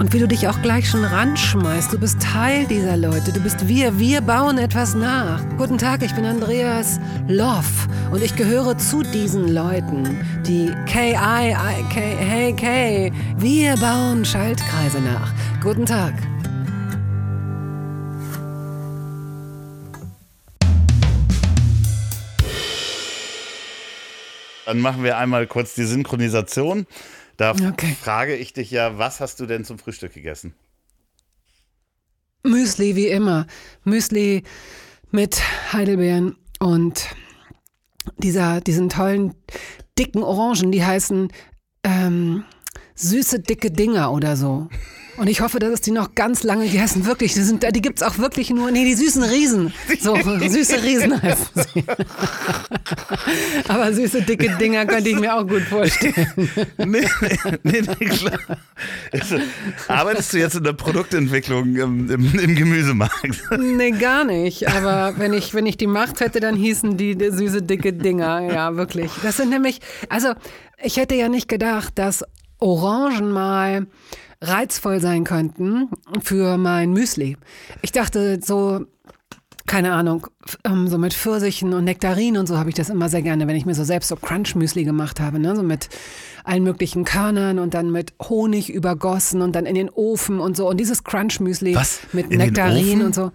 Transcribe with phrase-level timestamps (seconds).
[0.00, 1.92] Und wie du dich auch gleich schon ranschmeißt.
[1.92, 3.34] Du bist Teil dieser Leute.
[3.34, 3.98] Du bist wir.
[3.98, 5.42] Wir bauen etwas nach.
[5.58, 6.98] Guten Tag, ich bin Andreas
[7.28, 7.86] Loff.
[8.10, 10.16] Und ich gehöre zu diesen Leuten,
[10.46, 11.52] die K-I,
[11.92, 13.12] K, hey, K.
[13.36, 15.34] Wir bauen Schaltkreise nach.
[15.62, 16.14] Guten Tag.
[24.64, 26.86] Dann machen wir einmal kurz die Synchronisation.
[27.40, 27.96] Da Okay.
[27.98, 30.52] frage ich dich ja, was hast du denn zum Frühstück gegessen?
[32.42, 33.46] Müsli wie immer.
[33.82, 34.42] Müsli
[35.10, 35.40] mit
[35.72, 37.06] Heidelbeeren und
[38.18, 39.34] dieser, diesen tollen
[39.98, 41.32] dicken Orangen, die heißen
[41.82, 42.44] ähm,
[42.94, 44.68] süße dicke Dinger oder so.
[45.20, 47.82] Und ich hoffe, dass es die noch ganz lange, die heißen wirklich, die, sind, die
[47.82, 49.70] gibt's auch wirklich nur, nee, die süßen Riesen.
[50.00, 51.84] So, süße Riesen heißen sie.
[53.68, 56.14] Aber süße dicke Dinger könnte ich mir auch gut vorstellen.
[56.78, 57.06] Nee,
[57.62, 58.38] nee, nee, klar.
[59.88, 63.42] Arbeitest du jetzt in der Produktentwicklung im, im, im Gemüsemarkt?
[63.58, 64.68] Nee, gar nicht.
[64.68, 68.40] Aber wenn ich, wenn ich die Macht hätte, dann hießen die, die süße, dicke Dinger.
[68.50, 69.10] Ja, wirklich.
[69.22, 70.32] Das sind nämlich, also
[70.82, 72.24] ich hätte ja nicht gedacht, dass
[72.58, 73.86] Orangen mal
[74.40, 75.88] reizvoll sein könnten
[76.22, 77.36] für mein Müsli.
[77.82, 78.86] Ich dachte so,
[79.66, 80.26] keine Ahnung,
[80.64, 83.56] ähm, so mit Pfirsichen und Nektarinen und so habe ich das immer sehr gerne, wenn
[83.56, 85.54] ich mir so selbst so Crunch-Müsli gemacht habe, ne?
[85.54, 85.88] so mit
[86.42, 90.68] allen möglichen Körnern und dann mit Honig übergossen und dann in den Ofen und so.
[90.68, 91.76] Und dieses Crunch-Müsli
[92.12, 93.30] mit In Nektarinen und so.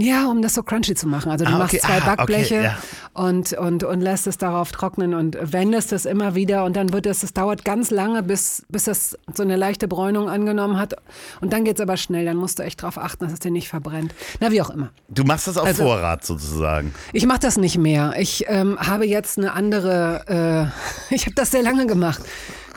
[0.00, 1.32] Ja, um das so crunchy zu machen.
[1.32, 1.82] Also du Ah, machst okay.
[1.84, 2.78] zwei Ah, okay, Backbleche ja.
[3.14, 7.06] und, und, und lässt es darauf trocknen und wendest es immer wieder und dann wird
[7.06, 10.94] es, es dauert ganz lange, bis, bis es so eine leichte Bräunung angenommen hat.
[11.40, 13.68] Und dann geht's aber schnell, dann musst du echt drauf achten, dass es dir nicht
[13.68, 14.14] verbrennt.
[14.38, 14.90] Na, wie auch immer.
[15.08, 16.94] Du machst das auf Also- Vorrat sozusagen.
[17.12, 18.14] Ich mache das nicht mehr.
[18.18, 20.70] Ich ähm, habe jetzt eine andere,
[21.10, 22.22] äh, ich habe das sehr lange gemacht.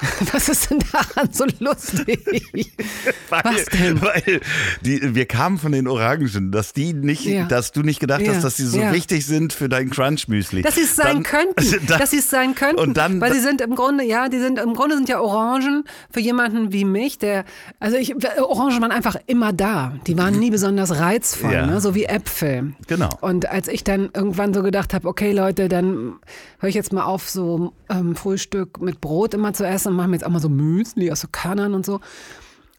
[0.34, 2.20] Was ist denn daran so lustig?
[3.30, 4.02] Weil, Was denn?
[4.02, 4.42] Weil
[4.84, 7.46] die, wir kamen von den Orangen, dass die nicht, Ja.
[7.46, 8.34] dass du nicht gedacht Ja.
[8.34, 8.94] hast, dass sie so Ja.
[8.94, 10.62] wichtig sind für dein Crunch-Müsli.
[10.64, 11.56] Dass sie es sein Dann- könnten.
[11.88, 12.80] dann- dass sie es sein könnten.
[12.80, 15.84] Und dann, weil sie sind im Grunde, ja, die sind im Grunde sind ja Orangen
[16.12, 17.46] für jemanden wie mich, der,
[17.80, 19.94] also ich, Orangen waren einfach immer da.
[20.08, 21.80] Die waren nie besonders reizvoll, ne?
[21.82, 22.74] so wie Äpfel.
[22.88, 23.10] Genau.
[23.22, 26.14] Und als ich dann irgendwann so gedacht habe, okay Leute, dann
[26.60, 30.08] höre ich jetzt mal auf, so ähm, Frühstück mit Brot immer zu essen und mache
[30.08, 32.00] mir jetzt auch mal so Müsli aus so Körnern und so.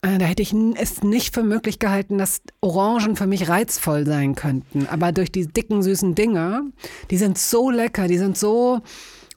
[0.03, 4.35] Äh, Da hätte ich es nicht für möglich gehalten, dass Orangen für mich reizvoll sein
[4.35, 4.87] könnten.
[4.91, 6.63] Aber durch die dicken, süßen Dinger,
[7.11, 8.81] die sind so lecker, die sind so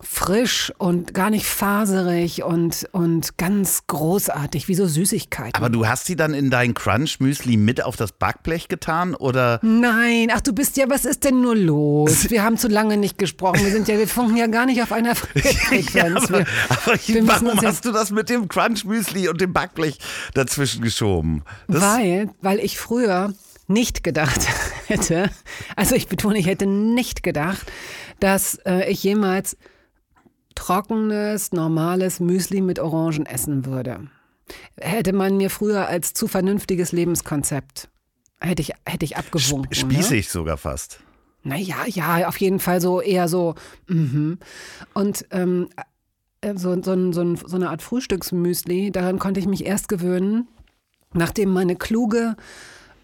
[0.08, 5.56] frisch und gar nicht faserig und, und ganz großartig, wie so Süßigkeiten.
[5.56, 9.60] aber du hast sie dann in dein Crunch-Müsli mit auf das Backblech getan oder?
[9.62, 12.30] Nein, ach du bist ja, was ist denn nur los?
[12.30, 13.64] Wir haben zu lange nicht gesprochen.
[13.64, 15.86] Wir sind ja, wir funken ja gar nicht auf einer Frequenz.
[15.96, 19.98] Ja, aber, wir, aber ich, warum hast du das mit dem Crunch-Müsli und dem Backblech
[20.34, 21.44] dazwischen geschoben?
[21.68, 23.34] Das, weil, weil ich früher
[23.68, 24.42] nicht gedacht
[24.88, 25.30] hätte,
[25.76, 27.72] also ich betone, ich hätte nicht gedacht,
[28.20, 29.58] dass äh, ich jemals
[30.56, 34.08] trockenes, normales Müsli mit Orangen essen würde.
[34.78, 37.90] Hätte man mir früher als zu vernünftiges Lebenskonzept,
[38.40, 39.88] hätte ich, hätte ich abgewunken.
[39.88, 39.94] ne?
[39.94, 41.00] spießig sogar fast.
[41.44, 43.56] Naja, ja, auf jeden Fall so eher so.
[43.88, 44.40] Mhm.
[44.94, 45.70] Und ähm,
[46.42, 50.48] äh, so, so, so, so eine Art Frühstücksmüsli, daran konnte ich mich erst gewöhnen,
[51.14, 52.36] nachdem meine kluge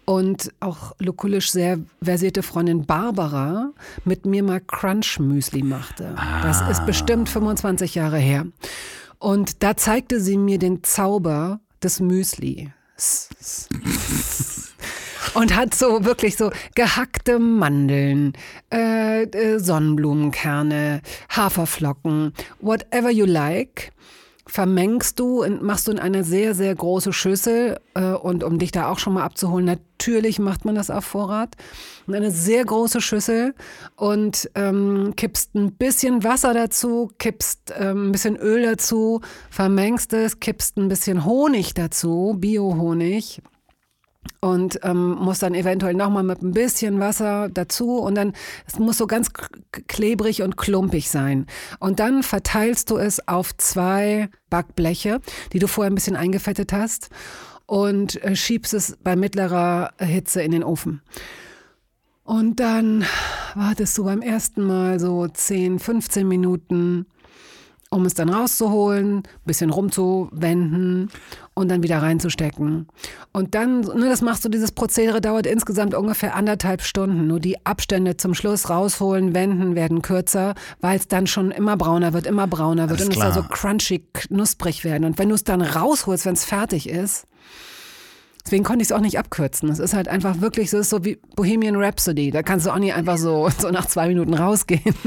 [0.04, 3.70] und auch lokulisch sehr versierte Freundin Barbara
[4.04, 6.14] mit mir mal Crunch-Müsli machte.
[6.42, 8.46] Das ist bestimmt 25 Jahre her.
[9.18, 12.72] Und da zeigte sie mir den Zauber des Müsli.
[15.34, 18.34] Und hat so wirklich so gehackte Mandeln,
[18.72, 23.92] äh, äh, Sonnenblumenkerne, Haferflocken, whatever you like,
[24.52, 27.80] vermengst du und machst du in eine sehr, sehr große Schüssel.
[27.94, 31.56] Äh, und um dich da auch schon mal abzuholen, natürlich macht man das auf Vorrat.
[32.06, 33.54] In eine sehr große Schüssel
[33.96, 40.38] und ähm, kippst ein bisschen Wasser dazu, kippst ähm, ein bisschen Öl dazu, vermengst es,
[40.38, 43.40] kippst ein bisschen Honig dazu, Biohonig
[44.40, 48.32] und ähm, muss dann eventuell nochmal mit ein bisschen Wasser dazu und dann,
[48.66, 49.30] es muss so ganz
[49.88, 51.46] klebrig und klumpig sein.
[51.78, 55.20] Und dann verteilst du es auf zwei Backbleche,
[55.52, 57.10] die du vorher ein bisschen eingefettet hast
[57.66, 61.02] und äh, schiebst es bei mittlerer Hitze in den Ofen.
[62.24, 63.04] Und dann
[63.54, 67.06] wartest du beim ersten Mal so 10, 15 Minuten,
[67.92, 71.10] um es dann rauszuholen, ein bisschen rumzuwenden
[71.54, 72.88] und dann wieder reinzustecken.
[73.32, 77.26] Und dann, ne, das machst du, dieses Prozedere dauert insgesamt ungefähr anderthalb Stunden.
[77.26, 82.14] Nur die Abstände zum Schluss rausholen, wenden werden kürzer, weil es dann schon immer brauner
[82.14, 83.50] wird, immer brauner wird Alles und es soll so klar.
[83.50, 85.04] crunchy, knusprig werden.
[85.04, 87.26] Und wenn du es dann rausholst, wenn es fertig ist,
[88.44, 89.68] Deswegen konnte ich es auch nicht abkürzen.
[89.68, 92.30] Es ist halt einfach wirklich so, es ist so wie Bohemian Rhapsody.
[92.30, 94.94] Da kannst du auch nicht einfach so, so nach zwei Minuten rausgehen.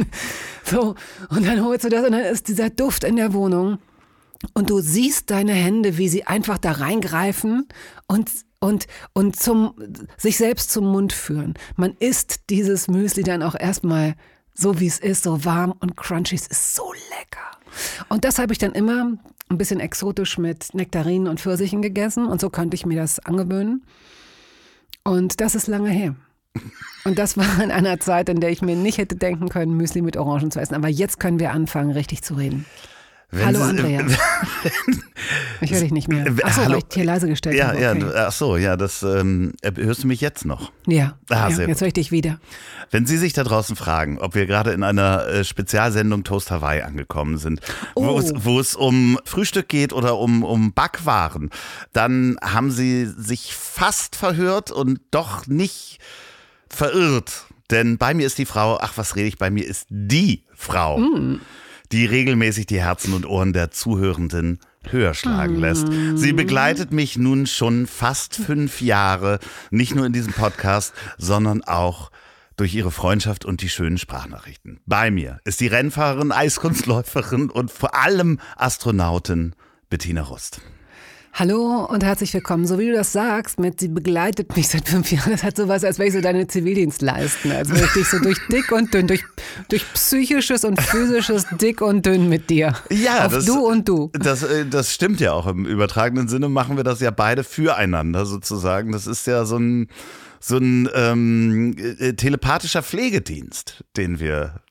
[0.68, 0.96] So,
[1.30, 3.78] und dann holst du das und dann ist dieser Duft in der Wohnung.
[4.56, 7.68] Und du siehst deine Hände, wie sie einfach da reingreifen
[8.08, 9.76] und, und, und zum,
[10.18, 11.54] sich selbst zum Mund führen.
[11.76, 14.16] Man isst dieses Müsli dann auch erstmal
[14.56, 16.36] so, wie es ist, so warm und crunchy.
[16.36, 17.46] Es ist so lecker.
[18.10, 19.20] Und das habe ich dann immer
[19.50, 23.84] ein bisschen exotisch mit Nektarinen und Pfirsichen gegessen und so konnte ich mir das angewöhnen.
[25.04, 26.16] Und das ist lange her.
[27.04, 30.02] Und das war in einer Zeit, in der ich mir nicht hätte denken können, Müsli
[30.02, 30.74] mit Orangen zu essen.
[30.74, 32.66] Aber jetzt können wir anfangen, richtig zu reden.
[33.32, 34.06] Wenn Hallo Sie- Andrea.
[35.62, 36.26] Ich höre dich nicht mehr.
[36.44, 36.74] Achso, Hallo.
[36.74, 37.82] weil ich hier leise gestellt Ja, habe.
[37.82, 38.00] ja, Okay.
[38.02, 40.72] du- ach so, ja, das ähm, äh, hörst du mich jetzt noch.
[40.86, 42.40] Ja, Ah, ja jetzt höre ich dich wieder.
[42.92, 46.82] Wenn Sie sich da draußen fragen, ob wir gerade in einer äh, Spezialsendung Toast Hawaii
[46.82, 47.62] angekommen sind,
[47.96, 48.20] wo, Oh.
[48.20, 51.50] es, wo es um Frühstück geht oder um, um Backwaren,
[51.94, 55.98] dann haben Sie sich fast verhört und doch nicht
[56.70, 57.46] verirrt.
[57.72, 61.00] Denn bei mir ist die Frau, ach was rede ich, bei mir ist die Frau,
[61.92, 64.60] die regelmäßig die Herzen und Ohren der Zuhörenden
[64.90, 65.88] höher schlagen lässt.
[66.16, 69.40] Sie begleitet mich nun schon fast fünf Jahre,
[69.72, 72.12] nicht nur in diesem Podcast, sondern auch
[72.58, 74.80] durch ihre Freundschaft und die schönen Sprachnachrichten.
[74.86, 79.56] Bei mir ist die Rennfahrerin, Eiskunstläuferin und vor allem Astronautin
[79.90, 80.62] Bettina Rust.
[81.38, 82.66] Hallo und herzlich willkommen.
[82.66, 85.32] So wie du das sagst, mit sie begleitet mich seit fünf Jahren.
[85.32, 87.52] Das hat sowas, als wäre ich so deine Zivildienstleisten.
[87.52, 89.22] Als würde ich dich so durch dick und dünn, durch,
[89.68, 92.74] durch psychisches und physisches dick und dünn mit dir.
[92.90, 94.12] Ja, Auf das- du und du.
[94.14, 95.46] Das, äh, das stimmt ja auch.
[95.48, 98.94] Im übertragenen Sinne machen wir das ja beide füreinander sozusagen.
[98.94, 99.90] Das ist ja so ein,
[100.40, 104.62] so ein ähm, äh, telepathischer Pflegedienst, den wir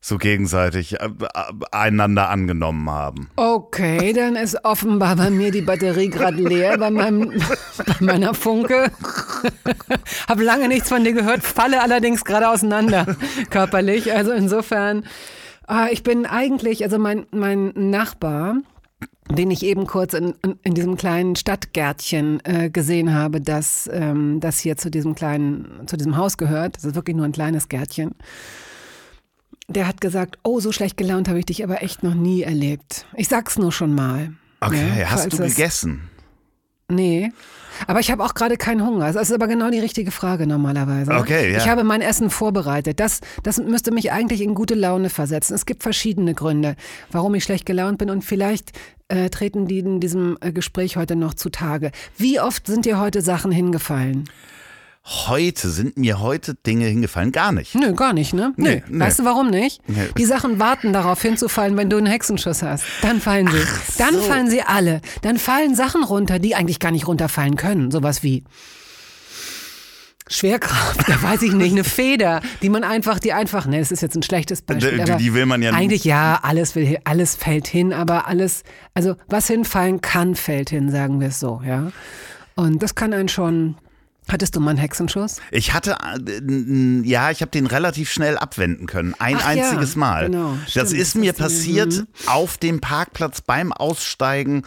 [0.00, 3.30] so gegenseitig äh, äh, einander angenommen haben.
[3.36, 7.30] Okay, dann ist offenbar bei mir die Batterie gerade leer bei, meinem,
[7.86, 8.90] bei meiner Funke.
[10.28, 13.14] Hab lange nichts von dir gehört, falle allerdings gerade auseinander
[13.50, 14.12] körperlich.
[14.12, 15.04] Also insofern,
[15.66, 18.56] ah, ich bin eigentlich, also mein, mein Nachbar,
[19.30, 24.58] den ich eben kurz in, in, diesem kleinen Stadtgärtchen äh, gesehen habe, das, ähm, das
[24.58, 26.76] hier zu diesem kleinen, zu diesem Haus gehört.
[26.76, 28.14] Das ist wirklich nur ein kleines Gärtchen.
[29.70, 33.06] Der hat gesagt, oh, so schlecht gelaunt habe ich dich aber echt noch nie erlebt.
[33.16, 34.32] Ich sag's nur schon mal.
[34.60, 36.10] Okay, Ja, hast du gegessen?
[36.88, 37.32] Nee.
[37.86, 39.12] Aber ich habe auch gerade keinen Hunger.
[39.12, 41.12] Das ist aber genau die richtige Frage normalerweise.
[41.12, 41.58] Okay, ja.
[41.58, 42.98] Ich habe mein Essen vorbereitet.
[42.98, 45.54] Das, das müsste mich eigentlich in gute Laune versetzen.
[45.54, 46.74] Es gibt verschiedene Gründe,
[47.12, 48.72] warum ich schlecht gelaunt bin und vielleicht
[49.08, 51.92] äh, treten die in diesem äh, Gespräch heute noch zutage.
[52.18, 54.28] Wie oft sind dir heute Sachen hingefallen?
[55.26, 57.32] Heute sind mir heute Dinge hingefallen.
[57.32, 57.74] Gar nicht.
[57.74, 58.52] Nö, gar nicht, ne?
[58.56, 58.96] Nee, Nö.
[58.96, 59.00] nee.
[59.04, 59.80] Weißt du warum nicht?
[59.88, 60.08] Nee.
[60.16, 62.84] Die Sachen warten darauf hinzufallen, wenn du einen Hexenschuss hast.
[63.02, 63.58] Dann fallen sie.
[63.98, 64.20] Dann so.
[64.20, 65.00] fallen sie alle.
[65.22, 67.90] Dann fallen Sachen runter, die eigentlich gar nicht runterfallen können.
[67.90, 68.44] Sowas wie
[70.28, 74.02] Schwerkraft, da weiß ich nicht, eine Feder, die man einfach, die einfach, ne, das ist
[74.02, 75.02] jetzt ein schlechtes Beispiel.
[75.04, 78.62] Die- die will man ja nicht- Eigentlich ja, alles will, alles fällt hin, aber alles,
[78.94, 81.90] also was hinfallen kann, fällt hin, sagen wir es so, ja.
[82.54, 83.74] Und das kann einen schon,
[84.32, 85.36] hattest du mal einen Hexenschuss?
[85.50, 85.96] Ich hatte,
[86.26, 89.14] äh, ja, ich habe den relativ schnell abwenden können.
[89.18, 90.26] Ein Ach ja, einziges Mal.
[90.30, 92.06] genau, das stimmt, ist das du mir- passiert mhm.
[92.26, 94.62] auf dem Parkplatz beim Aussteigen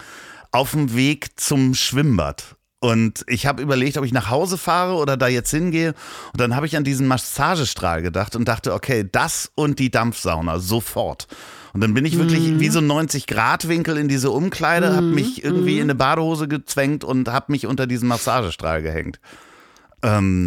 [0.52, 2.56] auf dem Weg zum Schwimmbad.
[2.80, 5.94] Und ich habe überlegt, ob ich nach Hause fahre oder da jetzt hingehe.
[6.34, 10.60] Und dann habe ich an diesen Massagestrahl gedacht und dachte, okay, das und die Dampfsauna
[10.60, 11.28] sofort.
[11.72, 12.60] Und dann bin ich wirklich Mhm.
[12.60, 15.78] wie so ein 90-Grad-Winkel in diese Umkleide, habe mich irgendwie Mhm.
[15.78, 19.20] in eine Badehose gezwängt und habe mich unter diesen Massagestrahl gehängt.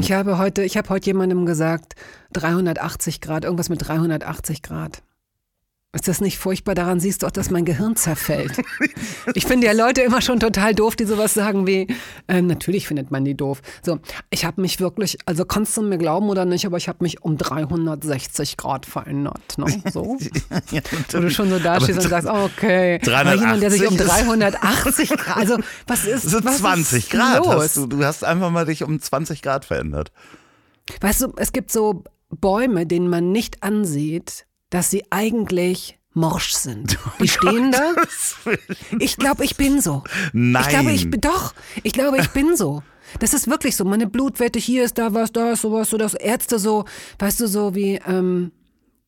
[0.02, 1.94] Ich habe heute, ich habe heute jemandem gesagt,
[2.34, 5.02] 380 Grad, irgendwas mit 380 Grad.
[5.96, 6.74] Ist das nicht furchtbar?
[6.74, 8.52] Daran siehst du auch, dass mein Gehirn zerfällt.
[9.34, 11.88] Ich finde ja Leute immer schon total doof, die sowas sagen wie,
[12.28, 13.60] äh, natürlich findet man die doof.
[13.82, 13.98] So,
[14.30, 17.22] ich habe mich wirklich, also kannst du mir glauben oder nicht, aber ich habe mich
[17.22, 19.58] um 360 Grad verändert.
[19.58, 19.82] Ne?
[19.92, 20.18] So.
[20.70, 20.80] Ja,
[21.12, 25.08] Wo du schon so da stehst und sagst, okay, aber jemand, der sich um 380
[25.16, 27.44] Grad, also was ist, sind was 20 ist Grad.
[27.44, 27.54] los?
[27.54, 30.12] Hast du, du hast einfach mal dich um 20 Grad verändert.
[31.00, 36.98] Weißt du, es gibt so Bäume, denen man nicht ansieht, dass sie eigentlich morsch sind.
[37.20, 37.94] Die stehen da.
[38.98, 40.02] Ich glaube, ich bin so.
[40.32, 40.62] Nein.
[40.62, 41.54] Ich glaube, ich bin doch.
[41.82, 42.82] Ich glaube, ich bin so.
[43.20, 43.84] Das ist wirklich so.
[43.84, 46.84] Meine Blutwerte, hier ist da was, da ist sowas, so das Ärzte so,
[47.18, 48.50] weißt du, so wie ähm,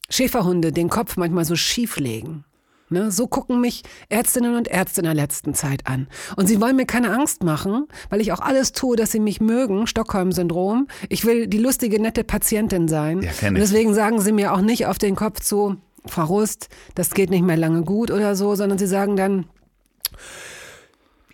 [0.09, 2.45] Schäferhunde den Kopf manchmal so schief legen.
[2.90, 6.09] Ne, so gucken mich Ärztinnen und Ärzte in der letzten Zeit an.
[6.37, 9.40] Und sie wollen mir keine Angst machen, weil ich auch alles tue, dass sie mich
[9.42, 10.88] mögen, Stockholm-Syndrom.
[11.11, 13.21] Ich will die lustige, nette Patientin sein.
[13.21, 15.76] Ja, und deswegen sagen sie mir auch nicht auf den Kopf zu,
[16.07, 19.45] Frau Rust, das geht nicht mehr lange gut oder so, sondern sie sagen dann,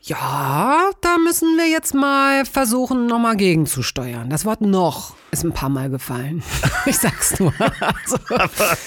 [0.07, 4.29] Ja, da müssen wir jetzt mal versuchen, nochmal gegenzusteuern.
[4.29, 6.43] Das Wort noch ist ein paar Mal gefallen.
[6.87, 7.55] Ich sag's nur.
[7.81, 8.19] Also,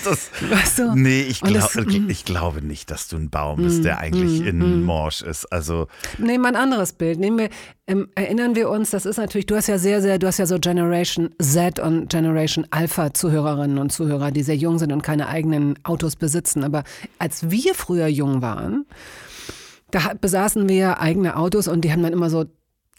[0.05, 0.93] das, weißt du?
[0.93, 2.07] nee, ich, glaub, das- mm.
[2.11, 5.51] ich glaube nicht, dass du ein Baum bist, der eigentlich in Morsch ist.
[5.51, 5.87] Also,
[6.19, 7.17] Nehmen wir ein anderes Bild.
[7.17, 7.49] Nehmen wir,
[7.87, 10.45] ähm, erinnern wir uns, das ist natürlich, du hast ja sehr, sehr, du hast ja
[10.45, 15.27] so Generation Z und Generation Alpha Zuhörerinnen und Zuhörer, die sehr jung sind und keine
[15.27, 16.63] eigenen Autos besitzen.
[16.63, 16.83] Aber
[17.17, 18.85] als wir früher jung waren,
[19.91, 22.45] da besaßen wir eigene Autos und die haben dann immer so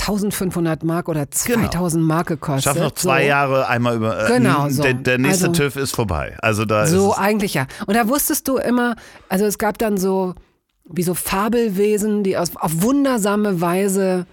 [0.00, 2.64] 1500 Mark oder 2000 Mark gekostet.
[2.64, 3.28] schaff noch zwei so.
[3.28, 4.26] Jahre einmal über.
[4.30, 4.82] äh, Genau, so.
[4.82, 6.36] der, der nächste Also- TÜV ist vorbei.
[6.40, 7.66] Also da So eigentlich ja.
[7.86, 8.94] Und da wusstest du immer,
[9.28, 10.34] also es gab dann so
[10.90, 14.26] wie so Fabelwesen, die aus, auf wundersame Weise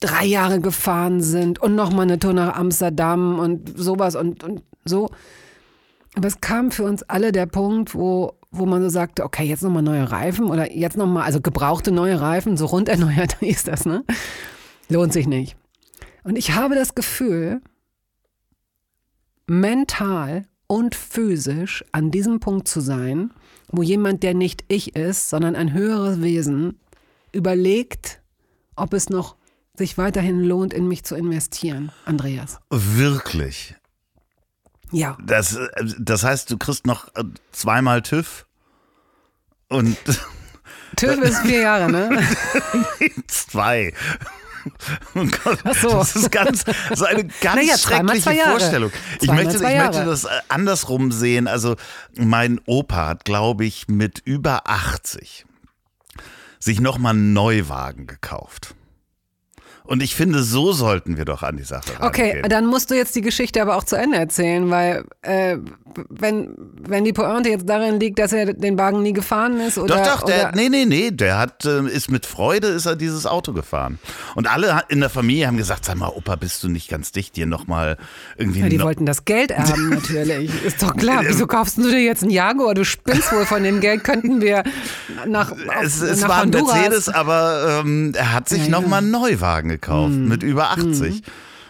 [0.00, 5.10] drei Jahre gefahren sind und nochmal eine Tour nach Amsterdam und sowas und, und so.
[6.16, 9.62] Aber es kam für uns alle der Punkt, wo, wo man so sagte, okay, jetzt
[9.62, 13.86] nochmal neue Reifen oder jetzt nochmal, also gebrauchte neue Reifen, so rund erneuert ist das,
[13.86, 14.04] ne?
[14.88, 15.56] Lohnt sich nicht.
[16.24, 17.60] Und ich habe das Gefühl,
[19.46, 23.32] mental und physisch an diesem Punkt zu sein,
[23.70, 26.78] wo jemand, der nicht ich ist, sondern ein höheres Wesen,
[27.32, 28.22] überlegt,
[28.76, 29.36] ob es noch
[29.76, 31.90] sich weiterhin lohnt, in mich zu investieren.
[32.04, 32.60] Andreas.
[32.70, 33.74] wirklich.
[34.94, 35.18] Ja.
[35.24, 38.46] Das, äh, das heißt, du kriegst noch äh, zweimal TÜV
[39.68, 39.96] und
[40.96, 42.22] TÜV ist vier Jahre, ne?
[43.26, 43.92] zwei.
[45.14, 45.90] Oh Gott, Ach so.
[45.90, 48.44] Das ist ganz, ist eine ganz Naja, schreckliche.
[48.44, 48.92] Vorstellung.
[49.20, 51.48] Ich, möchte, ich möchte das äh, andersrum sehen.
[51.48, 51.76] Also
[52.16, 55.44] mein Opa hat, glaube ich, mit über 80
[56.60, 58.74] sich nochmal einen Neuwagen gekauft.
[59.86, 62.48] Und ich finde, so sollten wir doch an die Sache Okay, rangehen.
[62.48, 65.58] dann musst du jetzt die Geschichte aber auch zu Ende erzählen, weil äh,
[66.08, 69.96] wenn, wenn die Pointe jetzt darin liegt, dass er den Wagen nie gefahren ist oder.
[70.02, 73.26] Doch, doch, der, nee, nee, nee, der hat, äh, ist mit Freude, ist er dieses
[73.26, 73.98] Auto gefahren.
[74.34, 77.36] Und alle in der Familie haben gesagt, sag mal, Opa, bist du nicht ganz dicht,
[77.36, 77.98] dir nochmal
[78.38, 80.50] irgendwie Ja, die no- wollten das Geld erben, natürlich.
[80.64, 81.22] Ist doch klar.
[81.26, 82.72] Wieso kaufst du dir jetzt einen Jaguar?
[82.74, 84.64] Du spinnst wohl von dem Geld, könnten wir
[85.26, 86.72] nach, auf, Es, es nach war ein Honduras.
[86.74, 88.70] Mercedes, aber ähm, er hat sich ja.
[88.70, 91.22] nochmal einen Neuwagen gekauft mit über 80.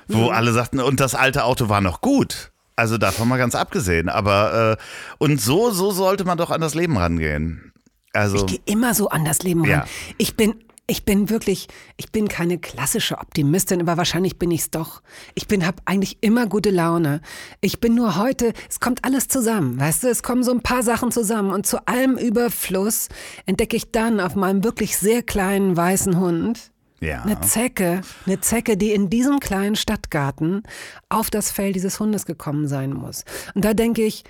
[0.09, 2.53] Wo alle sagten, und das alte Auto war noch gut.
[2.77, 4.09] Also davon mal ganz abgesehen.
[4.09, 4.83] Aber äh,
[5.19, 7.73] und so, so sollte man doch an das Leben rangehen.
[8.13, 9.71] Also Ich gehe immer so an das Leben ran.
[9.71, 9.85] Ja.
[10.19, 10.55] Ich bin,
[10.87, 15.03] ich bin wirklich, ich bin keine klassische Optimistin, aber wahrscheinlich bin ich's doch.
[15.35, 17.21] Ich bin, hab eigentlich immer gute Laune.
[17.61, 20.83] Ich bin nur heute, es kommt alles zusammen, weißt du, es kommen so ein paar
[20.83, 23.09] Sachen zusammen und zu allem Überfluss
[23.47, 27.23] entdecke ich dann auf meinem wirklich sehr kleinen weißen Hund ja.
[27.23, 30.63] eine Zecke, eine Zecke, die in diesem kleinen Stadtgarten
[31.09, 33.25] auf das Fell dieses Hundes gekommen sein muss.
[33.55, 34.25] Und da denke ich,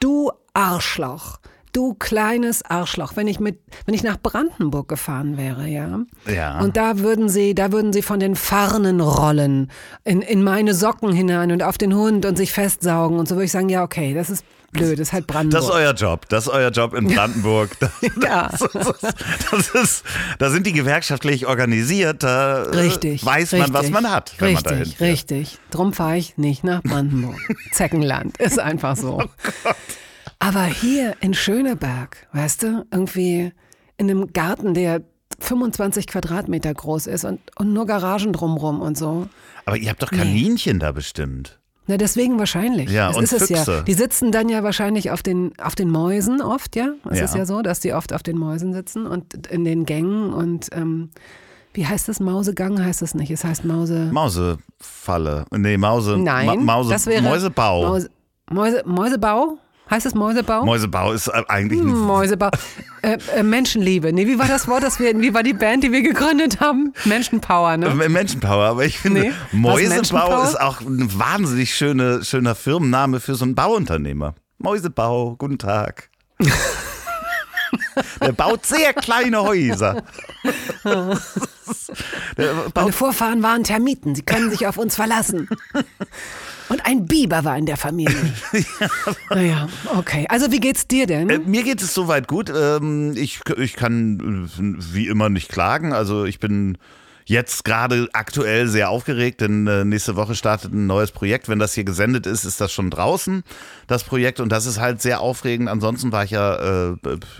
[0.00, 1.38] du Arschloch,
[1.72, 6.00] du kleines Arschloch, wenn ich mit, wenn ich nach Brandenburg gefahren wäre, ja.
[6.26, 6.60] Ja.
[6.60, 9.70] Und da würden sie, da würden sie von den Farnen rollen
[10.04, 13.44] in, in meine Socken hinein und auf den Hund und sich festsaugen und so würde
[13.44, 15.60] ich sagen, ja, okay, das ist blöd, das ist halt Brandenburg.
[15.62, 16.28] Das ist euer Job.
[16.28, 17.70] Das ist euer Job in Brandenburg.
[17.80, 17.90] Das,
[18.22, 18.50] Ja.
[19.50, 20.04] das ist,
[20.38, 22.22] da sind die gewerkschaftlich organisiert.
[22.22, 23.24] Da äh, Richtig.
[23.24, 25.10] weiß richtig, man, was man hat, wenn man richtig, dahin fährt.
[25.12, 27.36] Richtig, Drum fahre ich nicht nach Brandenburg.
[27.72, 29.20] Zeckenland, ist einfach so.
[29.22, 29.70] Oh
[30.38, 33.52] Aber hier in Schöneberg, weißt du, irgendwie
[33.96, 35.02] in einem Garten, der
[35.40, 39.28] 25 Quadratmeter groß ist und, und nur Garagen drumrum und so.
[39.64, 41.59] Aber ihr habt doch Kaninchen da bestimmt.
[41.90, 42.88] Na, deswegen wahrscheinlich.
[42.88, 43.56] Ja, das und ist es ja.
[43.56, 43.82] Füchse.
[43.84, 46.90] Die sitzen dann ja wahrscheinlich auf den, auf den Mäusen oft, ja.
[47.10, 47.24] Es Ja.
[47.24, 50.68] ist ja so, dass die oft auf den Mäusen sitzen und in den Gängen und
[50.72, 51.10] ähm,
[51.74, 52.20] wie heißt das?
[52.20, 53.30] Mausegang heißt es nicht.
[53.30, 54.08] Es heißt Mause.
[54.12, 55.44] Mausefalle.
[55.50, 56.16] Nee, Mause.
[56.18, 57.88] Nein, Ma Mause, das wäre Mäusebau.
[57.88, 58.10] Mäuse,
[58.50, 59.58] Mäuse, Mäusebau?
[59.90, 60.64] Heißt es Mäusebau?
[60.64, 62.50] Mäusebau ist äh, eigentlich ein Mäusebau.
[63.02, 64.12] äh, äh, Menschenliebe.
[64.12, 66.92] Nee, wie war das Wort, das wir, wie war die Band, die wir gegründet haben?
[67.04, 67.86] Menschenpower, ne?
[67.86, 73.34] Äh, Menschenpower, aber ich finde, Nee, Mäusebau ist auch ein wahnsinnig schöne, schöner Firmenname für
[73.34, 74.34] so einen Bauunternehmer.
[74.58, 76.10] Mäusebau, guten Tag.
[78.20, 80.02] Der baut sehr kleine Häuser.
[82.74, 84.14] Meine Vorfahren waren Termiten.
[84.14, 85.48] Sie können sich auf uns verlassen.
[86.68, 88.14] Und ein Biber war in der Familie.
[89.30, 90.26] Naja, okay.
[90.28, 91.30] Also wie geht's dir denn?
[91.30, 92.50] äh, mir geht es soweit gut.
[92.54, 95.92] Ähm, ich, ich kann äh, wie immer nicht klagen.
[95.92, 96.78] Also ich bin
[97.30, 101.48] jetzt gerade aktuell sehr aufgeregt, denn äh, nächste Woche startet ein neues Projekt.
[101.48, 103.44] Wenn das hier gesendet ist, ist das schon draußen,
[103.86, 104.40] das Projekt.
[104.40, 105.68] Und das ist halt sehr aufregend.
[105.68, 106.96] Ansonsten war ich ja äh,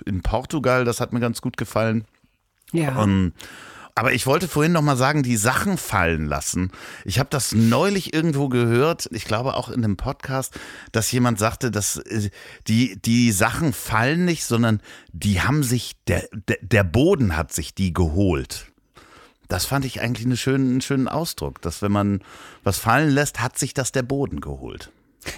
[0.06, 2.04] in Portugal, das hat mir ganz gut gefallen.
[2.72, 3.02] ja.
[3.02, 3.32] Ähm,
[3.96, 6.70] aber ich wollte vorhin noch mal sagen, die Sachen fallen lassen.
[7.04, 10.58] Ich habe das neulich irgendwo gehört, ich glaube auch in einem Podcast,
[10.92, 12.30] dass jemand sagte, dass äh,
[12.68, 14.80] die, die Sachen fallen nicht, sondern
[15.12, 16.28] die haben sich, der,
[16.62, 18.69] der Boden hat sich die geholt.
[19.50, 22.22] Das fand ich eigentlich einen schönen, einen schönen Ausdruck, dass wenn man
[22.62, 24.92] was fallen lässt, hat sich das der Boden geholt.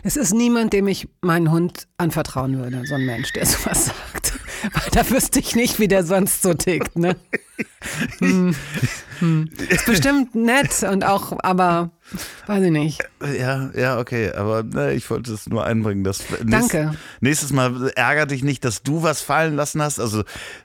[0.05, 4.35] Es ist niemand, dem ich meinen Hund anvertrauen würde, so ein Mensch, der sowas sagt.
[4.63, 6.97] Weil da wüsste ich nicht, wie der sonst so tickt.
[6.97, 7.17] Ne?
[8.19, 8.55] hm.
[9.19, 9.49] Hm.
[9.69, 11.91] Ist bestimmt nett und auch, aber
[12.47, 13.01] weiß ich nicht.
[13.39, 16.05] Ja, ja, okay, aber ne, ich wollte es nur einbringen.
[16.05, 16.47] Dass Danke.
[16.51, 19.99] Nächstes, nächstes Mal ärgert dich nicht, dass du was fallen lassen hast.
[19.99, 20.21] Also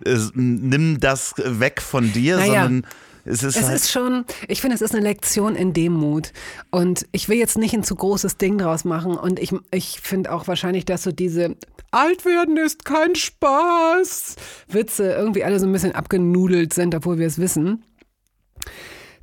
[0.05, 2.63] äh, nimm das weg von dir, Naja.
[2.63, 2.91] sondern
[3.27, 3.75] es ist Es halt.
[3.75, 6.31] ist schon, ich finde, es ist eine Lektion in Demut.
[6.71, 9.17] Und ich will jetzt nicht ein zu großes Ding draus machen.
[9.17, 11.55] Und ich, ich finde auch wahrscheinlich, dass so diese
[11.91, 14.35] Altwerden ist kein Spaß
[14.67, 17.83] Witze irgendwie alle so ein bisschen abgenudelt sind, obwohl wir es wissen.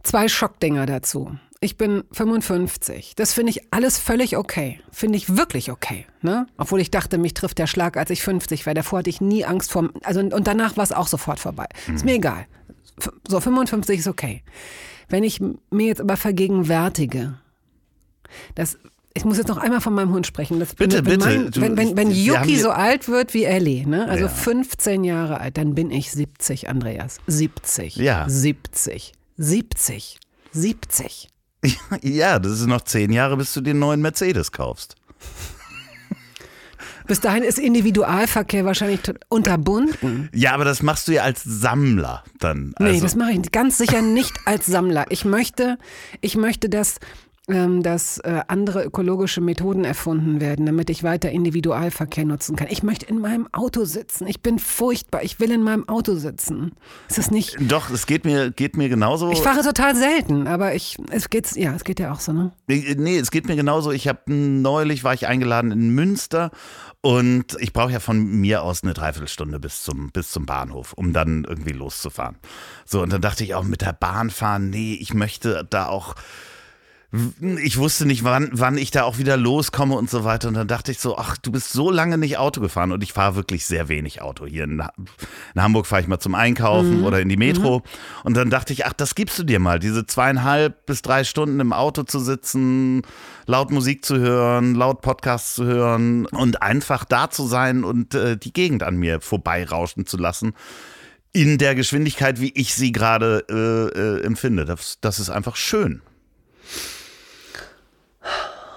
[0.03, 1.33] Zwei Schockdinger dazu.
[1.61, 3.15] Ich bin 55.
[3.17, 4.81] Das finde ich alles völlig okay.
[4.93, 6.05] Finde ich wirklich okay.
[6.21, 6.47] Ne?
[6.59, 8.75] Obwohl ich dachte, mich trifft der Schlag, als ich 50 war.
[8.75, 9.89] Davor hatte ich nie Angst vor.
[10.03, 11.65] Also, und danach war es auch sofort vorbei.
[11.93, 12.47] Ist mir egal.
[13.29, 14.43] So, 55 ist okay.
[15.09, 17.35] Wenn ich mir jetzt aber vergegenwärtige,
[18.55, 18.79] dass.
[19.17, 20.59] Ich muss jetzt noch einmal von meinem Hund sprechen.
[20.59, 21.25] Das, Bitte, wenn, bitte.
[21.25, 24.09] Mein, Du- wenn, wenn, wenn Yuki so alt wird wie Ellie, ne?
[24.09, 24.29] also Ja.
[24.29, 27.19] 15 Jahre alt, dann bin ich 70, Andreas.
[27.29, 27.95] 70.
[27.95, 28.29] Ja.
[28.29, 29.13] 70.
[29.37, 30.19] 70.
[30.51, 31.29] 70.
[32.03, 34.97] Ja, das ist noch zehn Jahre, bis du den neuen Mercedes kaufst.
[37.07, 40.31] Bis dahin ist Individualverkehr wahrscheinlich unterbunden.
[40.33, 42.75] Ja, aber das machst du ja als Sammler dann.
[42.79, 45.07] Nee, Also, das mache ich ganz sicher nicht als Sammler.
[45.11, 45.79] Ich möchte,
[46.21, 46.97] ich möchte, dass,
[47.47, 52.69] dass äh, andere ökologische Methoden erfunden werden, damit ich weiter Individualverkehr nutzen kann.
[52.71, 54.27] Ich möchte in meinem Auto sitzen.
[54.27, 55.23] Ich bin furchtbar.
[55.23, 56.73] Ich will in meinem Auto sitzen.
[57.07, 57.59] Ist das nicht?
[57.71, 59.31] doch, es geht mir, geht mir genauso.
[59.31, 62.53] Ich fahre total selten, aber ich, es geht's, ja, es geht ja auch so, ne?
[62.67, 63.93] Nee, nee, es geht mir genauso.
[63.93, 66.51] Ich habe neulich war ich eingeladen in Münster
[67.03, 71.13] und ich brauche ja von mir aus eine Dreiviertelstunde bis zum, bis zum Bahnhof, um
[71.13, 72.37] dann irgendwie loszufahren.
[72.87, 76.15] So, und dann dachte ich auch mit der Bahn fahren, nee, ich möchte da auch.
[77.41, 80.49] Ich wusste nicht, wann, wann ich da auch wieder loskomme und so weiter.
[80.49, 82.91] Und dann dachte ich so, ach, du bist so lange nicht Auto gefahren.
[82.91, 84.47] Und ich fahre wirklich sehr wenig Auto.
[84.47, 84.83] Hier in,
[85.55, 87.83] in Hamburg fahre ich mal zum Einkaufen oder in die Metro.
[88.25, 89.79] Und dann dachte ich, ach, das gibst du dir mal.
[89.79, 93.03] Diese zweieinhalb bis drei Stunden im Auto zu sitzen,
[93.47, 98.37] laut Musik zu hören, laut Podcasts zu hören und einfach da zu sein und äh,
[98.37, 100.55] die Gegend an mir vorbeirauschen zu lassen.
[101.33, 104.65] In der Geschwindigkeit, wie ich sie gerade äh, äh, empfinde.
[104.65, 106.03] Das, das ist einfach schön.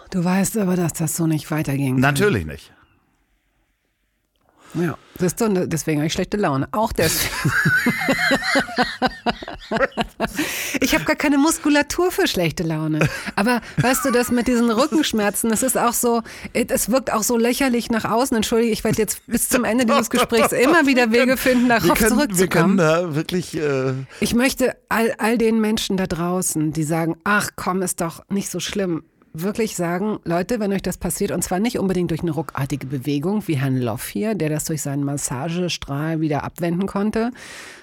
[0.10, 2.02] Du weißt aber, dass das so nicht weitergehen kann.
[2.02, 2.74] Natürlich nicht.
[4.74, 6.68] Ja, siehst du, deswegen habe ich schlechte Laune.
[6.74, 7.34] Auch deswegen.
[10.82, 13.08] ich habe gar keine Muskulatur für schlechte Laune.
[13.36, 16.22] Aber weißt du, das mit diesen Rückenschmerzen, das ist auch so,
[16.54, 18.36] es wirkt auch so lächerlich nach außen.
[18.36, 21.98] Entschuldige, ich werde jetzt bis zum Ende dieses Gesprächs immer wieder Wege finden, Wir darauf
[21.98, 22.78] können, wir können zurückzukommen.
[22.78, 23.56] da wirklich.
[23.58, 28.22] Äh, Ich möchte all, all den Menschen da draußen, die sagen, ach komm, ist doch
[28.30, 29.04] nicht so schlimm,
[29.42, 33.48] wirklich sagen, Leute, wenn euch das passiert, und zwar nicht unbedingt durch eine ruckartige Bewegung,
[33.48, 37.32] wie Herrn Loff hier, der das durch seinen Massagestrahl wieder abwenden konnte,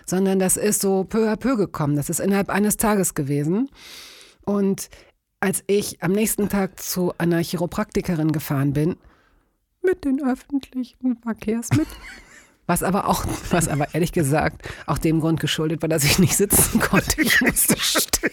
[0.06, 1.96] sondern das ist so peu à peu gekommen.
[1.96, 3.70] Das ist innerhalb eines Tages gewesen.
[4.44, 4.88] Und
[5.40, 8.96] als ich am nächsten Tag zu einer Chiropraktikerin gefahren bin,
[9.82, 12.00] mit den öffentlichen Verkehrsmitteln,
[12.66, 16.37] was aber auch, was aber ehrlich gesagt auch dem Grund geschuldet war, dass ich nicht
[16.37, 17.22] sitzen konnte.
[17.22, 18.31] Ich musste stehen.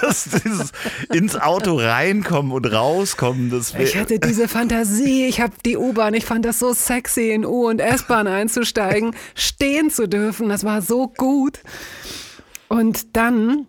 [0.00, 0.72] dass dieses
[1.12, 6.24] ins Auto reinkommen und rauskommen, das Ich hatte diese Fantasie, ich habe die U-Bahn, ich
[6.24, 11.08] fand das so sexy, in U- und S-Bahn einzusteigen, stehen zu dürfen, das war so
[11.08, 11.60] gut.
[12.68, 13.66] Und dann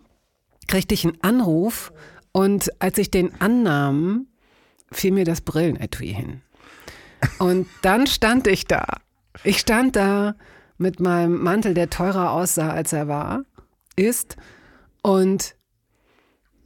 [0.68, 1.92] kriegte ich einen Anruf
[2.32, 4.26] und als ich den annahm,
[4.92, 6.42] fiel mir das Brillenetui hin.
[7.38, 8.84] Und dann stand ich da.
[9.44, 10.34] Ich stand da
[10.78, 13.42] mit meinem Mantel, der teurer aussah, als er war,
[13.96, 14.36] ist.
[15.02, 15.56] Und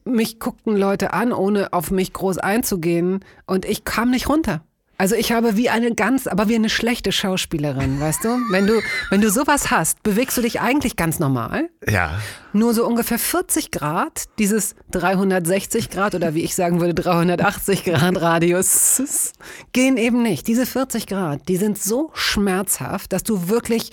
[0.04, 3.24] mich guckten Leute an, ohne auf mich groß einzugehen.
[3.46, 4.64] Und ich kam nicht runter.
[5.04, 8.38] Also ich habe wie eine ganz, aber wie eine schlechte Schauspielerin, weißt du?
[8.48, 11.68] Wenn du, wenn du sowas hast, bewegst du dich eigentlich ganz normal.
[11.86, 12.18] Ja.
[12.54, 18.18] Nur so ungefähr 40 Grad, dieses 360 Grad oder wie ich sagen würde 380 Grad
[18.18, 19.34] Radius,
[19.74, 20.46] gehen eben nicht.
[20.46, 23.90] Diese 40 Grad, die sind so schmerzhaft, dass du wirklich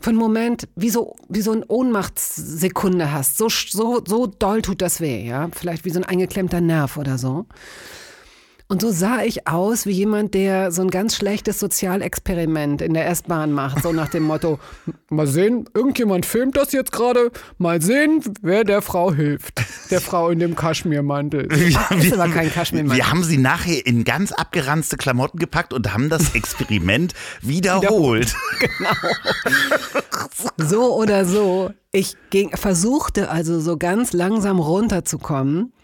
[0.00, 3.38] für einen Moment wie so, wie so eine Ohnmachtssekunde hast.
[3.38, 5.50] So, so, so doll tut das weh, ja.
[5.52, 7.46] Vielleicht wie so ein eingeklemmter Nerv oder so.
[8.72, 13.06] Und so sah ich aus wie jemand, der so ein ganz schlechtes Sozialexperiment in der
[13.08, 13.82] S-Bahn macht.
[13.82, 14.58] So nach dem Motto,
[15.10, 19.60] mal sehen, irgendjemand filmt das jetzt gerade, mal sehen, wer der Frau hilft.
[19.90, 21.50] Der Frau in dem Kaschmirmantel.
[21.54, 22.96] Wir, Ah, ist aber kein Kaschmirmantel.
[22.96, 28.34] wir haben sie nachher in ganz abgeranzte Klamotten gepackt und haben das Experiment wiederholt.
[30.56, 31.72] So oder so.
[31.92, 35.74] Ich ging, versuchte also so ganz langsam runterzukommen.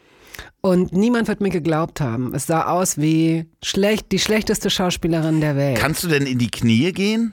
[0.61, 2.35] Und niemand wird mir geglaubt haben.
[2.35, 5.79] Es sah aus wie schlecht, die schlechteste Schauspielerin der Welt.
[5.79, 7.33] Kannst du denn in die Knie gehen?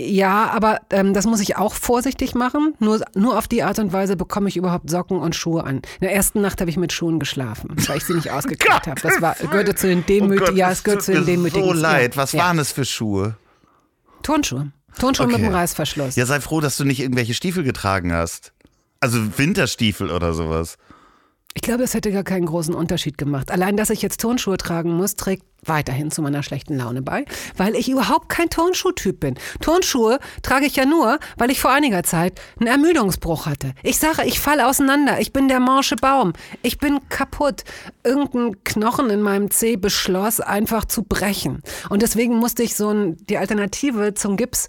[0.00, 2.74] Ja, aber ähm, das muss ich auch vorsichtig machen.
[2.80, 5.76] Nur, nur auf die Art und Weise bekomme ich überhaupt Socken und Schuhe an.
[5.76, 9.00] In der ersten Nacht habe ich mit Schuhen geschlafen, weil ich sie nicht ausgekriegt habe.
[9.00, 11.64] Das war, gehörte zu den demütigen, ja, es gehört zu den demütigen.
[11.64, 12.16] So leid.
[12.16, 12.44] Was ja.
[12.44, 13.36] waren es für Schuhe?
[14.22, 14.72] Turnschuhe.
[14.98, 15.36] Turnschuhe Okay.
[15.36, 16.16] mit dem Reißverschluss.
[16.16, 18.52] Ja, sei froh, dass du nicht irgendwelche Stiefel getragen hast.
[19.00, 20.78] Also Winterstiefel oder sowas.
[21.54, 23.50] Ich glaube, es hätte gar keinen großen Unterschied gemacht.
[23.50, 27.24] Allein, dass ich jetzt Turnschuhe tragen muss, trägt weiterhin zu meiner schlechten Laune bei,
[27.56, 29.34] weil ich überhaupt kein Turnschuhtyp bin.
[29.60, 33.74] Turnschuhe trage ich ja nur, weil ich vor einiger Zeit einen Ermüdungsbruch hatte.
[33.82, 35.20] Ich sage, ich falle auseinander.
[35.20, 36.32] Ich bin der morsche Baum.
[36.62, 37.64] Ich bin kaputt.
[38.02, 41.62] Irgendein Knochen in meinem Zeh beschloss, einfach zu brechen.
[41.90, 44.68] Und deswegen musste ich so ein, die Alternative zum Gips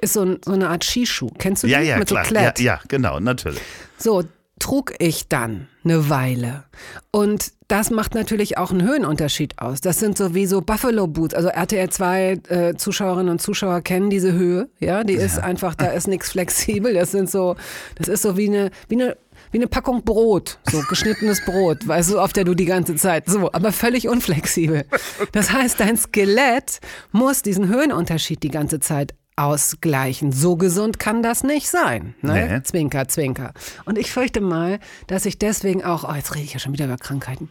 [0.00, 1.30] ist so, ein, so eine Art Skischuh.
[1.38, 1.72] Kennst du die?
[1.72, 2.24] Ja, ja, Mit klar.
[2.24, 2.60] so ja, Klett.
[2.60, 3.60] ja, genau, natürlich.
[3.96, 4.22] So
[4.60, 6.64] trug ich dann eine Weile.
[7.10, 9.80] Und das macht natürlich auch einen Höhenunterschied aus.
[9.80, 11.34] Das sind so wie so Buffalo Boots.
[11.34, 14.68] Also RTL 2 äh, Zuschauerinnen und Zuschauer kennen diese Höhe.
[14.80, 16.94] Ja, die ist einfach, da ist nichts flexibel.
[16.94, 17.56] Das sind so,
[17.96, 19.16] das ist so wie eine, wie eine
[19.50, 23.24] wie eine Packung Brot, so geschnittenes Brot, weißt du, auf der du die ganze Zeit,
[23.26, 24.84] so, aber völlig unflexibel.
[25.32, 26.80] Das heißt, dein Skelett
[27.12, 30.32] muss diesen Höhenunterschied die ganze Zeit ausgleichen.
[30.32, 32.14] So gesund kann das nicht sein.
[32.22, 32.48] Ne?
[32.48, 32.62] Nee.
[32.62, 33.52] Zwinker, zwinker.
[33.84, 36.86] Und ich fürchte mal, dass ich deswegen auch, oh, jetzt rede ich ja schon wieder
[36.86, 37.48] über Krankheiten.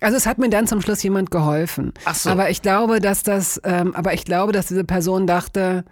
[0.00, 1.92] Also es hat mir dann zum Schluss jemand geholfen.
[2.04, 2.30] Ach so.
[2.30, 5.84] Aber ich glaube, dass das, ähm, aber ich glaube, dass diese Person dachte,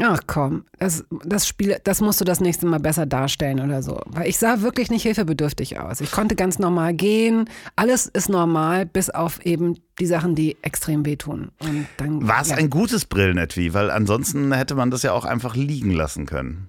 [0.00, 4.00] ach komm, das, das Spiel, das musst du das nächste Mal besser darstellen oder so.
[4.06, 6.00] Weil ich sah wirklich nicht hilfebedürftig aus.
[6.00, 7.48] Ich konnte ganz normal gehen.
[7.76, 11.50] Alles ist normal, bis auf eben die Sachen, die extrem wehtun.
[11.98, 12.56] War es ja.
[12.56, 13.74] ein gutes Brillenetui?
[13.74, 16.68] Weil ansonsten hätte man das ja auch einfach liegen lassen können.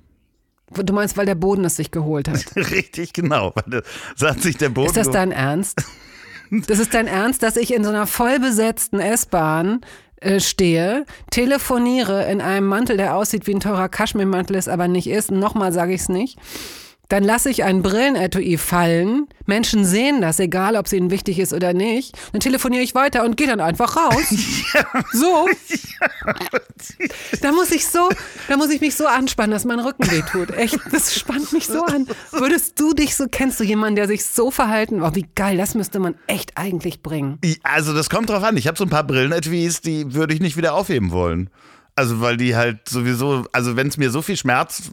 [0.71, 2.43] Du meinst, weil der Boden es sich geholt hat.
[2.55, 3.53] Richtig, genau.
[4.19, 4.87] Da hat sich der Boden.
[4.87, 5.83] Ist das dein Ernst?
[6.67, 9.81] Das ist dein Ernst, dass ich in so einer vollbesetzten S-Bahn
[10.23, 15.07] äh, stehe, telefoniere in einem Mantel, der aussieht wie ein teurer Kaschmirmantel ist, aber nicht
[15.07, 15.31] ist.
[15.31, 16.37] Nochmal sage ich es nicht.
[17.09, 19.27] Dann lasse ich ein Brillenetui fallen.
[19.45, 22.17] Menschen sehen das, egal ob es ihnen wichtig ist oder nicht.
[22.31, 24.33] Dann telefoniere ich weiter und gehe dann einfach raus.
[25.11, 25.47] So.
[27.43, 28.07] Da muss ich so,
[28.47, 30.51] da muss ich mich so anspannen, dass mein Rücken wehtut.
[30.51, 32.07] Echt, das spannt mich so an.
[32.31, 35.03] Würdest du dich so, kennst du jemanden, der sich so verhalten?
[35.03, 37.39] Oh, wie geil, das müsste man echt eigentlich bringen.
[37.63, 38.55] Also das kommt drauf an.
[38.55, 41.49] Ich habe so ein paar Brillenetuis, die würde ich nicht wieder aufheben wollen.
[41.97, 44.91] Also weil die halt sowieso, also wenn es mir so viel Schmerz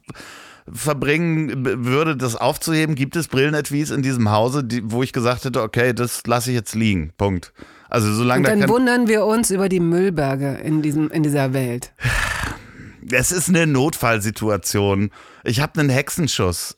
[0.72, 5.62] verbringen würde, das aufzuheben, gibt es Brillenetuis in diesem Hause, die, wo ich gesagt hätte,
[5.62, 7.12] okay, das lasse ich jetzt liegen.
[7.16, 7.52] Punkt.
[7.90, 11.52] Also solange Und da dann wundern wir uns über die Müllberge in, diesem, in dieser
[11.52, 11.92] Welt.
[13.10, 15.10] es ist eine Notfallsituation.
[15.44, 16.76] Ich habe einen Hexenschuss.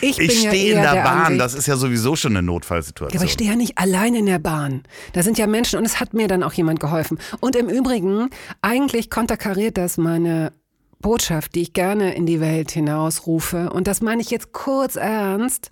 [0.00, 2.38] Ich, Ich ja stehe in eher der, Bahn, Ansicht, das ist ja sowieso schon eine
[2.38, 3.18] Ja, Notfallsituation.
[3.18, 4.82] aber ich stehe ja nicht allein in der Bahn.
[5.12, 7.18] Da sind ja Menschen und es hat mir dann auch jemand geholfen.
[7.40, 8.30] Und im Übrigen,
[8.62, 10.52] eigentlich konterkariert das meine
[11.00, 13.70] Botschaft, die ich gerne in die Welt hinausrufe.
[13.70, 15.70] Und das meine ich jetzt kurz ernst.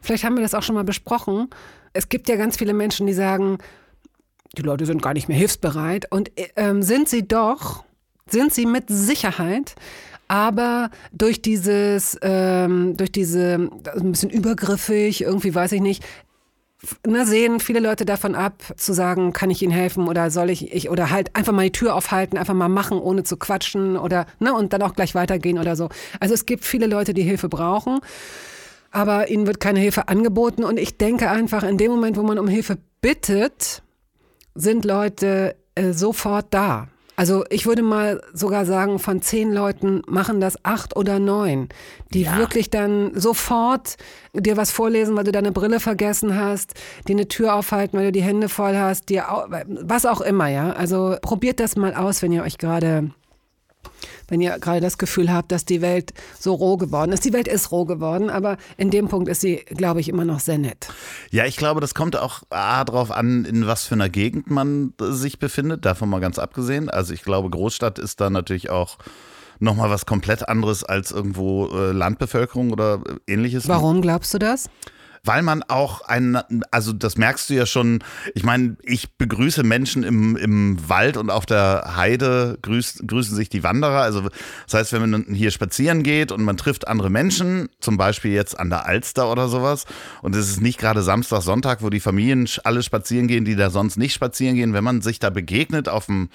[0.00, 1.48] Vielleicht haben wir das auch schon mal besprochen.
[1.94, 3.58] Es gibt ja ganz viele Menschen, die sagen,
[4.58, 6.10] die Leute sind gar nicht mehr hilfsbereit.
[6.10, 7.84] Und ähm, sind sie doch,
[8.28, 9.74] sind sie mit Sicherheit.
[10.28, 16.04] Aber durch dieses, ähm, durch diese, ein bisschen übergriffig, irgendwie weiß ich nicht,
[17.06, 20.72] ne, sehen viele Leute davon ab, zu sagen, kann ich Ihnen helfen oder soll ich,
[20.72, 24.26] ich oder halt einfach mal die Tür aufhalten, einfach mal machen, ohne zu quatschen oder
[24.40, 25.88] ne, und dann auch gleich weitergehen oder so.
[26.20, 28.00] Also es gibt viele Leute, die Hilfe brauchen,
[28.94, 32.38] aber ihnen wird keine Hilfe angeboten und ich denke einfach, in dem Moment, wo man
[32.38, 33.82] um Hilfe bittet,
[34.54, 36.88] sind Leute äh, sofort da.
[37.16, 41.68] Also ich würde mal sogar sagen, von zehn Leuten machen das acht oder neun,
[42.12, 42.38] die Ja.
[42.38, 43.96] wirklich dann sofort
[44.32, 46.74] dir was vorlesen, weil du deine Brille vergessen hast,
[47.06, 49.26] dir eine Tür aufhalten, weil du die Hände voll hast, dir
[49.68, 50.72] was auch immer, ja.
[50.72, 53.10] Also probiert das mal aus, wenn ihr euch gerade
[54.28, 57.24] wenn ihr gerade das Gefühl habt, dass die Welt so roh geworden ist.
[57.24, 60.40] Die Welt ist roh geworden, aber in dem Punkt ist sie, glaube ich, immer noch
[60.40, 60.88] sehr nett.
[61.30, 64.94] Ja, ich glaube, das kommt auch A, drauf an, in was für einer Gegend man
[64.98, 66.88] sich befindet, davon mal ganz abgesehen.
[66.88, 68.98] Also ich glaube, Großstadt ist da natürlich auch
[69.60, 73.68] nochmal was komplett anderes als irgendwo äh, Landbevölkerung oder äh, ähnliches.
[73.68, 74.68] Warum glaubst du das?
[75.24, 76.38] Weil man auch ein,
[76.70, 81.30] also das merkst du ja schon, ich meine, ich begrüße Menschen im, im Wald und
[81.30, 84.02] auf der Heide grüß, grüßen sich die Wanderer.
[84.02, 84.28] Also
[84.66, 88.58] das heißt, wenn man hier spazieren geht und man trifft andere Menschen, zum Beispiel jetzt
[88.58, 89.86] an der Alster oder sowas,
[90.22, 93.70] und es ist nicht gerade Samstag, Sonntag, wo die Familien alle spazieren gehen, die da
[93.70, 96.28] sonst nicht spazieren gehen, wenn man sich da begegnet auf dem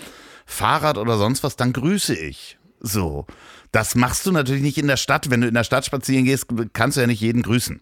[0.45, 2.57] Fahrrad oder sonst was, dann grüße ich.
[2.79, 3.27] So.
[3.71, 5.29] Das machst du natürlich nicht in der Stadt.
[5.29, 7.81] Wenn du in der Stadt spazieren gehst, kannst du ja nicht jeden grüßen.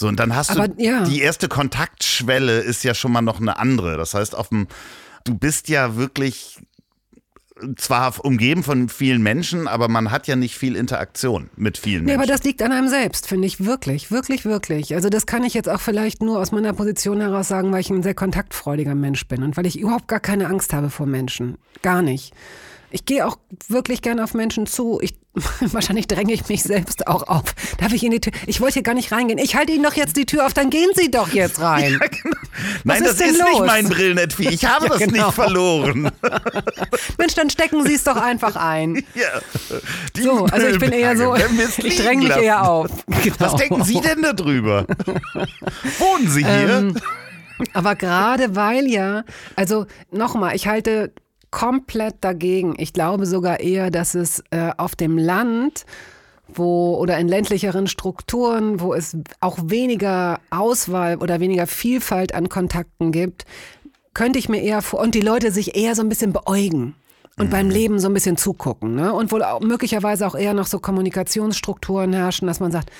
[0.00, 1.04] So, und dann hast Aber, du ja.
[1.04, 3.98] die erste Kontaktschwelle ist ja schon mal noch eine andere.
[3.98, 4.66] Das heißt, auf dem,
[5.24, 6.58] du bist ja wirklich
[7.76, 12.12] zwar umgeben von vielen Menschen, aber man hat ja nicht viel Interaktion mit vielen Nee,
[12.12, 12.20] Menschen.
[12.22, 14.94] aber das liegt an einem selbst, finde ich wirklich, wirklich, wirklich.
[14.94, 17.90] Also das kann ich jetzt auch vielleicht nur aus meiner Position heraus sagen, weil ich
[17.90, 21.58] ein sehr kontaktfreudiger Mensch bin und weil ich überhaupt gar keine Angst habe vor Menschen.
[21.82, 22.32] Gar nicht.
[22.90, 24.98] Ich gehe auch wirklich gerne auf Menschen zu.
[25.00, 25.14] Ich,
[25.60, 27.54] wahrscheinlich dränge ich mich selbst auch auf.
[27.78, 28.32] Darf ich in die Tür?
[28.46, 29.38] Ich wollte hier gar nicht reingehen.
[29.38, 32.00] Ich halte Ihnen doch jetzt die Tür auf, dann gehen Sie doch jetzt rein.
[32.84, 33.66] Nein, ist das ist nicht los?
[33.66, 34.48] mein Brillenetui.
[34.48, 35.26] Ich habe Ja, das genau.
[35.26, 36.10] nicht verloren.
[37.16, 39.04] Mensch, dann stecken Sie es doch einfach ein.
[39.14, 39.40] ja.
[40.16, 42.90] Die So, also ich bin eher so, ich dränge mich eher auf.
[43.22, 43.36] Genau.
[43.38, 44.84] Was denken Sie denn darüber?
[45.98, 46.78] Wohnen Sie hier?
[46.78, 46.96] Ähm,
[47.72, 49.22] Aber gerade weil ja,
[49.54, 51.12] also nochmal, ich halte
[51.50, 52.74] komplett dagegen.
[52.78, 55.84] Ich glaube sogar eher, dass es äh, auf dem Land
[56.52, 63.12] wo oder in ländlicheren Strukturen, wo es auch weniger Auswahl oder weniger Vielfalt an Kontakten
[63.12, 63.44] gibt,
[64.14, 66.94] könnte ich mir eher vor und die Leute sich eher so ein bisschen beäugen
[67.38, 69.14] und beim Leben so ein bisschen zugucken, ne?
[69.14, 72.90] Und wohl auch, möglicherweise auch eher noch so Kommunikationsstrukturen herrschen, dass man sagt,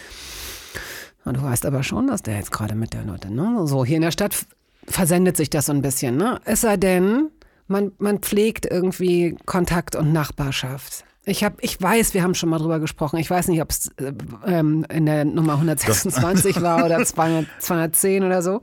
[1.25, 3.67] na, du weißt aber schon, dass der jetzt gerade mit der Leute, ne?
[3.67, 4.35] So, hier in der Stadt
[4.87, 6.41] versendet sich das so ein bisschen, ne?
[6.45, 7.29] Es sei denn,
[7.71, 11.05] man, man pflegt irgendwie Kontakt und Nachbarschaft.
[11.27, 13.19] Ich, hab, ich weiß, wir haben schon mal drüber gesprochen.
[13.19, 14.13] Ich weiß nicht, ob es äh,
[14.47, 18.61] ähm, in der Nummer 126 war oder 200, 210 oder so.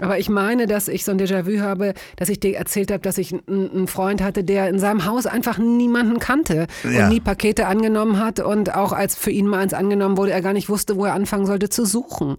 [0.00, 3.18] Aber ich meine, dass ich so ein Déjà-vu habe, dass ich dir erzählt habe, dass
[3.18, 7.04] ich einen einen Freund hatte, der in seinem Haus einfach niemanden kannte Ja.
[7.04, 10.42] und nie Pakete angenommen hat und auch als für ihn mal eins angenommen wurde, er
[10.42, 12.36] gar nicht wusste, wo er anfangen sollte zu suchen.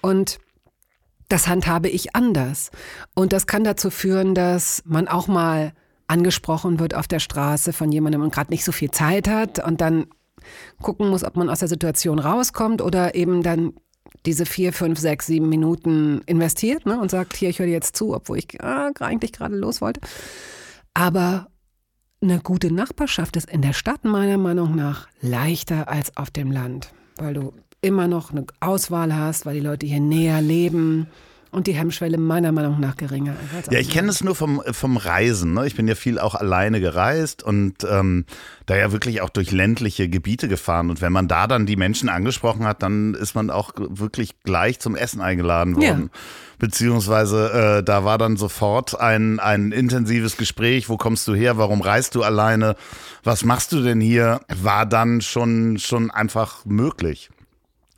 [0.00, 0.38] Und
[1.30, 2.70] das handhabe ich anders.
[3.14, 5.72] Und das kann dazu führen, dass man auch mal
[6.06, 9.80] angesprochen wird auf der Straße von jemandem und gerade nicht so viel Zeit hat und
[9.80, 10.06] dann
[10.82, 13.74] gucken muss, ob man aus der Situation rauskommt oder eben dann
[14.26, 18.14] diese vier, fünf, sechs, sieben Minuten investiert ne, und sagt, hier, ich höre jetzt zu,
[18.14, 20.00] obwohl ich ah, eigentlich gerade los wollte.
[20.94, 21.46] Aber
[22.20, 26.92] eine gute Nachbarschaft ist in der Stadt meiner Meinung nach leichter als auf dem Land,
[27.16, 31.06] weil du immer noch eine Auswahl hast, weil die Leute hier näher leben
[31.52, 33.34] und die Hemmschwelle meiner Meinung nach geringer
[33.70, 35.54] Ja, ich kenne es nur vom, vom Reisen.
[35.54, 35.66] Ne?
[35.66, 38.24] Ich bin ja viel auch alleine gereist und ähm,
[38.66, 40.90] da ja wirklich auch durch ländliche Gebiete gefahren.
[40.90, 44.78] Und wenn man da dann die Menschen angesprochen hat, dann ist man auch wirklich gleich
[44.78, 46.10] zum Essen eingeladen worden.
[46.58, 50.88] Beziehungsweise äh, da war dann sofort ein, ein intensives Gespräch.
[50.88, 51.56] Wo kommst du her?
[51.56, 52.76] Warum reist du alleine?
[53.24, 54.40] Was machst du denn hier?
[54.54, 57.30] War dann schon, schon einfach möglich.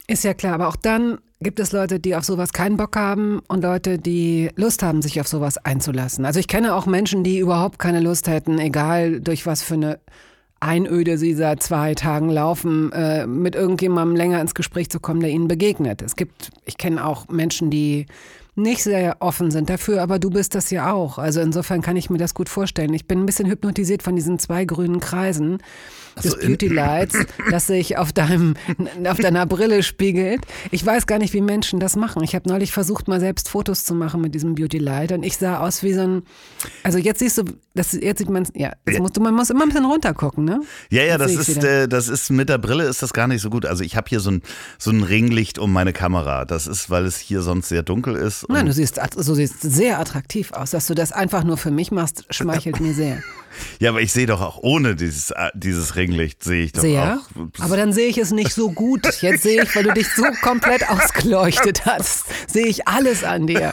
[0.06, 3.40] Ist ja klar, aber auch dann gibt es Leute, die auf sowas keinen Bock haben
[3.48, 6.24] und Leute, die Lust haben, sich auf sowas einzulassen.
[6.24, 10.00] Also ich kenne auch Menschen, die überhaupt keine Lust hätten, egal durch was für eine
[10.60, 15.30] Einöde sie seit zwei Tagen laufen, äh, mit irgendjemandem länger ins Gespräch zu kommen, der
[15.30, 16.02] ihnen begegnet.
[16.02, 18.06] Es gibt, ich kenne auch Menschen, die
[18.54, 21.16] nicht sehr offen sind dafür, aber du bist das ja auch.
[21.16, 22.92] Also insofern kann ich mir das gut vorstellen.
[22.92, 25.58] Ich bin ein bisschen hypnotisiert von diesen zwei grünen Kreisen
[26.16, 27.16] des Also Beauty Lights,
[27.50, 28.54] das sich auf deinem
[29.06, 30.42] auf deiner Brille spiegelt.
[30.70, 32.22] Ich weiß gar nicht, wie Menschen das machen.
[32.22, 35.38] Ich habe neulich versucht, mal selbst Fotos zu machen mit diesem Beauty Light und ich
[35.38, 36.22] sah aus wie so ein.
[36.82, 39.62] Also jetzt siehst du, das, jetzt sieht man ja, jetzt musst du, man muss immer
[39.62, 40.60] ein bisschen runtergucken, ne?
[40.90, 43.40] Ja, ja, das ich's ist, äh, das ist mit der Brille ist das gar nicht
[43.40, 43.64] so gut.
[43.64, 44.42] Also ich habe hier so ein,
[44.78, 46.44] so ein Ringlicht um meine Kamera.
[46.44, 48.41] Das ist, weil es hier sonst sehr dunkel ist.
[48.48, 50.70] Nein, du siehst, du siehst sehr attraktiv aus.
[50.70, 53.22] Dass du das einfach nur für mich machst, schmeichelt mir sehr.
[53.78, 57.20] ja, aber ich sehe doch auch ohne dieses, äh, dieses Ringlicht sehe ich doch Sehr.
[57.20, 57.60] auch.
[57.60, 59.06] Aber dann sehe ich es nicht so gut.
[59.20, 63.72] Jetzt sehe ich, weil du dich so komplett ausgeleuchtet hast, sehe ich alles an dir.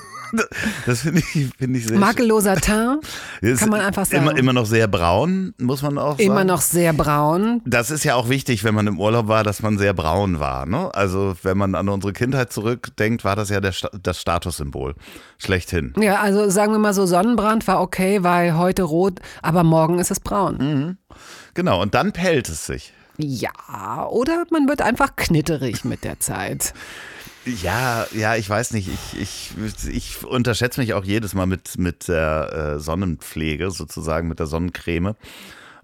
[0.85, 3.03] Das finde ich, finde ich sehr Makelloser Teint,
[3.57, 4.23] kann man einfach sagen.
[4.23, 6.23] Immer, immer noch sehr braun, muss man auch sagen.
[6.23, 7.61] Immer noch sehr braun.
[7.65, 10.65] Das ist ja auch wichtig, wenn man im Urlaub war, dass man sehr braun war.
[10.65, 10.93] Ne?
[10.93, 14.95] Also wenn man an unsere Kindheit zurückdenkt, war das ja der, das Statussymbol.
[15.37, 15.93] Schlechthin.
[15.99, 20.11] Ja, also sagen wir mal so, Sonnenbrand war okay, weil heute rot, aber morgen ist
[20.11, 20.97] es braun.
[21.53, 22.93] Genau, und dann pellt es sich.
[23.17, 26.73] Ja, oder man wird einfach knitterig mit der Zeit.
[27.61, 28.87] Ja, ja, ich weiß nicht.
[28.87, 34.39] Ich, ich, ich unterschätze mich auch jedes Mal mit, mit der äh, Sonnenpflege, sozusagen mit
[34.39, 35.15] der Sonnencreme.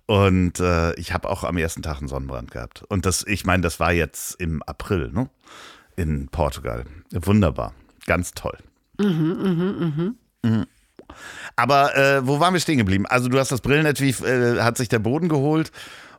[0.06, 2.84] Und äh, ich habe auch am ersten Tag einen Sonnenbrand gehabt.
[2.88, 5.30] Und das, ich meine, das war jetzt im April, ne?
[5.96, 6.86] in Portugal.
[7.12, 7.74] Wunderbar.
[8.06, 8.58] Ganz toll.
[9.00, 10.66] Mhm, mh, mh.
[11.56, 13.06] Aber äh, wo waren wir stehen geblieben?
[13.06, 15.72] Also du hast das Brillenetui, äh, hat sich der Boden geholt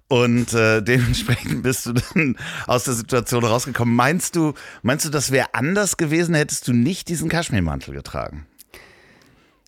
[0.09, 3.95] und äh, dementsprechend bist du dann aus der Situation rausgekommen.
[3.95, 8.47] Meinst du, meinst du, das wäre anders gewesen, hättest du nicht diesen Kaschmirmantel getragen?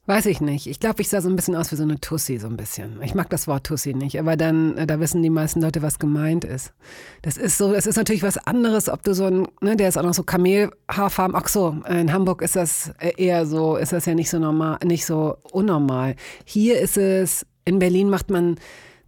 [0.09, 0.66] Weiß ich nicht.
[0.66, 3.03] Ich glaube, ich sah so ein bisschen aus wie so eine Tussi, so ein bisschen.
[3.03, 5.98] Ich mag das Wort Tussi nicht, aber dann, äh, da wissen die meisten Leute, was
[5.98, 6.72] gemeint ist.
[7.20, 9.98] Das ist so, das ist natürlich was anderes, ob du so ein, ne, der ist
[9.98, 11.37] auch noch so Kamelhaarfarben.
[11.37, 15.05] Ach so, in Hamburg ist das eher so, ist das ja nicht so normal, nicht
[15.05, 16.16] so unnormal.
[16.46, 18.57] Hier ist es, in Berlin macht man,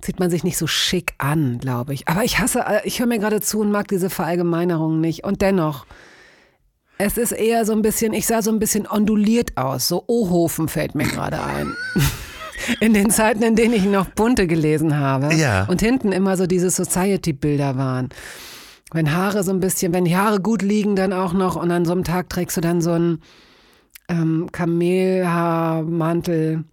[0.00, 2.08] zieht man sich nicht so schick an, glaube ich.
[2.08, 5.24] Aber ich hasse, ich höre mir gerade zu und mag diese Verallgemeinerung nicht.
[5.24, 5.86] Und dennoch,
[6.98, 9.88] es ist eher so ein bisschen, ich sah so ein bisschen onduliert aus.
[9.88, 11.74] So Ohofen fällt mir gerade ein.
[12.80, 15.34] In den Zeiten, in denen ich noch bunte gelesen habe.
[15.34, 15.64] Ja.
[15.64, 18.10] Und hinten immer so diese Society-Bilder waren.
[18.92, 21.86] Wenn Haare so ein bisschen, wenn die Haare gut liegen, dann auch noch und an
[21.86, 23.22] so einem Tag trägst du dann so einen
[24.10, 26.64] ähm, Kamelhaarmantel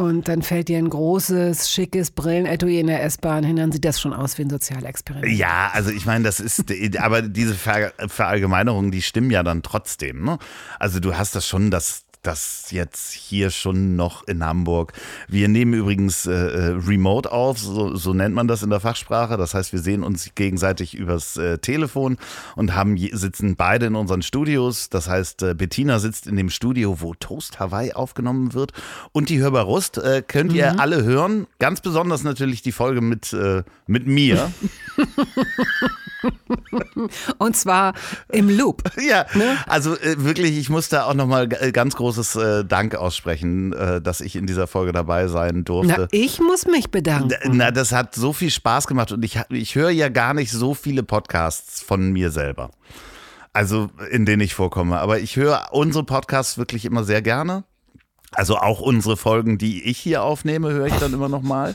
[0.00, 4.00] und dann fällt dir ein großes, schickes Brillenetui in der S-Bahn hin, dann sieht das
[4.00, 5.30] schon aus wie ein Sozialexperiment.
[5.36, 6.64] Ja, also ich meine, das ist,
[6.98, 10.24] aber diese Ver Verallgemeinerungen, die stimmen ja dann trotzdem.
[10.24, 10.38] Ne?
[10.78, 14.92] Also du hast das schon, das, das jetzt hier schon noch in Hamburg.
[15.28, 19.36] Wir nehmen übrigens äh, äh, Remote auf, so, so, nennt man das in der Fachsprache.
[19.36, 22.18] Das heißt, wir sehen uns gegenseitig übers äh, Telefon
[22.56, 24.90] und haben sitzen beide in unseren Studios.
[24.90, 28.72] Das heißt, äh, Bettina sitzt in dem Studio, wo Toast Hawaii aufgenommen wird.
[29.12, 30.80] Und die Hörbar Rust äh, könnt ihr mhm.
[30.80, 31.46] alle hören.
[31.58, 34.52] Ganz besonders natürlich die Folge mit, äh, mit mir.
[37.38, 37.94] Und zwar
[38.28, 38.82] im Loop.
[39.00, 39.56] Ja, ne?
[39.66, 44.00] also äh, wirklich, ich muss da auch nochmal äh, ganz großes äh, Dank aussprechen, äh,
[44.00, 46.02] dass ich in dieser Folge dabei sein durfte.
[46.02, 47.56] Na, ich muss mich bedanken.
[47.56, 50.74] Na, das hat so viel Spaß gemacht und ich, ich höre ja gar nicht so
[50.74, 52.70] viele Podcasts von mir selber.
[53.52, 55.00] Also, in denen ich vorkomme.
[55.00, 57.64] Aber ich höre unsere Podcasts wirklich immer sehr gerne.
[58.32, 61.74] Also auch unsere Folgen, die ich hier aufnehme, höre ich dann immer nochmal.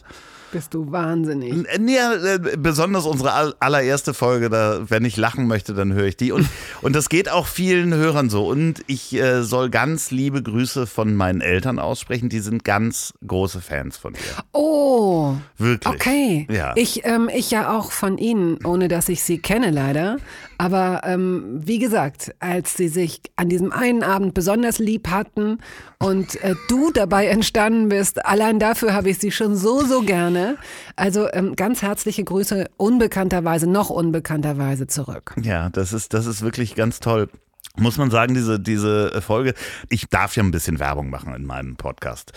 [0.55, 1.53] Bist du wahnsinnig.
[1.79, 6.31] Nee, äh, besonders unsere allererste Folge, da, wenn ich lachen möchte, dann höre ich die.
[6.31, 6.47] Und,
[6.81, 8.47] und das geht auch vielen Hörern so.
[8.47, 12.29] Und ich äh, soll ganz liebe Grüße von meinen Eltern aussprechen.
[12.29, 14.21] Die sind ganz große Fans von dir.
[14.53, 15.33] Oh.
[15.57, 15.93] Wirklich.
[15.93, 16.47] Okay.
[16.49, 16.71] Ja.
[16.77, 20.19] Ich, ähm, ich ja auch von ihnen, ohne dass ich sie kenne leider.
[20.57, 25.59] Aber ähm, wie gesagt, als sie sich an diesem einen Abend besonders lieb hatten
[25.99, 30.57] und äh, du dabei entstanden bist, allein dafür habe ich sie schon so, so gerne.
[30.95, 35.35] Also ähm, ganz herzliche Grüße unbekannterweise, noch unbekannterweise zurück.
[35.41, 37.29] Ja, das ist, das ist wirklich ganz toll
[37.77, 39.53] muss man sagen, diese, diese Folge,
[39.89, 42.33] ich darf ja ein bisschen Werbung machen in meinem Podcast.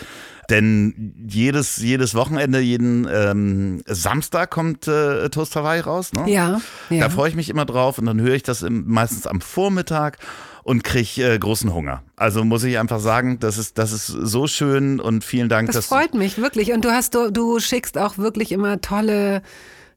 [0.50, 6.12] Denn jedes, jedes Wochenende, jeden ähm, Samstag kommt äh, Toast Hawaii raus.
[6.12, 6.30] Ne?
[6.30, 7.00] Ja, ja.
[7.00, 10.18] Da freue ich mich immer drauf und dann höre ich das im, meistens am Vormittag
[10.62, 12.02] und kriege äh, großen Hunger.
[12.16, 15.70] Also muss ich einfach sagen, das ist, das ist so schön und vielen Dank.
[15.72, 16.72] Das freut mich wirklich.
[16.72, 19.42] Und du hast, du, du schickst auch wirklich immer tolle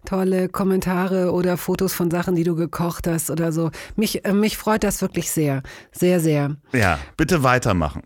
[0.05, 3.71] tolle Kommentare oder Fotos von Sachen, die du gekocht hast oder so.
[3.95, 5.61] Mich, äh, mich freut das wirklich sehr,
[5.91, 6.55] sehr, sehr.
[6.73, 8.01] Ja, bitte weitermachen.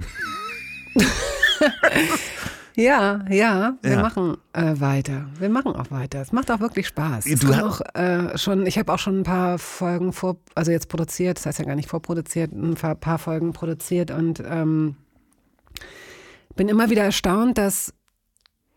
[2.76, 4.02] ja, ja, wir Ja.
[4.02, 5.26] machen äh, weiter.
[5.40, 6.22] Wir machen auch weiter.
[6.22, 7.26] Es macht auch wirklich Spaß.
[7.26, 10.90] Du ha- auch, äh, schon, ich habe auch schon ein paar Folgen vor, also jetzt
[10.90, 14.96] produziert, das heißt ja gar nicht vorproduziert, ein paar, paar Folgen produziert und ähm,
[16.56, 17.94] bin immer wieder erstaunt, dass,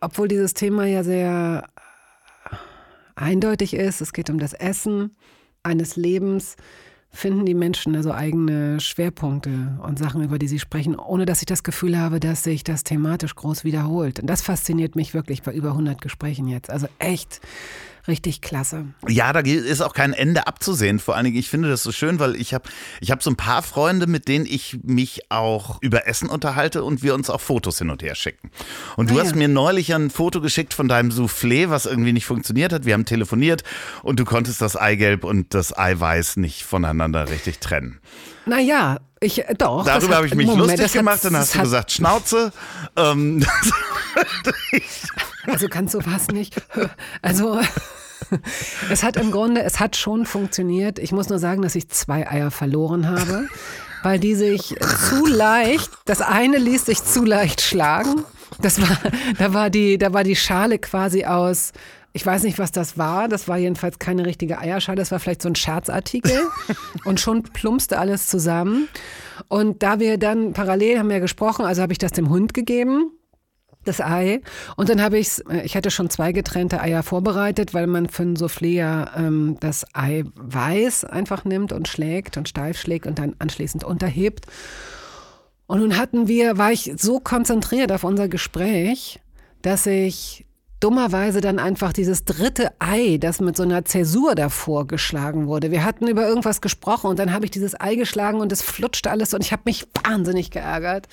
[0.01, 1.65] obwohl dieses Thema ja sehr
[3.19, 5.17] eindeutig ist, es geht um das Essen
[5.63, 6.57] eines Lebens,
[7.11, 11.47] finden die Menschen also eigene Schwerpunkte und Sachen, über die sie sprechen, ohne dass ich
[11.47, 14.21] das Gefühl habe, dass sich das thematisch groß wiederholt.
[14.21, 16.71] Und das fasziniert mich wirklich bei über 100 Gesprächen jetzt.
[16.71, 17.41] Also echt
[18.09, 18.87] richtig klasse.
[19.07, 20.99] Ja, da ist auch kein Ende abzusehen.
[20.99, 22.69] Vor allen Dingen, ich finde das so schön, weil ich habe
[23.01, 27.03] ich hab so ein paar Freunde, mit denen ich mich auch über Essen unterhalte und
[27.03, 28.51] wir uns auch Fotos hin und her schicken.
[28.97, 29.37] Und du Ah, hast ja.
[29.37, 32.85] mir neulich ein Foto geschickt von deinem Soufflé, was irgendwie nicht funktioniert hat.
[32.87, 33.63] Wir haben telefoniert
[34.03, 38.01] und du konntest das Eigelb und das Eiweiß nicht voneinander richtig trennen.
[38.47, 39.85] Naja, ich äh, doch.
[39.85, 42.53] Darüber habe ich mich Moment, lustig das hat- gemacht, dann hast du gesagt, Schnauze.
[42.97, 43.45] Ähm,
[45.49, 46.61] Also kannst du was nicht.
[47.23, 47.61] Also
[48.91, 50.99] es hat im Grunde, es hat schon funktioniert.
[50.99, 53.49] Ich muss nur sagen, dass ich zwei Eier verloren habe,
[54.03, 54.75] weil die sich
[55.09, 58.25] zu leicht, das eine ließ sich zu leicht schlagen.
[58.61, 58.99] Das war,
[59.39, 61.73] da war die, da war die Schale quasi aus.
[62.13, 63.29] Ich weiß nicht, was das war.
[63.29, 64.97] Das war jedenfalls keine richtige Eierschale.
[64.97, 66.49] Das war vielleicht so ein Scherzartikel.
[67.05, 68.89] Und schon plumpste alles zusammen.
[69.47, 73.13] Und da wir dann parallel haben wir gesprochen, also habe ich das dem Hund gegeben.
[73.85, 74.41] Das Ei.
[74.77, 78.37] Und dann habe ich ich hatte schon zwei getrennte Eier vorbereitet, weil man für ein
[78.37, 83.35] Soufflé ja ähm, das Ei weiß einfach nimmt und schlägt und steif schlägt und dann
[83.39, 84.47] anschließend unterhebt.
[85.67, 89.21] Und nun hatten wir, war ich so konzentriert auf unser Gespräch,
[89.63, 90.47] dass ich
[90.81, 95.71] dummerweise dann einfach dieses dritte Ei, das mit so einer Zäsur davor geschlagen wurde.
[95.71, 99.11] Wir hatten über irgendwas gesprochen und dann habe ich dieses Ei geschlagen und es flutschte
[99.11, 101.09] alles und ich habe mich wahnsinnig geärgert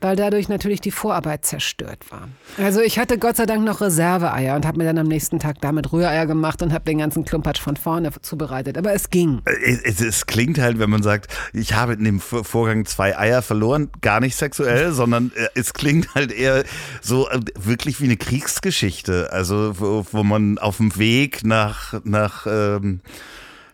[0.00, 2.28] weil dadurch natürlich die Vorarbeit zerstört war.
[2.58, 5.60] Also ich hatte Gott sei Dank noch Reserveeier und habe mir dann am nächsten Tag
[5.60, 8.78] damit Rühreier gemacht und habe den ganzen Klumpatsch von vorne zubereitet.
[8.78, 9.42] Aber es ging.
[9.84, 13.90] Es, es, klingt halt, wenn man sagt, ich habe in dem Vorgang zwei Eier verloren,
[14.00, 16.64] gar nicht sexuell, sondern äh, es klingt halt eher
[17.02, 19.30] so äh, wirklich wie eine Kriegsgeschichte.
[19.32, 23.00] Also wo, wo man auf dem Weg nach, nach ähm,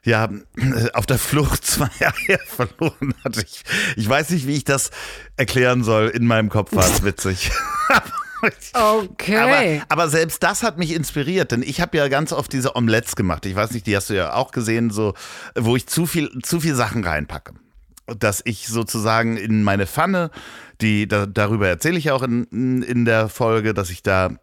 [0.07, 0.29] ja,
[0.95, 3.43] auf der Flucht zwei Eier verloren hatte.
[3.43, 3.63] Ich,
[3.97, 4.91] ich weiß nicht, wie ich das
[5.37, 6.09] erklären soll.
[6.09, 7.51] In meinem Kopf war es witzig.
[8.75, 9.37] Okay.
[9.37, 13.17] Aber, aber, selbst das hat mich inspiriert, denn ich habe ja ganz oft diese Omelettes
[13.17, 13.47] gemacht.
[13.47, 15.15] Ich weiß nicht, die hast du ja auch gesehen, so,
[15.57, 17.55] wo ich zu viel, zu viel Sachen reinpacke.
[18.07, 20.31] Dass ich sozusagen in meine Pfanne,
[20.81, 24.37] die, da, darüber erzähle ich ja auch in, in der Folge, dass ich da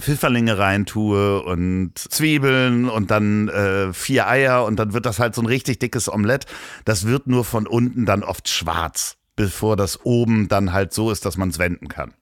[0.00, 5.42] Pfifferlinge reintue und Zwiebeln und dann äh, vier Eier und dann wird das halt so
[5.42, 6.46] ein richtig dickes Omelett.
[6.84, 11.24] Das wird nur von unten dann oft schwarz, bevor das oben dann halt so ist,
[11.24, 12.14] dass man es wenden kann.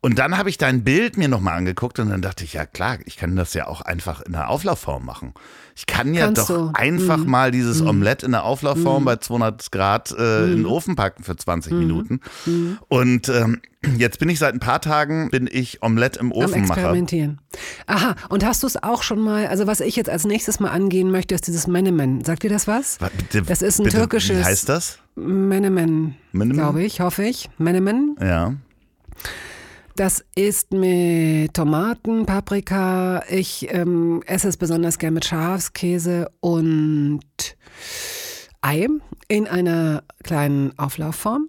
[0.00, 2.98] Und dann habe ich dein Bild mir nochmal angeguckt und dann dachte ich, ja klar,
[3.06, 5.32] ich kann das ja auch einfach in der Auflaufform machen.
[5.76, 6.70] Ich kann ja Kannst doch du.
[6.74, 7.30] einfach Mhm.
[7.30, 7.88] mal dieses Mhm.
[7.88, 9.06] Omelett in der Auflaufform Mhm.
[9.06, 12.20] bei 200 Grad äh, in den Ofen packen für 20 Minuten.
[12.88, 13.60] Und ähm,
[13.98, 16.74] jetzt bin ich seit ein paar Tagen, bin ich Omelett im Am Ofenmacher.
[16.80, 17.40] Experimentieren.
[17.88, 20.70] Aha, und hast du es auch schon mal, also was ich jetzt als nächstes mal
[20.70, 22.22] angehen möchte, ist dieses Menemen.
[22.24, 23.00] Sagt dir das was?
[23.00, 24.98] Wa- bitte- Das ist ein bitte, türkisches- Wie heißt das?
[25.16, 26.56] Menemen, Menemen?
[26.56, 27.50] glaube ich, hoffe ich.
[27.58, 28.16] Menemen.
[28.20, 28.54] Ja.
[29.96, 33.22] Das ist mit Tomaten, Paprika.
[33.30, 37.20] Ich ähm, esse es besonders gern mit Schafskäse und
[38.60, 38.88] Ei
[39.28, 41.48] in einer kleinen Auflaufform.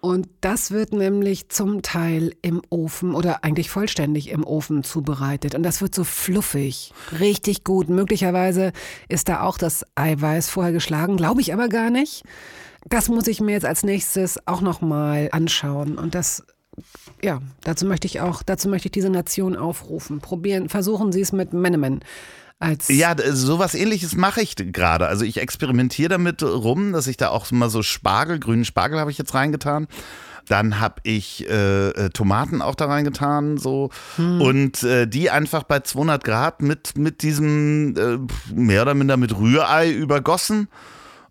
[0.00, 5.54] Und das wird nämlich zum Teil im Ofen oder eigentlich vollständig im Ofen zubereitet.
[5.54, 7.88] Und das wird so fluffig, richtig gut.
[7.88, 8.72] Möglicherweise
[9.08, 12.24] ist da auch das Eiweiß vorher geschlagen, glaube ich aber gar nicht.
[12.88, 15.96] Das muss ich mir jetzt als nächstes auch noch mal anschauen.
[15.96, 16.42] Und das
[17.22, 20.20] ja, dazu möchte ich auch, dazu möchte ich diese Nation aufrufen.
[20.20, 22.00] Probieren, versuchen Sie es mit Menemen
[22.58, 25.06] als Ja, sowas ähnliches mache ich gerade.
[25.06, 29.10] Also ich experimentiere damit rum, dass ich da auch mal so Spargel, grünen Spargel habe
[29.10, 29.86] ich jetzt reingetan.
[30.46, 33.88] Dann habe ich äh, äh, Tomaten auch da reingetan, so
[34.18, 38.18] und äh, die einfach bei 200 Grad mit mit diesem äh,
[38.54, 40.68] mehr oder minder mit Rührei übergossen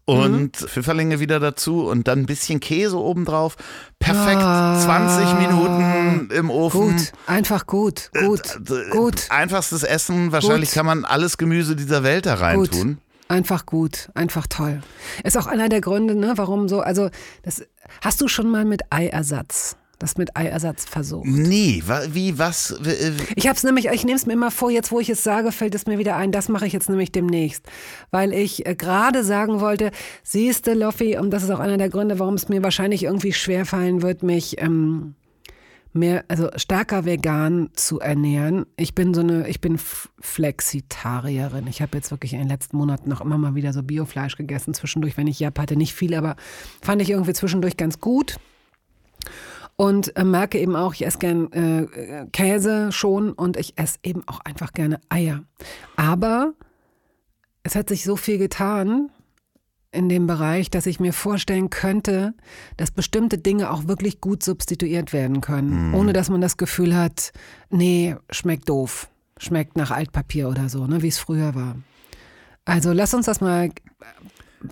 [0.06, 3.56] und Pfifferlinge wieder dazu und dann ein bisschen Käse obendrauf.
[4.00, 4.78] Perfekt, Ah.
[4.84, 6.82] 20 Minuten im Ofen.
[6.98, 10.32] gut, einfach gut, gut, D- gut, Einfachstes Essen.
[10.32, 10.76] Wahrscheinlich Gut.
[10.76, 12.42] kann man alles Gemüse dieser Welt da gut.
[12.44, 12.98] reintun.
[13.30, 14.82] Einfach gut, einfach toll.
[15.24, 17.10] Ist auch einer der Gründe, ne, warum so, also
[17.44, 17.64] das
[18.02, 21.26] hast du schon mal mit Eiersatz, das mit Eiersatz versucht?
[21.26, 22.72] Nee, wie, was?
[22.72, 25.24] äh, Ich habe es nämlich, ich nehme es mir immer vor, jetzt wo ich es
[25.24, 27.66] sage, fällt es mir wieder ein, das mache ich jetzt nämlich demnächst.
[28.12, 29.92] Weil ich äh, gerade sagen wollte,
[30.24, 34.02] siehste Loffi, und das ist auch einer der Gründe, warum es mir wahrscheinlich irgendwie schwerfallen
[34.02, 35.16] wird, mich ähm,
[35.94, 38.66] mehr, also stärker vegan zu ernähren.
[38.78, 39.80] Ich bin so eine, ich bin
[40.20, 41.68] Flexitarierin.
[41.68, 44.74] Ich habe jetzt wirklich in den letzten Monaten noch immer mal wieder so Biofleisch gegessen,
[44.74, 46.36] zwischendurch, wenn ich Jap hatte, nicht viel, aber
[46.82, 48.38] fand ich irgendwie zwischendurch ganz gut.
[49.76, 54.28] Und äh, merke eben auch, ich esse gern äh, Käse schon und ich esse eben
[54.28, 55.44] auch einfach gerne Eier.
[55.96, 56.54] Aber
[57.64, 59.10] es hat sich so viel getan
[59.92, 62.34] in dem Bereich, dass ich mir vorstellen könnte,
[62.78, 67.32] dass bestimmte Dinge auch wirklich gut substituiert werden können, ohne dass man das Gefühl hat,
[67.70, 69.08] nee, schmeckt doof,
[69.38, 71.76] schmeckt nach Altpapier oder so, ne, wie es früher war.
[72.66, 73.70] Also lass uns das mal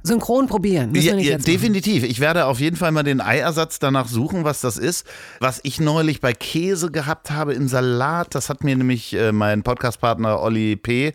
[0.03, 0.93] synchron probieren.
[0.95, 2.03] Ja, ja, definitiv.
[2.03, 5.05] Ich werde auf jeden Fall mal den Eiersatz danach suchen, was das ist.
[5.39, 9.63] Was ich neulich bei Käse gehabt habe im Salat, das hat mir nämlich äh, mein
[9.63, 11.13] Podcastpartner Olli P.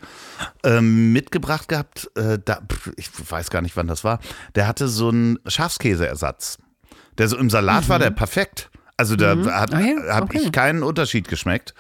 [0.65, 2.11] Ähm, mitgebracht gehabt.
[2.17, 2.61] Äh, da,
[2.97, 4.21] ich weiß gar nicht, wann das war.
[4.55, 6.59] Der hatte so einen Schafskäseersatz.
[7.19, 8.71] Der so im Salat war der perfekt.
[8.97, 10.41] Also da hat, Ah ja, habe okay.
[10.43, 11.75] ich keinen Unterschied geschmeckt.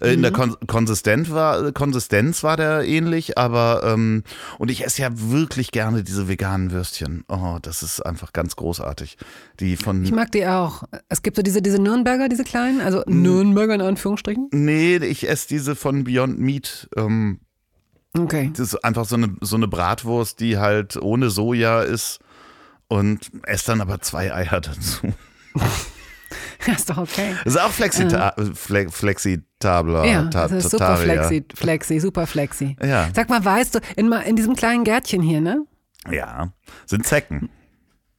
[0.00, 4.22] Äh, In der Kon Konsistenz war, Konsistenz war der ähnlich, aber ähm,
[4.58, 7.24] und ich esse ja wirklich gerne diese veganen Würstchen.
[7.28, 9.16] Oh, das ist einfach ganz großartig.
[9.60, 10.84] Die von Ich mag die auch.
[11.08, 14.48] Es gibt so diese, diese Nürnberger, diese kleinen, also Nürnberger in Anführungsstrichen.
[14.52, 16.88] Nee, ich esse diese von Beyond Meat.
[16.96, 17.40] Ähm,
[18.18, 18.50] Okay.
[18.56, 22.18] das ist einfach so eine, so eine Bratwurst, die halt ohne Soja ist
[22.88, 25.14] und esse dann aber zwei Eier dazu.
[26.66, 27.34] Ja, ist doch okay.
[27.44, 30.04] Das ist auch flexita fle flexitabler.
[30.04, 32.76] Ja, das ist super flexi, flexi, super flexi.
[32.82, 33.08] Ja.
[33.14, 35.64] Sag mal, weißt du, in, in diesem kleinen Gärtchen hier, ne?
[36.10, 36.52] Ja.
[36.86, 37.50] sind Zecken.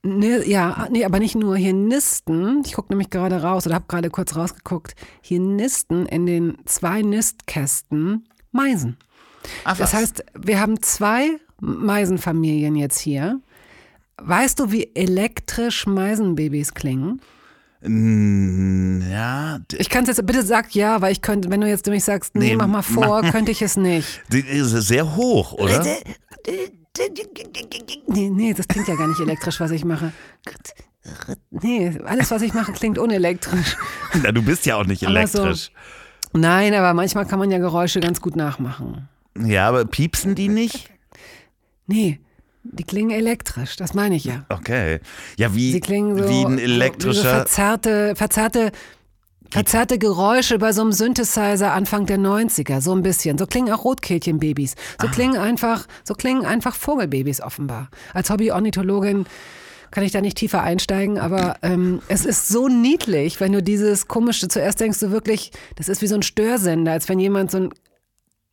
[0.04, 2.64] Ne, ja, nee, aber nicht nur hier nisten.
[2.66, 4.96] Ich gucke nämlich gerade raus oder habe gerade kurz rausgeguckt.
[5.22, 8.98] Hier nisten in den zwei Nistkästen Meisen.
[9.64, 13.40] Ach, Das heißt, wir haben zwei Meisenfamilien jetzt hier.
[14.18, 17.22] Weißt du, wie elektrisch Meisenbabys klingen?
[17.84, 22.04] Ja, Ich kann es jetzt, bitte sag ja, weil ich könnte, wenn du jetzt nämlich
[22.04, 24.22] sagst, nee, Nee, mach mal vor, mach- könnte ich es nicht.
[24.30, 25.84] sehr hoch, oder?
[28.08, 30.12] Nee, nee, das klingt ja gar nicht elektrisch, was ich mache.
[31.50, 33.78] Nee, alles, was ich mache, klingt unelektrisch.
[34.22, 35.72] Na, du bist ja auch nicht Aber so- elektrisch.
[36.34, 39.10] Nein, aber manchmal kann man ja Geräusche ganz gut nachmachen.
[39.38, 40.90] Ja, aber piepsen die nicht?
[41.88, 42.20] Nee,
[42.64, 44.46] die klingen elektrisch, das meine ich ja.
[44.50, 45.00] Okay.
[45.38, 47.36] Ja, wie, Sie klingen so, wie ein so, wie so elektrischer.
[47.36, 48.72] verzerrte, verzerrte,
[49.50, 53.38] verzerrte Geräusche bei so einem Synthesizer Anfang der 90er, so ein bisschen.
[53.38, 54.76] So klingen auch Rotkehlchenbabys.
[55.02, 55.12] So Ah.
[55.12, 57.90] klingen einfach, so klingen einfach Vogelbabys offenbar.
[58.14, 59.26] Als Hobby-Ornithologin
[59.90, 64.08] kann ich da nicht tiefer einsteigen, aber ähm, es ist so niedlich, wenn du dieses
[64.08, 67.58] komische, zuerst denkst du wirklich, das ist wie so ein Störsender, als wenn jemand so
[67.58, 67.70] ein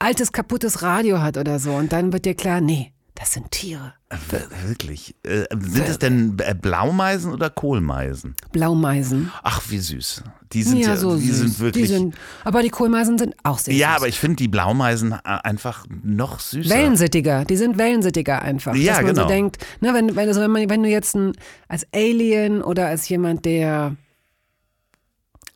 [0.00, 1.72] altes, kaputtes Radio hat oder so.
[1.74, 3.94] Und dann wird dir klar, nee, das sind Tiere.
[4.30, 5.16] Wir- Wirklich.
[5.24, 8.36] Äh, sind es denn äh, Blaumeisen oder Kohlmeisen?
[8.52, 9.32] Blaumeisen.
[9.42, 10.22] Ach, wie süß.
[10.52, 11.38] Die sind ja, ja, so die süß.
[11.38, 11.88] sind wirklich.
[11.88, 12.14] Die sind,
[12.44, 13.96] aber die Kohlmeisen sind auch sehr ja, süß.
[13.96, 16.70] aber ich finde die Blaumeisen äh, einfach noch süßer.
[16.70, 18.76] Wellensittiger, die sind wellensittiger einfach.
[18.76, 19.22] Ja, dass man genau.
[19.22, 21.32] so denkt, ne, wenn, wenn, also wenn, man, wenn du jetzt ein,
[21.66, 23.96] als Alien oder als jemand, der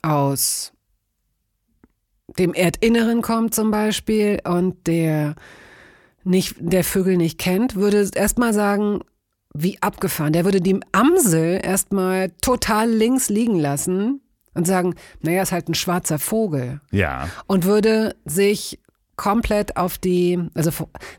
[0.03, 0.73] aus
[2.39, 5.37] dem Erdinneren kommt zum Beispiel und der
[6.25, 9.01] nicht, der Vögel nicht kennt, würde erstmal sagen,
[9.55, 10.33] wie abgefahren.
[10.33, 14.21] Der würde die Amsel erstmal total links liegen lassen
[14.55, 17.29] und sagen, naja, ist halt ein schwarzer Vogel Ja.
[17.47, 18.79] und würde sich
[19.17, 20.71] komplett auf die, also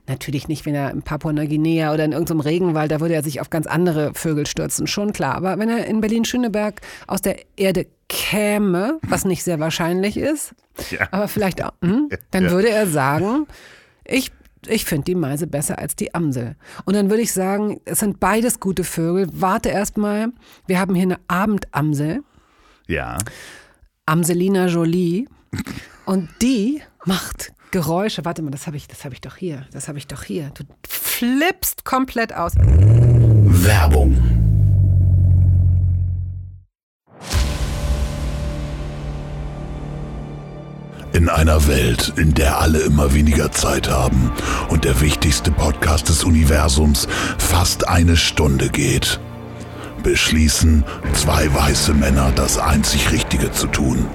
[0.08, 3.50] natürlich nicht, wenn er in Papua-Neuguinea oder in irgendeinem Regenwald, da würde er sich auf
[3.52, 5.36] ganz andere Vögel stürzen, schon klar.
[5.36, 10.54] Aber wenn er in Berlin-Schöneberg aus der Erde käme, was nicht sehr wahrscheinlich ist,
[10.90, 11.08] Ja.
[11.12, 12.52] aber vielleicht auch, hm, dann Ja.
[12.52, 13.46] würde er sagen,
[14.06, 14.32] ich,
[14.68, 16.56] ich finde die Meise besser als die Amsel.
[16.86, 19.28] Und dann würde ich sagen, es sind beides gute Vögel.
[19.34, 20.30] Warte erstmal,
[20.68, 22.24] wir haben hier eine Abendamsel.
[22.88, 23.18] Ja.
[24.06, 25.28] Amselina Jolie
[26.06, 28.24] und die macht Geräusche.
[28.26, 29.66] Warte mal, das habe ich, das habe ich doch hier.
[29.72, 30.52] Das habe ich doch hier.
[30.54, 32.54] Du flippst komplett aus.
[32.56, 34.43] Werbung.
[41.14, 44.32] In einer Welt, in der alle immer weniger Zeit haben
[44.70, 47.08] und der wichtigste Podcast des Universums
[47.38, 49.20] fast eine Stunde geht,
[50.02, 50.84] beschließen
[51.14, 54.08] zwei weiße Männer das einzig Richtige zu tun.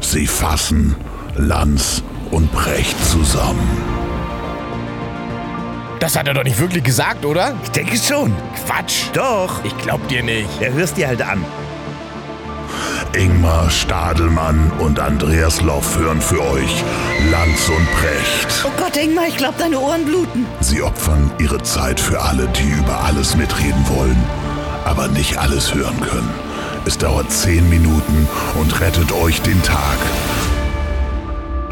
[0.00, 0.96] Sie fassen
[1.36, 3.68] Lanz und Brecht zusammen.
[6.00, 7.54] Das hat er doch nicht wirklich gesagt, oder?
[7.64, 8.32] Ich denke schon.
[8.66, 9.10] Quatsch.
[9.12, 9.62] Doch.
[9.62, 10.48] Ich glaub dir nicht.
[10.58, 11.44] Ja, hörst dir halt an.
[13.16, 16.84] Ingmar Stadelmann und Andreas Loff hören für euch
[17.30, 18.64] Lanz und Brecht.
[18.66, 20.46] Oh Gott, Ingmar, ich glaube, deine Ohren bluten.
[20.60, 24.22] Sie opfern ihre Zeit für alle, die über alles mitreden wollen,
[24.84, 26.30] aber nicht alles hören können.
[26.86, 28.28] Es dauert zehn Minuten
[28.60, 29.98] und rettet euch den Tag.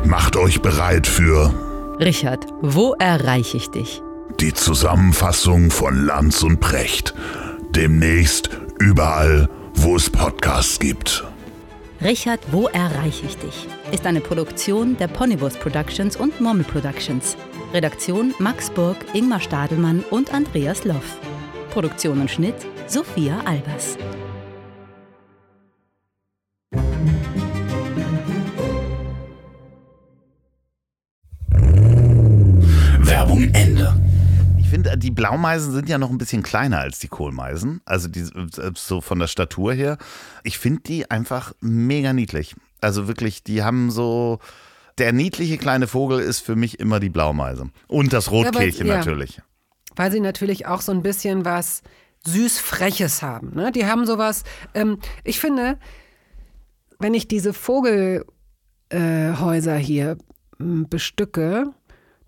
[0.05, 1.53] Macht euch bereit für
[1.99, 4.03] Richard, wo erreiche ich dich?
[4.40, 7.14] die Zusammenfassung von Lanz und Brecht.
[7.70, 11.24] Demnächst überall, wo es Podcasts gibt.
[12.05, 13.68] Richard, wo erreiche ich dich?
[13.92, 17.36] Ist eine Produktion der Ponybus Productions und Mommel Productions.
[17.72, 21.18] Redaktion Max Burg, Ingmar Stadelmann und Andreas Loff.
[21.70, 22.57] Produktion und Schnitt
[22.88, 23.96] Sophia Albers.
[32.98, 34.01] Werbung Ende.
[34.72, 37.82] Finde, die Blaumeisen sind ja noch ein bisschen kleiner als die Kohlmeisen.
[37.84, 39.98] Also die, äh, so von der Statur her.
[40.44, 42.56] Ich finde die einfach mega niedlich.
[42.80, 44.38] Also wirklich, die haben so.
[44.96, 47.68] Der niedliche kleine Vogel ist für mich immer die Blaumeise.
[47.86, 49.10] Und das Rotkehlchen Ja, aber- ja.
[49.10, 49.42] natürlich.
[49.94, 51.82] Weil sie natürlich auch so ein bisschen was
[52.26, 53.52] süß-freches haben.
[53.54, 53.72] Ne?
[53.72, 54.42] Die haben sowas,
[54.72, 55.78] ähm, ich finde,
[56.98, 58.24] wenn ich diese Vogelhäuser
[59.76, 60.16] äh, hier
[60.58, 61.66] bestücke,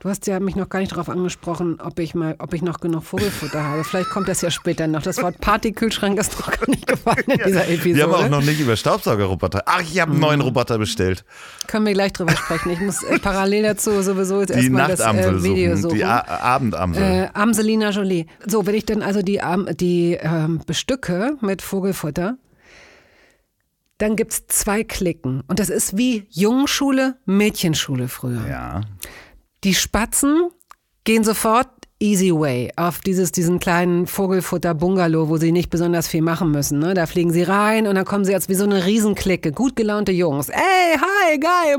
[0.04, 2.80] du hast ja mich noch gar nicht darauf angesprochen, ob ich mal, ob ich noch
[2.80, 3.84] genug Vogelfutter habe.
[3.84, 5.00] Vielleicht kommt das ja später noch.
[5.00, 7.96] Das Wort Partykühlschrank ist noch gar nicht gefallen in dieser Episode.
[7.96, 9.62] Wir haben auch noch nicht über Staubsaugerroboter.
[9.64, 11.24] Ach, ich habe einen neuen Roboter bestellt.
[11.68, 12.70] Können wir gleich drüber sprechen.
[12.70, 15.96] Ich muss äh, parallel dazu sowieso jetzt erstmal das äh, Video suchen.
[15.96, 17.02] Die A Abendamsel.
[17.02, 18.26] Äh, Amselina Jolie.
[18.46, 19.40] So, wenn ich dann also die,
[19.80, 22.36] die ähm, bestücke mit Vogelfutter,
[23.96, 25.42] dann gibt's zwei Klicken.
[25.46, 28.46] Und das ist wie Jungschule, Mädchenschule früher.
[28.46, 28.80] Ja.
[29.64, 30.50] Die Spatzen
[31.04, 36.50] gehen sofort easy way auf dieses, diesen kleinen Vogelfutter-Bungalow, wo sie nicht besonders viel machen
[36.50, 36.78] müssen.
[36.78, 36.92] Ne?
[36.92, 39.52] Da fliegen sie rein und dann kommen sie als wie so eine Riesenklicke.
[39.52, 40.50] Gut gelaunte Jungs.
[40.50, 41.78] Ey, hi, geil.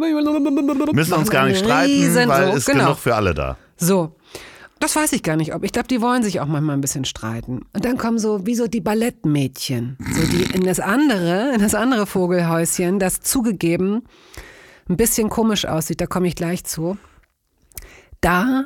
[0.93, 2.85] Müssen uns gar nicht streiten, weil so, ist genau.
[2.85, 3.57] genug für alle da.
[3.77, 4.15] So.
[4.79, 5.63] Das weiß ich gar nicht, ob.
[5.63, 7.61] Ich glaube, die wollen sich auch manchmal ein bisschen streiten.
[7.73, 9.97] Und dann kommen so, wie so die Ballettmädchen.
[10.13, 14.03] So die in das andere, in das andere Vogelhäuschen, das zugegeben
[14.89, 16.97] ein bisschen komisch aussieht, da komme ich gleich zu.
[18.25, 18.65] Da,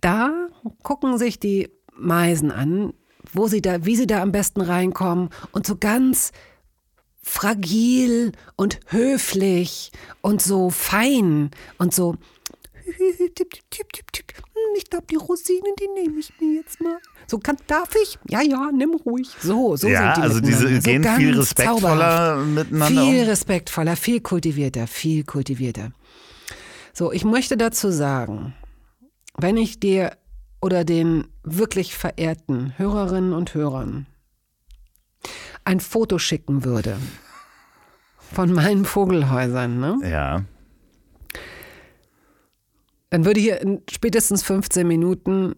[0.00, 0.48] da
[0.82, 2.92] gucken sich die Meisen an,
[3.32, 6.32] wo sie da, wie sie da am besten reinkommen und so ganz
[7.22, 9.92] fragil und höflich
[10.22, 12.16] und so fein und so.
[14.58, 16.98] Hm, Ich glaube, die Rosinen, die nehme ich mir jetzt mal.
[17.28, 18.18] So, kann, darf ich?
[18.28, 19.28] Ja, ja, nimm ruhig.
[19.40, 21.80] So, so ja, sind die also diese so gehen ganz viel respektvoller
[22.34, 22.46] zauberhaft.
[22.48, 23.28] miteinander Viel um.
[23.28, 25.92] respektvoller, viel kultivierter, viel kultivierter.
[26.98, 28.54] So, ich möchte dazu sagen,
[29.36, 30.16] wenn ich dir
[30.60, 34.06] oder den wirklich verehrten Hörerinnen und Hörern
[35.64, 36.96] ein Foto schicken würde
[38.18, 39.98] von meinen Vogelhäusern, ne?
[40.10, 40.42] Ja.
[43.10, 45.54] dann würde hier in spätestens 15 Minuten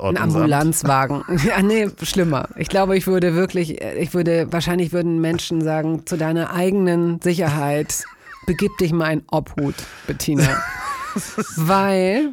[0.00, 0.16] ein.
[0.16, 1.24] Ambulanzwagen.
[1.44, 2.50] ja, nee, schlimmer.
[2.54, 8.04] Ich glaube, ich würde wirklich, ich würde, wahrscheinlich würden Menschen sagen, zu deiner eigenen Sicherheit,
[8.46, 9.74] begib dich mal in Obhut,
[10.06, 10.62] Bettina.
[11.56, 12.30] Weil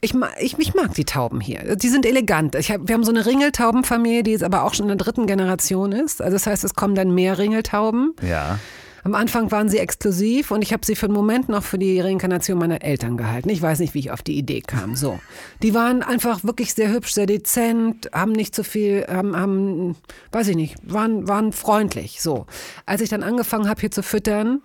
[0.00, 1.76] ich, ma- ich, ich mag die Tauben hier.
[1.76, 2.54] Die sind elegant.
[2.56, 5.26] Ich hab, wir haben so eine Ringeltaubenfamilie, die jetzt aber auch schon in der dritten
[5.26, 6.20] Generation ist.
[6.20, 8.14] Also das heißt, es kommen dann mehr Ringeltauben.
[8.22, 8.58] Ja.
[9.04, 12.00] Am Anfang waren sie exklusiv und ich habe sie für einen Moment noch für die
[12.00, 13.50] Reinkarnation meiner Eltern gehalten.
[13.50, 14.96] Ich weiß nicht, wie ich auf die Idee kam.
[14.96, 15.20] So,
[15.62, 19.96] die waren einfach wirklich sehr hübsch, sehr dezent, haben nicht so viel, haben, haben
[20.32, 22.22] weiß ich nicht, waren, waren freundlich.
[22.22, 22.46] So,
[22.86, 24.62] als ich dann angefangen habe hier zu füttern,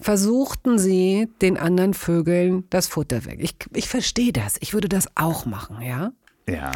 [0.00, 3.38] versuchten sie den anderen Vögeln das Futter weg.
[3.40, 4.56] Ich, ich verstehe das.
[4.60, 6.12] Ich würde das auch machen, ja.
[6.48, 6.72] Ja.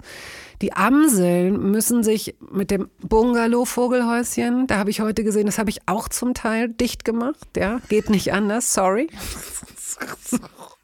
[0.62, 5.80] Die Amseln müssen sich mit dem Bungalow-Vogelhäuschen, da habe ich heute gesehen, das habe ich
[5.86, 7.46] auch zum Teil dicht gemacht.
[7.56, 9.08] Ja, geht nicht anders, sorry.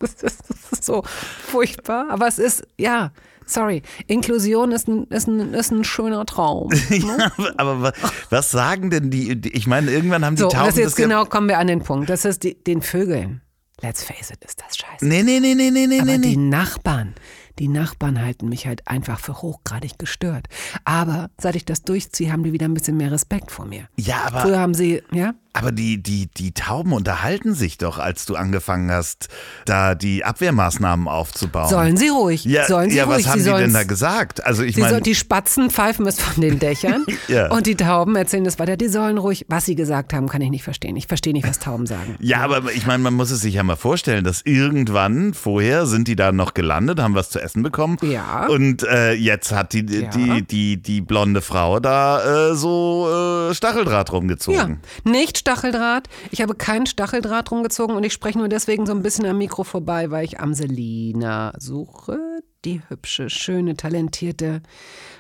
[0.01, 1.03] Das ist so
[1.47, 2.07] furchtbar.
[2.11, 3.13] Aber es ist, ja,
[3.47, 3.83] sorry.
[4.07, 6.71] Inklusion ist ein, ist ein, ist ein schöner Traum.
[6.91, 7.93] Ja, aber wa-
[8.31, 9.33] was sagen denn die?
[9.57, 11.83] Ich meine, irgendwann haben die So, Tauben das jetzt ja- genau kommen wir an den
[11.83, 12.11] Punkt.
[12.11, 13.41] Das ist die, den Vögeln.
[13.81, 15.07] Let's face it, ist das scheiße.
[15.07, 16.19] Nee, nee, nee, nee, nee, nee, Aber nee.
[16.19, 16.37] die.
[16.37, 17.15] Nachbarn,
[17.59, 20.49] die Nachbarn halten mich halt einfach für hochgradig gestört.
[20.85, 23.89] Aber seit ich das durchziehe, haben die wieder ein bisschen mehr Respekt vor mir.
[23.97, 25.35] Ja, aber, Früher haben sie, ja?
[25.55, 29.29] Aber die, die, die Tauben unterhalten sich doch, als du angefangen hast,
[29.65, 31.69] da die Abwehrmaßnahmen aufzubauen.
[31.71, 32.45] Sollen sie ruhig.
[32.45, 33.25] ja, sollen sie ja, ruhig.
[33.25, 34.45] was haben sie die denn da gesagt?
[34.45, 37.51] Also ich meine, die Spatzen pfeifen es von den Dächern Ja.
[37.53, 38.77] und die Tauben erzählen das weiter.
[38.77, 40.97] Die sollen ruhig, was sie gesagt haben, kann ich nicht verstehen.
[40.97, 42.17] Ich verstehe nicht, was Tauben sagen.
[42.21, 46.09] ja, aber ich meine, man muss es sich ja mal vorstellen, dass irgendwann vorher sind
[46.09, 47.97] die da noch gelandet, haben was zu essen bekommen.
[48.03, 48.47] Ja.
[48.49, 50.09] Und äh, jetzt hat die, Ja.
[50.11, 53.09] die, die, die blonde Frau da äh, so
[53.51, 54.81] äh, Stacheldraht Ja, rumgezogen.
[55.05, 56.09] nicht Stacheldraht.
[56.31, 59.63] Ich habe keinen Stacheldraht rumgezogen und ich spreche nur deswegen so ein bisschen am Mikro
[59.63, 62.19] vorbei, weil ich Amselina suche.
[62.65, 64.63] Die hübsche, schöne, talentierte.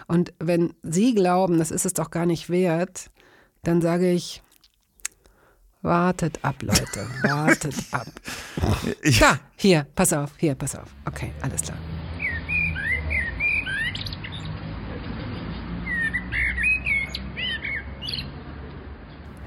[0.06, 3.10] Und wenn Sie glauben, das ist es doch gar nicht wert,
[3.64, 4.42] dann sage ich,
[5.82, 8.06] wartet ab, Leute, wartet ab.
[9.02, 10.88] Ich, Da, hier, pass auf, hier, pass auf.
[11.04, 11.76] Okay, alles klar.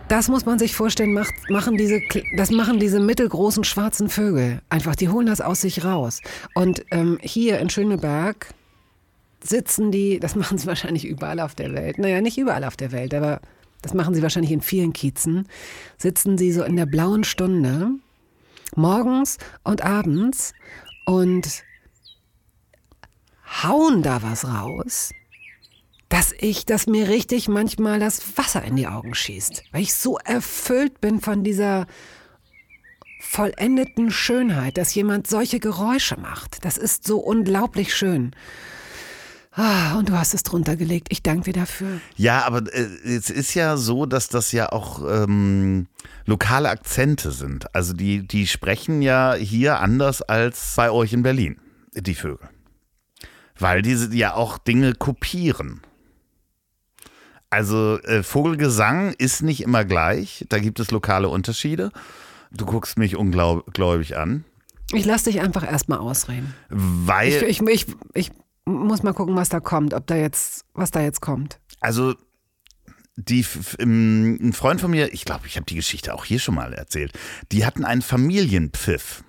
[0.08, 2.02] Das muss man sich vorstellen, macht, machen diese,
[2.38, 4.62] das machen diese mittelgroßen schwarzen Vögel.
[4.70, 6.22] Einfach, die holen das aus sich raus.
[6.56, 8.54] Und ähm, hier in Schöneberg
[9.44, 11.98] sitzen die, das machen sie wahrscheinlich überall auf der Welt.
[11.98, 13.42] Naja, nicht überall auf der Welt, aber
[13.82, 15.46] das machen sie wahrscheinlich in vielen Kiezen.
[15.98, 17.90] Sitzen sie so in der blauen Stunde,
[18.78, 20.54] morgens und abends
[21.06, 21.64] und
[23.64, 25.12] hauen da was raus,
[26.10, 30.18] dass ich, dass mir richtig manchmal das Wasser in die Augen schießt, weil ich so
[30.18, 31.88] erfüllt bin von dieser
[33.20, 36.64] vollendeten Schönheit, dass jemand solche Geräusche macht.
[36.64, 38.32] Das ist so unglaublich schön.
[39.52, 41.08] Ah, und du hast es drunter gelegt.
[41.10, 42.00] Ich danke dir dafür.
[42.16, 45.88] Ja, aber äh, es ist ja so, dass das ja auch ähm,
[46.28, 47.74] lokale Akzente sind.
[47.74, 51.60] Also die, die sprechen ja hier anders als bei euch in Berlin,
[51.96, 52.50] die Vögel.
[53.58, 55.82] Weil diese ja auch Dinge kopieren.
[57.50, 60.46] Also äh, Vogelgesang ist nicht immer gleich.
[60.50, 61.92] Da gibt es lokale Unterschiede.
[62.52, 64.44] Du guckst mich ungläubig an.
[64.94, 66.54] Ich lass dich einfach erstmal ausreden.
[66.70, 67.44] Weil.
[67.44, 68.32] Ich, ich, ich, ich
[68.66, 71.60] muss mal gucken, was da kommt, ob da jetzt, was da jetzt kommt.
[71.80, 72.16] Also
[73.16, 73.46] die,
[73.80, 76.74] ähm, ein Freund von mir, ich glaube, ich habe die Geschichte auch hier schon mal
[76.74, 77.14] erzählt,
[77.52, 79.24] die hatten einen Familienpfiff.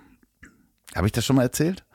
[0.95, 1.85] Habe ich das schon mal erzählt?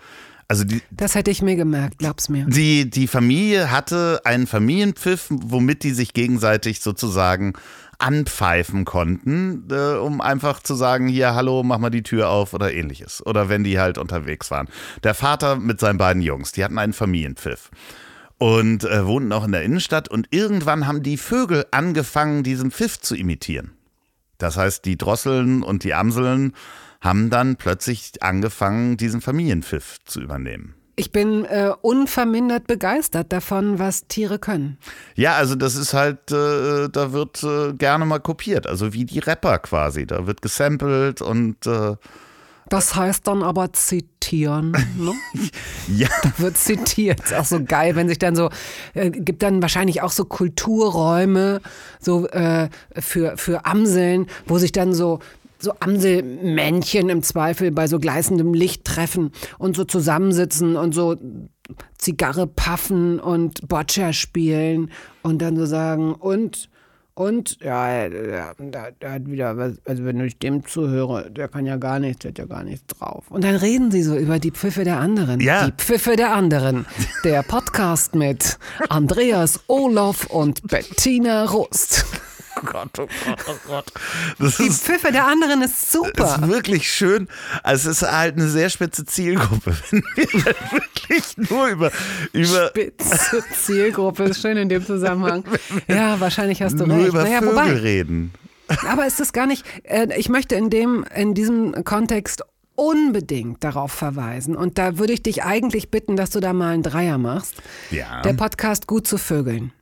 [0.55, 2.47] Also die, Das hätte ich mir gemerkt, glaub's mir.
[2.47, 7.55] die, die Familie hatte einen Familienpfiff, womit die sich gegenseitig sozusagen
[7.99, 12.73] anpfeifen konnten, äh, um einfach zu sagen, hier, hallo, mach mal die Tür auf oder
[12.73, 13.21] ähnliches.
[13.27, 14.69] Oder wenn die halt unterwegs waren.
[15.03, 17.73] Der Vater mit seinen beiden Jungs, die hatten einen Familienpfiff.
[18.39, 23.01] Und äh, wohnten auch in der Innenstadt und irgendwann haben die Vögel angefangen, diesen Pfiff
[23.01, 23.73] zu imitieren.
[24.39, 26.53] Das heißt, die Drosseln und die Amseln
[27.05, 30.75] haben dann plötzlich angefangen, diesen Familienpfiff zu übernehmen.
[30.97, 34.79] Ich bin äh, unvermindert begeistert davon, was Tiere können.
[35.17, 39.19] Ja, also das ist halt, äh, da wird äh, gerne mal kopiert, also wie die
[39.19, 40.07] Rapper quasi.
[40.07, 41.97] Da wird gesampelt und äh,
[42.69, 44.71] Das heißt dann aber zitieren.
[44.97, 45.13] Ne?
[45.89, 47.21] ja, wird zitiert.
[47.21, 48.51] Ist auch so geil, wenn sich dann so,
[48.95, 51.61] äh, gibt dann wahrscheinlich auch so Kulturräume
[51.99, 55.19] so äh, für, für Amseln, wo sich dann so
[55.65, 61.17] so Amselmännchen im Zweifel bei so gleißendem Licht treffen und so zusammensitzen und so
[61.99, 64.91] Zigarre paffen und Boccia spielen
[65.23, 66.69] und dann so sagen und
[67.17, 68.51] und ja, der,
[69.01, 72.31] der hat wieder, was- also wenn ich dem zuhöre, der kann ja gar nichts, der
[72.31, 73.31] hat ja gar nichts drauf.
[73.31, 75.39] Und dann reden sie so über die Pfiffe der anderen.
[75.41, 75.67] Ja.
[75.67, 76.87] Die Pfiffe der anderen.
[77.23, 78.59] Der Podcast mit
[78.89, 82.05] Andreas Olof und Bettina Rust.
[82.67, 83.93] Oh Gott, oh Gott, oh Gott.
[84.39, 86.49] Das Die ist, Pfiffe der anderen ist ist super.
[86.49, 87.29] wirklich schön.
[87.63, 91.91] Also es ist halt eine sehr spitze Zielgruppe, wenn wir wirklich nur über,
[92.33, 95.45] über Spitze Zielgruppe ist schön in dem Zusammenhang.
[95.89, 97.09] Ja, wahrscheinlich hast du nur recht.
[97.09, 98.33] über naja, Vögel wobei, reden.
[98.89, 102.43] Aber ist das gar nicht, äh, ich möchte in, dem, in diesem Kontext
[102.77, 104.57] unbedingt darauf verweisen.
[104.57, 107.55] Und da würde ich dich eigentlich bitten, dass du da mal einen Dreier machst.
[107.91, 108.23] Ja.
[108.23, 109.73] Der Podcast Gut zu Vögeln.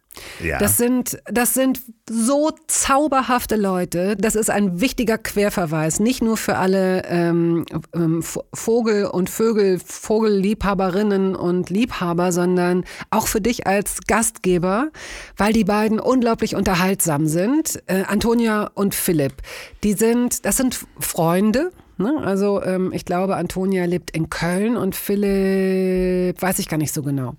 [0.42, 0.58] Ja.
[0.58, 4.16] Das sind, das sind so zauberhafte Leute.
[4.16, 11.34] Das ist ein wichtiger Querverweis, nicht nur für alle ähm, ähm, Vogel- und Vögel, Vogelliebhaberinnen
[11.34, 14.90] und Liebhaber, sondern auch für dich als Gastgeber,
[15.36, 17.82] weil die beiden unglaublich unterhaltsam sind.
[17.86, 19.34] Äh, Antonia und Philipp,
[19.82, 21.72] die sind, das sind Freunde.
[21.96, 22.20] Ne?
[22.22, 27.02] Also ähm, ich glaube, Antonia lebt in Köln und Philipp weiß ich gar nicht so
[27.02, 27.36] genau.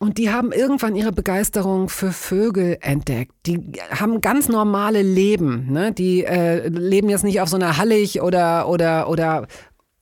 [0.00, 3.32] Und die haben irgendwann ihre Begeisterung für Vögel entdeckt.
[3.46, 5.72] Die haben ganz normale Leben.
[5.72, 5.92] Ne?
[5.92, 9.48] Die äh, leben jetzt nicht auf so einer Hallig oder, oder, oder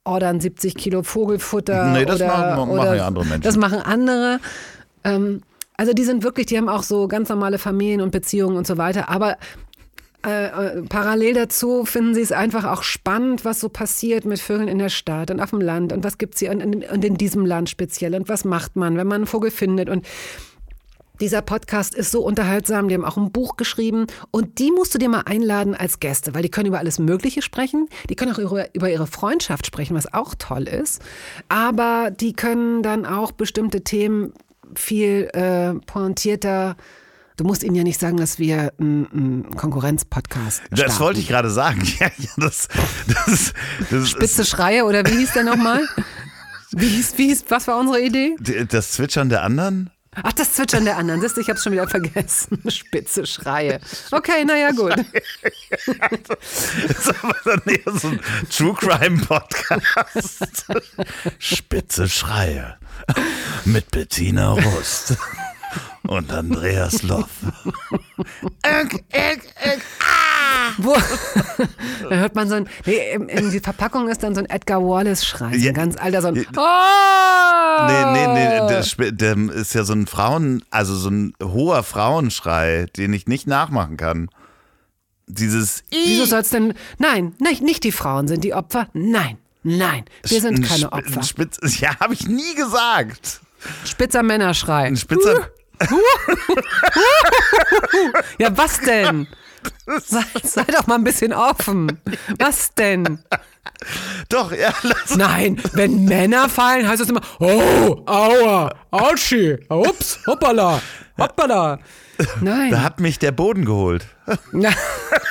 [0.04, 1.86] ordern 70 Kilo Vogelfutter.
[1.92, 3.42] Nee, das oder, machen- machen oder, ja andere Menschen.
[3.42, 4.38] Das machen andere.
[5.02, 5.40] Ähm,
[5.78, 8.76] also die sind wirklich, die haben auch so ganz normale Familien und Beziehungen und so
[8.76, 9.08] weiter.
[9.08, 9.36] Aber
[10.26, 14.66] äh, äh, parallel dazu finden sie es einfach auch spannend, was so passiert mit Vögeln
[14.66, 17.04] in der Stadt und auf dem Land und was gibt es hier und in, und
[17.04, 20.04] in diesem Land speziell und was macht man, wenn man einen Vogel findet und
[21.20, 24.98] dieser Podcast ist so unterhaltsam, die haben auch ein Buch geschrieben und die musst du
[24.98, 28.38] dir mal einladen als Gäste, weil die können über alles Mögliche sprechen, die können auch
[28.38, 31.00] über, über ihre Freundschaft sprechen, was auch toll ist,
[31.48, 34.32] aber die können dann auch bestimmte Themen
[34.74, 36.76] viel äh, pointierter
[37.36, 40.98] Du musst ihnen ja nicht sagen, dass wir einen Konkurrenzpodcast Das starten.
[41.00, 41.82] wollte ich gerade sagen.
[41.98, 42.68] Ja, ja, das,
[43.06, 43.52] das,
[43.90, 45.86] das, Spitze Schreie oder wie hieß der nochmal?
[46.72, 48.36] Wie hieß, wie hieß, was war unsere Idee?
[48.68, 49.90] das Zwitschern der anderen?
[50.22, 51.20] Ach, das Zwitschern der anderen.
[51.20, 52.58] Siehst du, ich hab's schon wieder vergessen.
[52.70, 53.80] Spitze Schreie.
[54.10, 54.94] Okay, naja, gut.
[54.96, 58.20] Das ist aber dann eher so ein
[58.50, 60.66] True Crime Podcast.
[61.38, 62.76] Spitze Schreie
[63.64, 65.16] mit Bettina Rust
[66.06, 67.28] und Andreas Loff.
[68.64, 69.80] Ök, ök, ök,
[70.78, 70.94] Wo,
[72.10, 74.82] da hört man so ein, nee, in, in die Verpackung ist dann so ein Edgar
[74.82, 75.70] Wallace-Schrei, so Ja.
[75.70, 77.86] ein ganz alter, so ein, oh!
[77.86, 83.12] Nee, nee, nee, der, ist ja so ein Frauen, also so ein hoher Frauenschrei, den
[83.12, 84.28] ich nicht nachmachen kann.
[85.26, 90.40] Dieses Wieso soll's denn, nein, nicht, nicht die Frauen sind die Opfer, nein, nein, wir
[90.40, 91.22] sind ein keine Opfer.
[91.22, 93.40] Spitz, ja, habe ich nie gesagt.
[93.84, 94.84] Spitzer Männerschrei.
[94.84, 95.48] Ein spitzer.
[98.38, 99.26] Ja, was denn?
[100.04, 102.00] Sei, sei doch mal ein bisschen offen.
[102.38, 103.20] Was denn?
[104.28, 105.16] Doch, ja, lass.
[105.16, 110.80] Nein, wenn Männer fallen, heißt es immer, oh, aua, autschi, ups, hoppala,
[111.18, 111.78] hoppala.
[112.40, 114.06] Nein, Da hat mich der Boden geholt.
[114.52, 114.70] Na,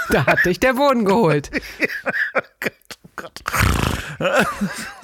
[0.10, 1.50] da hat dich der Boden geholt.
[4.20, 4.95] Ach, es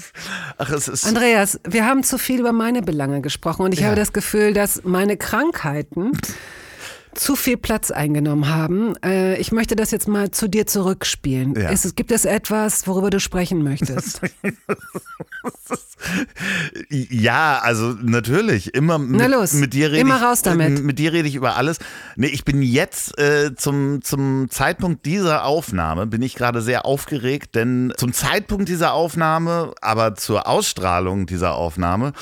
[0.88, 1.06] ist.
[1.06, 4.84] Andreas, wir haben zu viel über meine Belange gesprochen und ich habe das Gefühl, dass
[4.84, 6.12] meine Krankheiten
[7.16, 8.96] zu viel Platz eingenommen haben.
[9.04, 11.56] Äh, ich möchte das jetzt mal zu dir zurückspielen.
[11.56, 11.70] Ja.
[11.70, 14.22] Ist, es- gibt es etwas, worüber du sprechen möchtest?
[16.90, 18.74] Ja, also natürlich.
[18.74, 20.84] Immer mit, Na los, mit dir rede immer ich, raus damit.
[20.84, 21.78] Mit dir rede ich über alles.
[22.16, 27.56] Nee, ich bin jetzt äh, zum, zum Zeitpunkt dieser Aufnahme, bin ich gerade sehr aufgeregt,
[27.56, 32.14] denn zum Zeitpunkt dieser Aufnahme, aber zur Ausstrahlung dieser Aufnahme,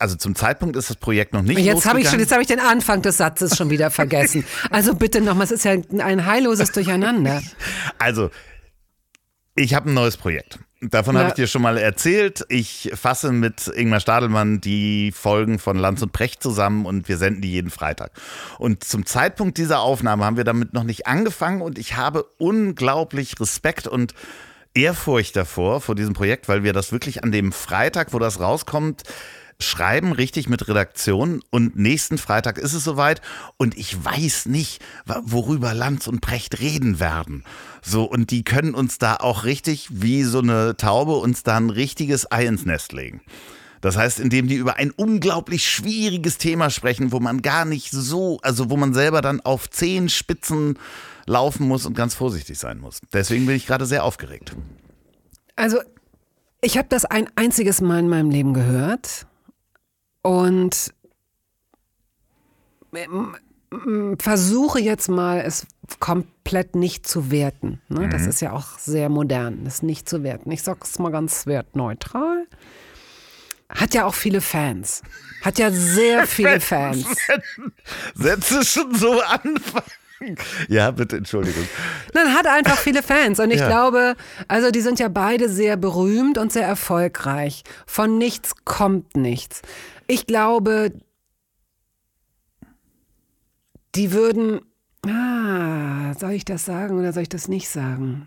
[0.00, 2.48] also zum Zeitpunkt ist das Projekt noch nicht Jetzt habe ich schon, jetzt habe ich
[2.48, 4.44] den Anfang des Satzes schon wieder vergessen.
[4.70, 7.42] Also bitte nochmal, es ist ja ein heilloses Durcheinander.
[7.98, 8.30] Also,
[9.54, 10.58] ich habe ein neues Projekt.
[10.82, 12.46] Davon habe ich dir schon mal erzählt.
[12.48, 17.42] Ich fasse mit Ingmar Stadelmann die Folgen von Lanz und Precht zusammen und wir senden
[17.42, 18.12] die jeden Freitag.
[18.58, 23.38] Und zum Zeitpunkt dieser Aufnahme haben wir damit noch nicht angefangen und ich habe unglaublich
[23.38, 24.14] Respekt und
[24.72, 29.02] Ehrfurcht davor, vor diesem Projekt, weil wir das wirklich an dem Freitag, wo das rauskommt,
[29.60, 33.20] schreiben richtig mit Redaktion und nächsten Freitag ist es soweit
[33.56, 37.44] und ich weiß nicht, worüber Lanz und Precht reden werden.
[37.82, 41.70] So, und die können uns da auch richtig wie so eine Taube uns da ein
[41.70, 43.22] richtiges Ei ins Nest legen.
[43.80, 48.38] Das heißt, indem die über ein unglaublich schwieriges Thema sprechen, wo man gar nicht so,
[48.42, 50.78] also wo man selber dann auf zehn Spitzen
[51.26, 53.00] laufen muss und ganz vorsichtig sein muss.
[53.12, 54.54] Deswegen bin ich gerade sehr aufgeregt.
[55.56, 55.78] Also,
[56.60, 59.26] ich habe das ein einziges Mal in meinem Leben gehört
[60.22, 60.92] und
[62.94, 63.36] ähm,
[64.20, 65.66] versuche jetzt mal, es
[65.98, 67.80] komplett nicht zu werten.
[67.88, 68.08] Ne?
[68.08, 70.50] Das ist ja auch sehr modern, das nicht zu werten.
[70.50, 72.46] Ich sag's mal ganz wertneutral.
[73.68, 75.02] Hat ja auch viele Fans.
[75.42, 77.06] Hat ja sehr viele Fans.
[78.14, 80.36] Sätze schon so anfangen.
[80.68, 81.66] Ja, bitte, Entschuldigung.
[82.12, 83.40] Nein, hat einfach viele Fans.
[83.40, 83.68] Und ich Ja.
[83.68, 84.16] glaube,
[84.48, 87.62] also die sind ja beide sehr berühmt und sehr erfolgreich.
[87.86, 89.62] Von nichts kommt nichts.
[90.10, 90.92] Ich glaube,
[93.94, 94.60] die würden.
[95.06, 98.26] Ah, soll ich das sagen oder soll ich das nicht sagen?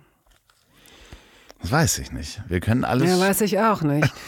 [1.64, 2.42] Das weiß ich nicht.
[2.50, 3.10] Wir können alles.
[3.10, 4.14] Ja, weiß ich auch nicht.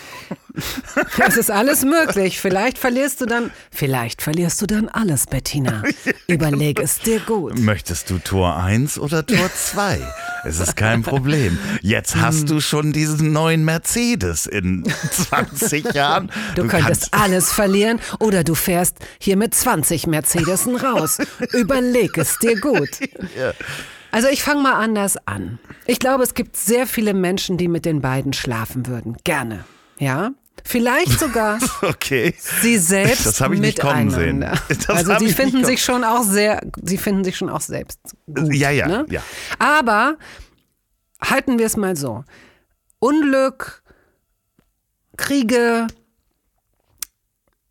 [1.20, 2.40] Es ist alles möglich.
[2.40, 5.84] Vielleicht verlierst du dann, vielleicht verlierst du dann alles, Bettina.
[6.28, 7.60] Überleg es dir gut.
[7.60, 10.00] Möchtest du Tor 1 oder Tor 2?
[10.46, 11.60] es ist kein Problem.
[11.82, 16.32] Jetzt hast du schon diesen neuen Mercedes in 20 Jahren.
[16.56, 21.18] Du, könntest alles verlieren oder du fährst hier mit 20 Mercedesen raus.
[21.52, 22.92] Überleg es dir gut.
[24.16, 25.60] Also ich fange mal anders an.
[25.88, 29.18] Ich glaube, es gibt sehr viele Menschen, die mit den beiden schlafen würden.
[29.26, 29.66] Gerne.
[30.00, 30.32] Ja?
[30.64, 32.34] Vielleicht sogar Okay.
[32.38, 34.42] sie selbst Das habe ich nicht kommen sehen.
[34.88, 38.00] also sie finden sich schon auch sehr, sie finden sich schon auch selbst
[38.34, 38.54] gut.
[38.54, 39.06] Ja, ja, ne?
[39.10, 39.22] ja.
[39.60, 40.16] Aber
[41.22, 42.24] halten wir es mal so.
[43.00, 43.84] Unglück,
[45.18, 45.88] Kriege,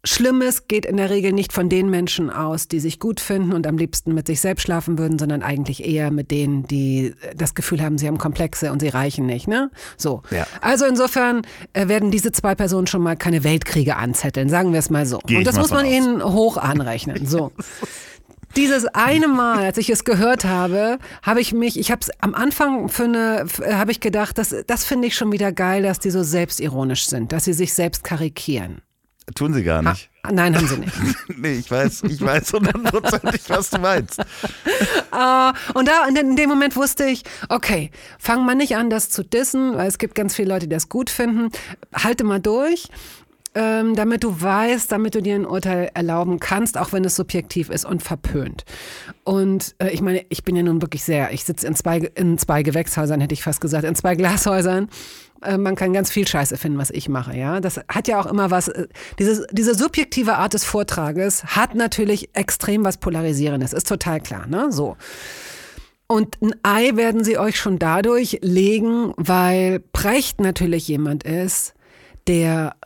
[0.05, 3.67] Schlimmes geht in der Regel nicht von den Menschen aus, die sich gut finden und
[3.67, 7.83] am liebsten mit sich selbst schlafen würden, sondern eigentlich eher mit denen, die das Gefühl
[7.83, 9.49] haben, sie haben Komplexe und sie reichen nicht.
[9.49, 9.71] Ne?
[9.97, 10.23] So.
[10.31, 10.47] Ja.
[10.61, 11.43] Also insofern
[11.73, 15.19] äh, werden diese zwei Personen schon mal keine Weltkriege anzetteln, sagen wir es mal so.
[15.27, 15.93] Gehe und das muss man aus.
[15.93, 17.27] ihnen hoch anrechnen.
[17.27, 17.53] So.
[18.57, 22.35] Dieses eine Mal, als ich es gehört habe, habe ich mich, ich habe es am
[22.35, 25.99] Anfang für eine, äh, habe ich gedacht, das, das finde ich schon wieder geil, dass
[25.99, 28.84] die so selbstironisch sind, dass sie sich selbst karikieren.
[29.35, 30.11] Tun sie gar nicht.
[30.23, 30.93] Ah, Nein, haben sie nicht.
[31.37, 34.21] Nee, ich weiß, ich weiß hundertprozentig, was du meinst.
[35.17, 39.11] Ah, und da in, in dem Moment wusste ich, okay, fang mal nicht an, das
[39.11, 41.51] zu dissen, weil es gibt ganz viele Leute, die das gut finden.
[41.95, 42.89] Halte mal durch.
[43.57, 47.71] Ähm, damit du weißt, damit du dir ein Urteil erlauben kannst, auch wenn es subjektiv
[47.71, 48.65] ist und verpönt.
[49.23, 52.37] Und äh, ich meine, ich bin ja nun wirklich sehr, ich sitze in zwei, in
[52.37, 54.89] zwei Gewächshäusern, hätte ich fast gesagt, in zwei Glashäusern.
[55.45, 57.61] Äh, man kann ganz viel Scheiße finden, was ich mache, ja.
[57.61, 58.89] Das hat ja auch immer was, äh,
[59.21, 64.73] dieses, diese subjektive Art des Vortrages hat natürlich extrem was Polarisierendes, ist total klar, ne?
[64.73, 64.97] So.
[66.07, 71.75] Und ein Ei werden sie euch schon dadurch legen, weil Precht natürlich jemand ist,
[72.27, 72.77] der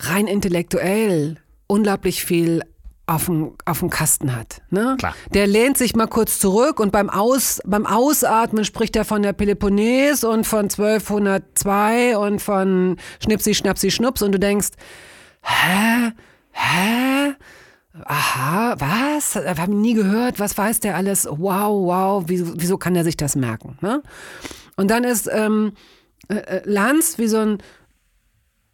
[0.00, 1.36] rein intellektuell
[1.66, 2.62] unglaublich viel
[3.06, 4.62] auf dem, auf dem Kasten hat.
[4.70, 4.96] Ne?
[4.98, 5.14] Klar.
[5.32, 9.34] Der lehnt sich mal kurz zurück und beim, Aus, beim Ausatmen spricht er von der
[9.34, 14.70] Peloponnes und von 1202 und von Schnipsi, Schnapsi, Schnups und du denkst,
[15.42, 16.12] hä?
[16.52, 17.34] Hä?
[18.04, 19.34] Aha, was?
[19.34, 21.26] Wir haben nie gehört, was weiß der alles?
[21.26, 23.78] Wow, wow, wieso, wieso kann er sich das merken?
[23.82, 24.02] Ne?
[24.76, 25.72] Und dann ist ähm,
[26.28, 27.58] äh, äh, Lanz wie so ein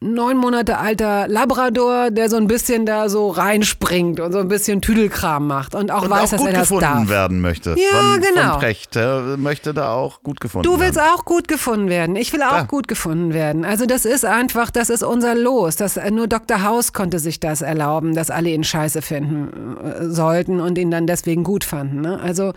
[0.03, 4.81] neun Monate alter Labrador, der so ein bisschen da so reinspringt und so ein bisschen
[4.81, 7.09] Tüdelkram macht und auch Und weiß, auch dass gut er das gefunden darf.
[7.11, 7.71] werden möchte.
[7.77, 8.51] Ja, von, genau.
[8.53, 8.97] Von Precht.
[8.97, 10.95] Er möchte da auch gut gefunden Du werden.
[10.95, 12.17] willst auch gut gefunden werden.
[12.17, 12.67] Ich will auch Klar.
[12.67, 13.65] gut gefunden werden.
[13.67, 15.77] Also das ist einfach, das ist unser Los.
[15.77, 16.63] Das, äh, nur Dr.
[16.63, 21.07] House konnte sich das erlauben, dass alle ihn scheiße finden äh, sollten und ihn dann
[21.07, 22.01] deswegen gut fanden.
[22.01, 22.19] Ne?
[22.23, 22.53] Also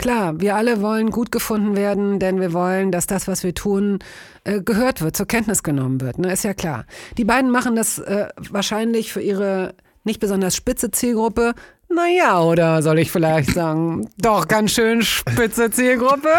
[0.00, 4.00] klar, wir alle wollen gut gefunden werden, denn wir wollen, dass das, was wir tun,
[4.44, 6.18] äh, gehört wird, zur Kenntnis genommen wird.
[6.18, 6.32] Ne?
[6.32, 6.86] Ist ja klar.
[7.18, 11.54] Die beiden machen das äh, wahrscheinlich für ihre nicht besonders spitze Zielgruppe.
[11.88, 16.30] Naja, oder soll ich vielleicht sagen, doch ganz schön spitze Zielgruppe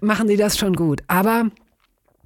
[0.00, 1.02] machen die das schon gut.
[1.08, 1.50] Aber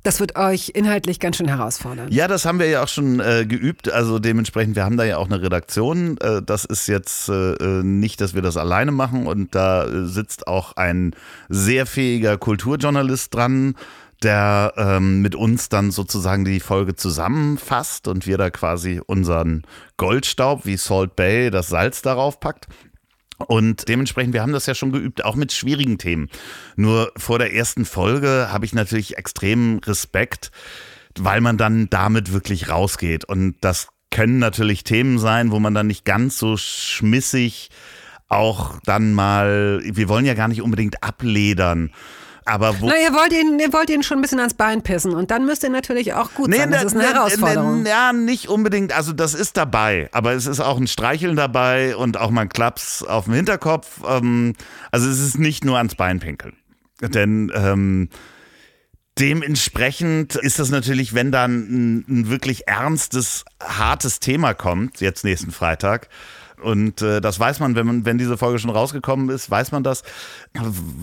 [0.02, 2.10] das wird euch inhaltlich ganz schön herausfordern.
[2.10, 3.90] Ja, das haben wir ja auch schon äh, geübt.
[3.90, 6.18] Also dementsprechend, wir haben da ja auch eine Redaktion.
[6.18, 9.26] Äh, das ist jetzt äh, äh, nicht, dass wir das alleine machen.
[9.26, 11.14] Und da äh, sitzt auch ein
[11.48, 13.76] sehr fähiger Kulturjournalist dran,
[14.22, 19.62] der ähm, mit uns dann sozusagen die Folge zusammenfasst und wir da quasi unseren
[19.96, 22.66] Goldstaub wie Salt Bay, das Salz darauf packt.
[23.42, 26.28] Und dementsprechend, wir haben das ja schon geübt, auch mit schwierigen Themen.
[26.76, 30.50] Nur vor der ersten Folge habe ich natürlich extremen Respekt,
[31.18, 33.24] weil man dann damit wirklich rausgeht.
[33.24, 37.70] Und das können natürlich Themen sein, wo man dann nicht ganz so schmissig
[38.28, 41.90] auch dann mal, wir wollen ja gar nicht unbedingt abledern.
[42.44, 45.14] Aber wo, Na, ihr wollt, ihn, ihr wollt ihn schon ein bisschen ans Bein pissen
[45.14, 46.70] und dann müsst ihr natürlich auch gut sein.
[46.70, 47.82] Das ist eine Herausforderung.
[47.82, 48.92] Nee, ja, nicht unbedingt.
[48.92, 52.48] Also das ist dabei, aber es ist auch ein Streicheln dabei und auch mal ein
[52.48, 54.00] Klaps auf dem Hinterkopf.
[54.06, 54.54] Ähm,
[54.90, 56.56] also es ist nicht nur ans Bein pinkeln.
[57.00, 58.08] Denn ähm,
[59.18, 65.50] dementsprechend ist das natürlich, wenn dann ein, ein wirklich ernstes, hartes Thema kommt, jetzt nächsten
[65.50, 66.08] Freitag,
[66.62, 69.82] und äh, das weiß man wenn, man, wenn diese Folge schon rausgekommen ist, weiß man
[69.82, 70.02] das,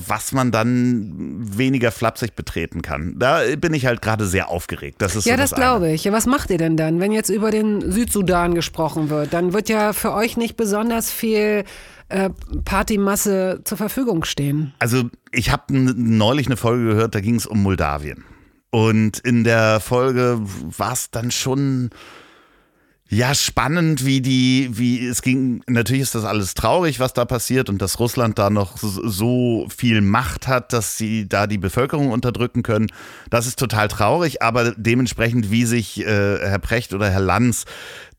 [0.08, 3.16] was man dann weniger flapsig betreten kann.
[3.18, 5.02] Da bin ich halt gerade sehr aufgeregt.
[5.02, 6.04] Das ist Ja, so das das glaube ich.
[6.04, 9.34] Ja, was macht ihr denn dann, wenn jetzt über den Südsudan gesprochen wird?
[9.34, 11.64] Dann wird ja für euch nicht besonders viel
[12.10, 12.30] äh,
[12.66, 14.74] Partymasse zur Verfügung stehen.
[14.80, 18.24] Also ich habe neulich eine Folge gehört, da ging es um Moldawien.
[18.72, 20.40] Und in der Folge
[20.78, 21.90] war es dann schon
[23.10, 25.64] ja spannend, wie die, wie es ging.
[25.68, 30.02] Natürlich ist das alles traurig, was da passiert und dass Russland da noch so- viel
[30.02, 32.88] Macht hat, dass sie da die Bevölkerung unterdrücken können.
[33.30, 36.06] Das ist total traurig, aber dementsprechend, wie sich äh,
[36.40, 37.66] Herr Precht oder Herr Lanz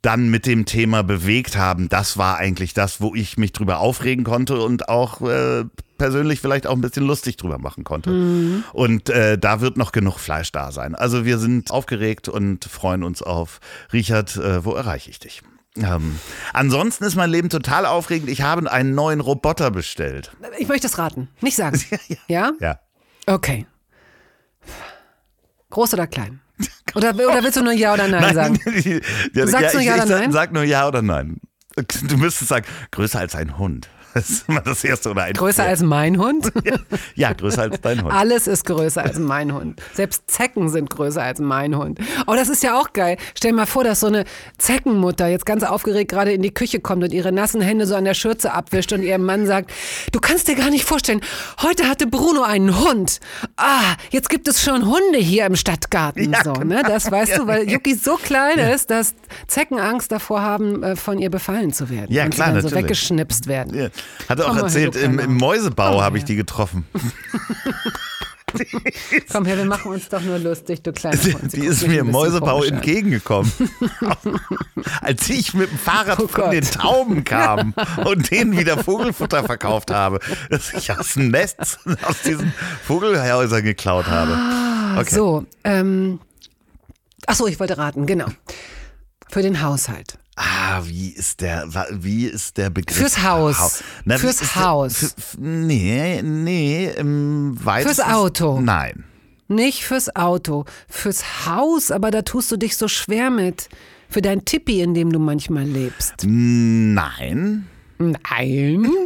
[0.03, 4.25] dann mit dem Thema bewegt haben, das war eigentlich das, wo ich mich drüber aufregen
[4.25, 5.65] konnte und auch äh,
[6.01, 8.63] persönlich vielleicht auch ein bisschen lustig drüber machen konnte.
[8.73, 10.95] Und äh, da wird noch genug Fleisch da sein.
[10.95, 13.61] Also wir sind aufgeregt und freuen uns auf
[13.93, 15.43] Richard, äh, wo erreiche ich dich?
[15.77, 16.19] Ähm,
[16.55, 18.31] ansonsten ist mein Leben total aufregend.
[18.31, 20.33] Ich habe einen neuen Roboter bestellt.
[20.59, 21.79] Ich möchte es raten, nicht sagen.
[22.29, 22.53] ja.
[22.61, 22.81] Ja.
[23.27, 23.67] Okay.
[25.69, 26.41] Groß oder klein?
[26.95, 28.59] Oder, oder willst du nur Ja oder Nein, sagen?
[29.35, 30.33] ja, sagst nur ich, ja ich oder sag, nein?
[30.33, 31.41] sag nur ja oder nein.
[32.03, 33.89] Du müsstest sagen, größer als ein Hund.
[34.15, 36.53] Das ist immer das erste oder ein Größer als mein Hund?
[37.15, 38.13] Ja, größer als dein Hund.
[38.15, 39.81] Alles ist größer als mein Hund.
[39.95, 41.99] Selbst Zecken sind größer als mein Hund.
[42.27, 43.17] Oh, das ist ja auch geil.
[43.35, 44.25] Stell dir mal vor, dass so eine
[44.59, 48.05] Zeckenmutter jetzt ganz aufgeregt gerade in die Küche kommt und ihre nassen Hände so an
[48.05, 49.71] der Schürze abwischt und ihrem Mann sagt,
[50.13, 51.21] du kannst dir gar nicht vorstellen,
[51.63, 53.21] heute hatte Bruno einen Hund.
[53.57, 56.33] Ah, jetzt gibt es schon Hunde hier im Stadtgarten.
[56.33, 56.77] Ja, so, genau.
[56.77, 56.83] ne?
[56.87, 59.15] Das weißt du, weil Yuki so klein ist, dass
[59.47, 62.13] Zecken Angst davor haben, äh, von ihr befallen zu werden.
[62.13, 62.85] Ja, und klar, sie dann so natürlich.
[62.85, 63.91] weggeschnipst werden.
[64.29, 66.87] Hat er auch her, erzählt, im, im Mäusebau habe ich die getroffen.
[69.31, 72.11] Komm her, wir machen uns doch nur lustig, du kleiner Die guckt ist mir im
[72.11, 73.51] Mäusebau entgegengekommen.
[75.01, 76.53] Als ich mit dem Fahrrad Oh von Gott.
[76.53, 77.75] den Tauben kam
[78.05, 82.53] und denen wieder Vogelfutter verkauft habe, das ich aus dem Nest aus diesen
[82.85, 85.01] Vogelhäusern geklaut habe.
[85.01, 85.15] Okay.
[85.15, 86.21] So, ähm,
[87.27, 88.27] ach so, ich wollte raten, genau.
[89.29, 90.19] Für den Haushalt.
[90.43, 92.97] Ah, wie ist der, wie ist der Begriff?
[92.97, 93.59] Fürs Haus.
[93.59, 95.03] Hau- Na, Fürs der- Haus.
[95.03, 97.95] F- nee, nee, im weitesten.
[98.05, 98.59] Fürs Auto.
[98.61, 99.05] Nein.
[99.49, 103.69] Nicht fürs Auto, fürs Haus, aber da tust du dich so schwer mit.
[104.09, 106.15] Für dein Tippi, in dem du manchmal lebst.
[106.25, 107.67] Nein.
[107.99, 108.89] Nein.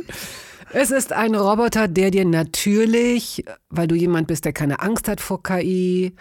[0.76, 5.20] Es ist ein Roboter, der dir natürlich, weil du jemand bist, der keine Angst hat
[5.20, 6.14] vor KI,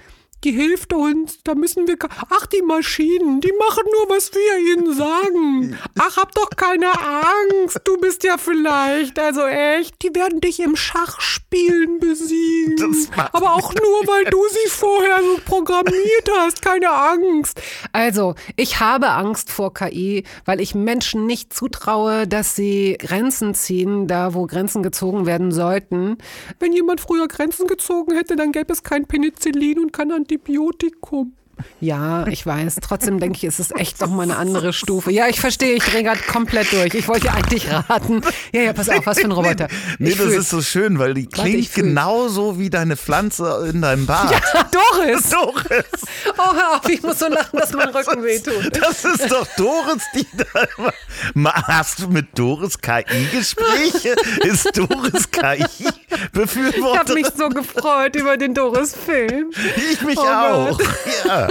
[0.44, 1.98] die hilft uns, da müssen wir.
[2.30, 5.78] Ach, die Maschinen, die machen nur, was wir ihnen sagen.
[6.00, 10.76] Ach, hab doch keine Angst, du bist ja vielleicht, also echt, die werden dich im
[10.76, 13.08] Schachspielen besiegen.
[13.32, 17.62] Aber auch nur, weil du sie vorher so programmiert hast, keine Angst.
[17.92, 24.08] Also, ich habe Angst vor KI, weil ich Menschen nicht zutraue, dass sie Grenzen ziehen,
[24.08, 26.18] da wo Grenzen gezogen werden sollten.
[26.60, 31.34] Wenn jemand früher Grenzen gezogen hätte, dann gäbe es kein Penicillin und kein Antibiotikum.
[31.80, 32.78] Ja, ich weiß.
[32.82, 35.12] Trotzdem denke ich, es ist echt noch mal eine andere Stufe.
[35.12, 36.96] Ja, ich verstehe, ich drehe gerade komplett durch.
[36.96, 38.22] Ich wollte eigentlich raten.
[38.52, 39.68] Ja, ja, pass auf, was für ein Roboter.
[40.00, 40.38] Nee, Ich das fühl's.
[40.46, 44.32] ist so schön, weil die Warte, klingt genauso wie deine Pflanze in deinem Bad.
[44.32, 45.30] Ja, Doris!
[45.30, 45.86] Doris!
[46.40, 48.76] Oh, hör auf, ich muss so lachen, dass mein Rücken wehtut.
[48.76, 50.92] Das ist doch Doris, die da
[51.36, 51.54] immer.
[51.68, 54.16] Hast du mit Doris KI-Gespräche?
[54.44, 55.64] Ist Doris KI
[56.14, 57.16] Ich habe befürwortet?
[57.16, 59.52] mich so gefreut über den Doris-Film.
[59.92, 60.78] Ich mich Oh auch.
[60.78, 60.88] Gott.
[61.26, 61.48] Ja.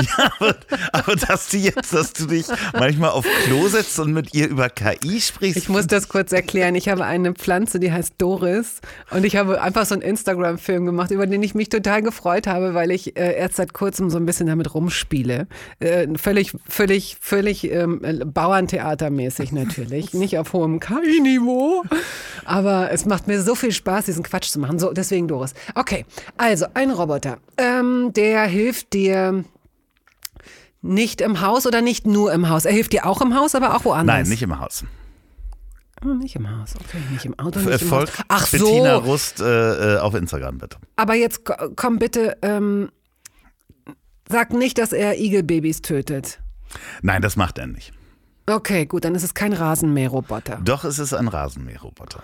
[0.00, 0.56] ja aber,
[0.92, 4.68] aber dass du jetzt, dass du dich manchmal auf Klo setzt und mit ihr über
[4.68, 5.56] KI sprichst.
[5.56, 6.74] Ich muss das kurz erklären.
[6.74, 8.80] Ich habe eine Pflanze, die heißt Doris.
[9.10, 12.74] Und ich habe einfach so einen Instagram-Film gemacht, über den ich mich total gefreut habe,
[12.74, 15.46] weil ich äh, erst seit kurzem so ein bisschen damit rumspiele.
[15.80, 20.12] Äh, völlig, völlig, völlig ähm, äh, Bauerntheatermäßig natürlich.
[20.18, 21.84] Nicht auf hohem KI-Niveau.
[22.68, 24.78] Aber es macht mir so viel Spaß, diesen Quatsch zu machen.
[24.78, 25.54] So, deswegen Doris.
[25.74, 26.04] Okay,
[26.36, 27.38] also ein Roboter.
[27.56, 29.44] Ähm, der hilft dir.
[30.80, 32.64] Nicht im Haus oder nicht nur im Haus?
[32.64, 34.14] Er hilft dir auch im Haus, aber auch woanders.
[34.16, 34.84] Nein, nicht im Haus.
[36.04, 38.08] Oh, nicht im Haus, okay, nicht im Auto, nicht im Haus.
[38.28, 40.76] Ach Bettina so, Rust äh, äh, auf Instagram, bitte.
[40.94, 42.90] aber jetzt ko- komm bitte, ähm,
[44.28, 46.38] sag nicht, dass er Igelbabys tötet.
[47.02, 47.92] Nein, das macht er nicht.
[48.46, 50.60] Okay, gut, dann ist es kein Rasenmäherroboter.
[50.64, 52.22] Doch, es ist ein Rasenmäherroboter.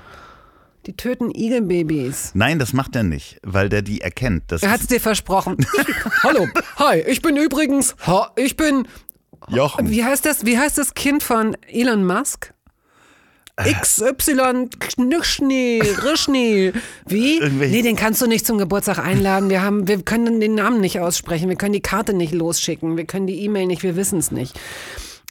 [0.86, 2.32] Die töten Igelbabys.
[2.34, 4.44] Nein, das macht er nicht, weil der die erkennt.
[4.48, 5.56] Das Er hat es dir versprochen.
[6.22, 8.86] Hallo, hi, ich bin übrigens, ha, ich bin,
[9.48, 9.88] Jochen.
[9.90, 12.52] wie heißt das, wie heißt das Kind von Elon Musk?
[13.56, 13.72] Äh.
[13.72, 16.72] XY Knischni, Rischni.
[17.06, 17.40] Wie?
[17.40, 19.48] Nee, den kannst du nicht zum Geburtstag einladen.
[19.48, 21.48] Wir haben, wir können den Namen nicht aussprechen.
[21.48, 22.96] Wir können die Karte nicht losschicken.
[22.96, 23.84] Wir können die E-Mail nicht.
[23.84, 24.58] Wir wissen es nicht.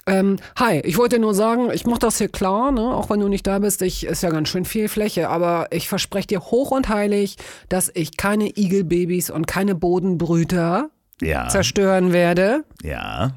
[0.06, 2.82] Ähm, hi, ich wollte nur sagen, ich mache das hier klar, ne?
[2.82, 3.82] auch wenn du nicht da bist.
[3.82, 7.38] Ich ist ja ganz schön viel Fläche, aber ich verspreche dir hoch und heilig,
[7.70, 10.90] dass ich keine Igelbabys und keine Bodenbrüter
[11.22, 12.64] Ja, zerstören werde.
[12.84, 13.32] ja.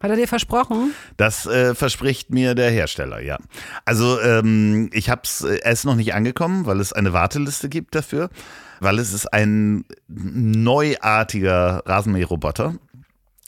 [0.00, 0.92] Hat er dir versprochen?
[1.16, 3.36] Das äh, verspricht mir der Hersteller, ja.
[3.84, 7.96] Also ähm, ich hab's, äh, er ist noch nicht angekommen, weil es eine Warteliste gibt
[7.96, 8.30] dafür,
[8.78, 12.74] weil es ist ein neuartiger Rasenmäherroboter,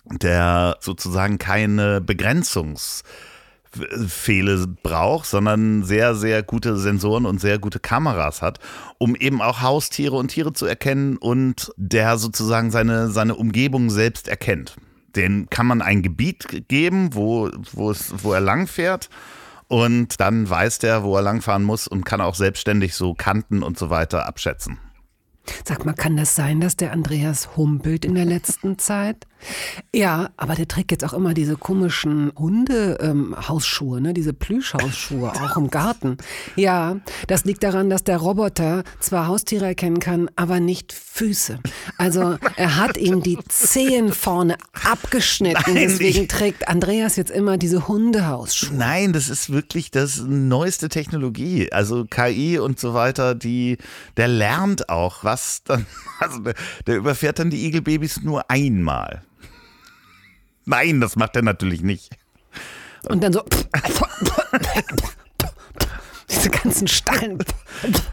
[0.04, 8.58] der sozusagen keine Begrenzungsfehle braucht, sondern sehr, sehr gute Sensoren und sehr gute Kameras hat,
[8.98, 14.28] um eben auch Haustiere und Tiere zu erkennen und der sozusagen seine, seine Umgebung selbst
[14.28, 14.76] erkennt.
[15.16, 19.10] Den kann man ein Gebiet geben, wo, wo, es, wo er langfährt.
[19.66, 23.78] Und dann weiß der, wo er langfahren muss und kann auch selbstständig so Kanten und
[23.78, 24.78] so weiter abschätzen.
[25.64, 29.26] Sag mal, kann das sein, dass der Andreas humpelt in der letzten Zeit?
[29.94, 34.14] Ja, aber der trägt jetzt auch immer diese komischen Hunde-Hausschuhe, ne?
[34.14, 36.16] diese Plüschhausschuhe, auch im Garten.
[36.56, 41.58] Ja, das liegt daran, dass der Roboter zwar Haustiere erkennen kann, aber nicht Füße.
[41.98, 45.74] Also er hat ihm die Zehen vorne abgeschnitten.
[45.74, 48.76] Nein, Deswegen ich- trägt Andreas jetzt immer diese Hundehausschuhe.
[48.76, 51.70] Nein, das ist wirklich das neueste Technologie.
[51.72, 53.78] Also KI und so weiter, die,
[54.16, 55.86] der lernt auch, was dann,
[56.20, 56.54] also der,
[56.86, 59.22] der überfährt dann die Igelbabys nur einmal.
[60.64, 62.10] Nein, das macht er natürlich nicht.
[63.08, 63.42] Und dann so.
[66.28, 67.38] Diese ganzen Stacheln.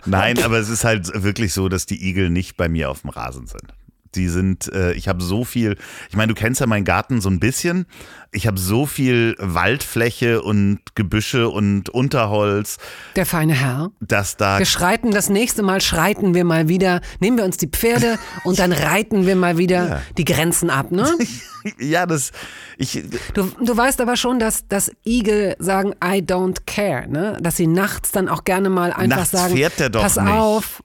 [0.05, 3.11] Nein, aber es ist halt wirklich so, dass die Igel nicht bei mir auf dem
[3.11, 3.73] Rasen sind.
[4.17, 5.77] Die sind, äh, ich habe so viel,
[6.09, 7.85] ich meine, du kennst ja meinen Garten so ein bisschen.
[8.31, 12.77] Ich habe so viel Waldfläche und Gebüsche und Unterholz,
[13.15, 13.91] Der feine Herr.
[14.01, 17.67] dass da Wir schreiten das nächste Mal, schreiten wir mal wieder, nehmen wir uns die
[17.69, 20.01] Pferde und dann reiten wir mal wieder Ja.
[20.17, 21.07] die Grenzen ab, ne?
[21.79, 22.31] ja, das,
[22.77, 23.03] ich,
[23.33, 27.37] Du, du weißt aber schon, dass, dass Igel sagen, I don't care, ne?
[27.41, 30.27] Dass sie nachts dann auch gerne mal einfach Nachts sagen, fährt der doch pass nicht.
[30.31, 30.83] auf.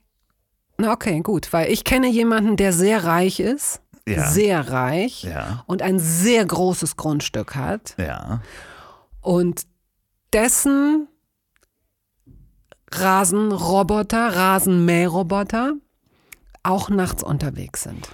[0.79, 4.29] Na okay, gut, weil ich kenne jemanden, der sehr reich ist, Ja.
[4.29, 5.63] sehr reich Ja.
[5.67, 8.41] und ein sehr großes Grundstück hat ja,
[9.21, 9.63] und
[10.33, 11.07] dessen
[12.91, 15.75] Rasenroboter, Rasenmähroboter
[16.63, 18.09] auch nachts unterwegs sind.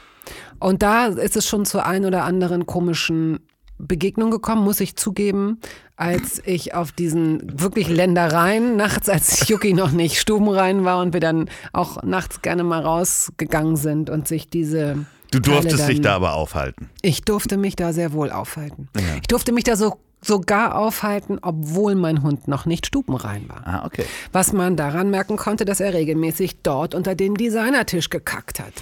[0.61, 3.41] Und da ist es schon zu ein oder anderen komischen
[3.79, 5.61] Begegnung gekommen, muss ich zugeben,
[5.97, 11.21] als ich auf diesen wirklich Ländereien nachts, als Yuki noch nicht stubenrein war und wir
[11.21, 16.17] dann auch nachts gerne mal rausgegangen sind und sich diese Du durftest dann, dich da
[16.17, 16.89] aber aufhalten.
[17.03, 18.89] Ich durfte mich da sehr wohl aufhalten.
[19.21, 23.63] Ich durfte mich da so sogar aufhalten, obwohl mein Hund noch nicht stubenrein war.
[23.65, 24.05] Ah, okay.
[24.33, 28.73] Was man daran merken konnte, dass er regelmäßig dort unter den Designertisch gekackt hat.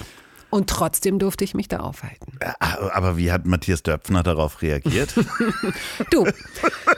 [0.51, 2.39] Und trotzdem durfte ich mich da aufhalten.
[2.61, 5.15] Ah, Aber wie hat Matthias Döpfner darauf reagiert?
[6.11, 6.27] Du,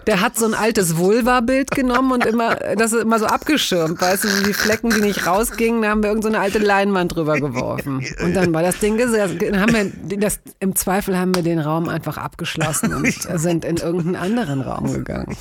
[0.06, 4.24] der hat so ein altes Vulva-Bild genommen und immer, das ist immer so abgeschirmt, weißt
[4.24, 7.38] du, die Flecken, die nicht rausgingen, da haben wir irgendeine so eine alte Leinwand drüber
[7.40, 8.04] geworfen.
[8.22, 8.98] Und dann war das Ding.
[8.98, 9.72] Dann haben
[10.08, 14.60] wir das, Im Zweifel haben wir den Raum einfach abgeschlossen und sind in irgendeinen anderen
[14.60, 15.36] Raum gegangen.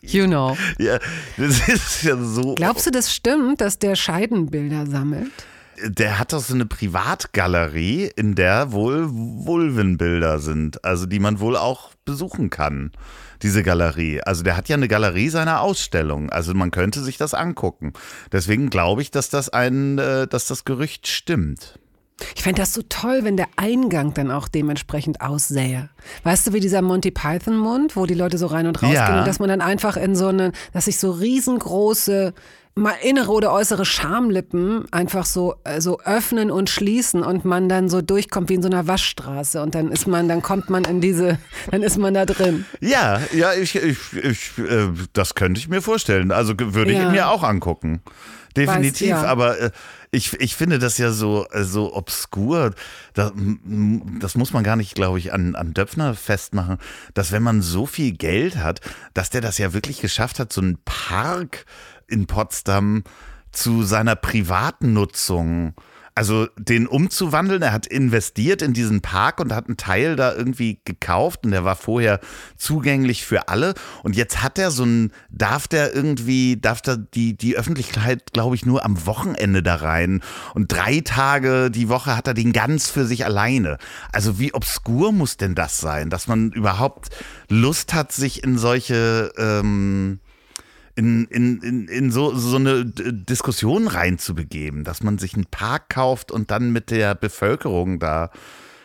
[0.00, 0.56] You know.
[0.78, 0.98] ja,
[1.36, 2.54] das ist ja so.
[2.54, 5.30] Glaubst du, das stimmt, dass der Scheidenbilder sammelt?
[5.84, 11.56] Der hat doch so eine Privatgalerie, in der wohl Vulvenbilder sind, also die man wohl
[11.56, 12.92] auch besuchen kann.
[13.42, 14.20] Diese Galerie.
[14.22, 16.30] Also der hat ja eine Galerie seiner Ausstellung.
[16.30, 17.92] Also man könnte sich das angucken.
[18.30, 21.78] Deswegen glaube ich, dass das ein, äh, dass das Gerücht stimmt.
[22.36, 25.88] Ich fände das so toll, wenn der Eingang dann auch dementsprechend aussähe.
[26.22, 29.06] Weißt du, wie dieser Monty Python Mund, wo die Leute so rein und raus Ja.
[29.08, 32.32] gehen und dass man dann einfach in so eine, dass sich so riesengroße
[32.74, 37.90] mal innere oder äußere Schamlippen einfach so, äh, so öffnen und schließen und man dann
[37.90, 41.02] so durchkommt wie in so einer Waschstraße und dann ist man, dann kommt man in
[41.02, 41.38] diese,
[41.70, 42.64] dann ist man da drin.
[42.80, 46.32] Ja, ja, ich, ich, ich äh, das könnte ich mir vorstellen.
[46.32, 47.10] Also würde ich Ja.
[47.10, 48.00] mir auch angucken.
[48.56, 49.24] Definitiv, ja.
[49.24, 49.70] aber äh,
[50.10, 52.74] ich, ich finde das ja so, äh, so obskur.
[53.14, 53.32] Das,
[54.20, 56.78] das muss man gar nicht, glaube ich, an, an Döpfner festmachen,
[57.14, 58.80] dass wenn man so viel Geld hat,
[59.14, 61.64] dass der das ja wirklich geschafft hat, so einen Park
[62.08, 63.04] in Potsdam
[63.52, 65.74] zu seiner privaten Nutzung
[66.14, 67.62] also den umzuwandeln.
[67.62, 71.64] Er hat investiert in diesen Park und hat einen Teil da irgendwie gekauft und der
[71.64, 72.20] war vorher
[72.56, 73.74] zugänglich für alle.
[74.02, 78.56] Und jetzt hat er so ein, darf der irgendwie, darf da die, die Öffentlichkeit, glaube
[78.56, 80.20] ich, nur am Wochenende da rein.
[80.54, 83.78] Und drei Tage die Woche hat er den ganz für sich alleine.
[84.12, 87.08] Also wie obskur muss denn das sein, dass man überhaupt
[87.48, 90.20] Lust hat, sich in solche, ähm,
[90.94, 96.30] in, in, in, in so, so eine Diskussion reinzubegeben, dass man sich einen Park kauft
[96.30, 98.30] und dann mit der Bevölkerung da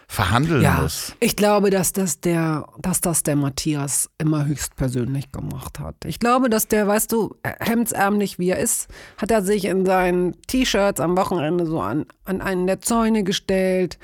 [0.09, 1.13] verhandeln Ja, muss.
[1.19, 5.95] ich glaube, dass das der, dass das der Matthias immer höchstpersönlich gemacht hat.
[6.05, 10.41] Ich glaube, dass der, weißt du, hemdsärmlich wie er ist, hat er sich in seinen
[10.43, 13.99] T-Shirts am Wochenende so an, an einen der Zäune gestellt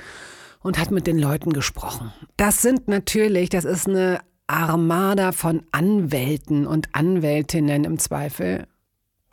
[0.60, 2.12] und hat mit den Leuten gesprochen.
[2.36, 8.68] Das sind natürlich, das ist eine Armada von Anwälten und Anwältinnen im Zweifel.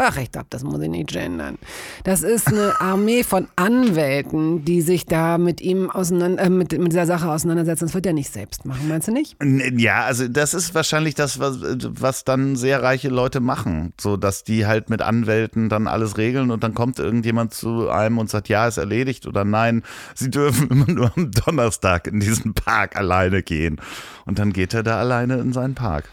[0.02, 1.58] Ach, ich glaube, das muss ich nicht gendern.
[2.04, 6.92] Das ist eine Armee von Anwälten, die sich da mit ihm auseinander, äh, mit, mit
[6.92, 7.84] dieser Sache auseinandersetzen.
[7.84, 9.36] Das wird er nicht selbst machen, meinst du nicht?
[9.76, 14.42] Ja, also das ist wahrscheinlich das, was, was dann sehr reiche Leute machen, so dass
[14.42, 18.48] die halt mit Anwälten dann alles regeln und dann kommt irgendjemand zu einem und sagt,
[18.48, 19.82] ja, ist erledigt oder nein,
[20.14, 23.78] sie dürfen immer nur am Donnerstag in diesen Park alleine gehen
[24.24, 26.08] und dann geht er da alleine in seinen Park.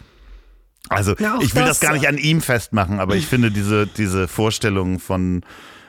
[0.89, 3.87] Also auch ich will das, das, gar nicht an ihm festmachen, aber ich finde diese,
[3.87, 5.43] diese Vorstellung von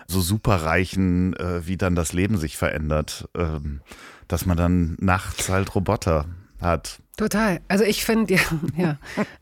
[0.06, 3.80] so Superreichen, äh, wie dann das Leben sich verändert, ähm,
[4.26, 6.26] dass man dann nachts halt Roboter
[6.60, 7.00] hat.
[7.16, 7.60] Total.
[7.68, 8.40] Also ich finde, ja,
[8.76, 8.96] ja.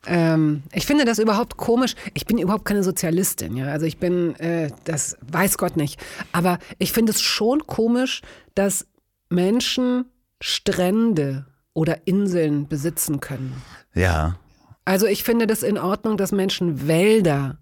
[0.05, 1.95] ähm, ich finde das überhaupt komisch.
[2.13, 3.67] Ich bin überhaupt keine Sozialistin, ja.
[3.67, 5.99] Also ich bin, äh, das weiß Gott nicht.
[6.31, 8.21] Aber ich finde es schon komisch,
[8.55, 8.87] dass
[9.29, 10.05] Menschen
[10.41, 13.61] Strände oder Inseln besitzen können.
[13.93, 14.37] Ja.
[14.87, 17.57] Also ich finde das in Ordnung, dass Menschen Wälder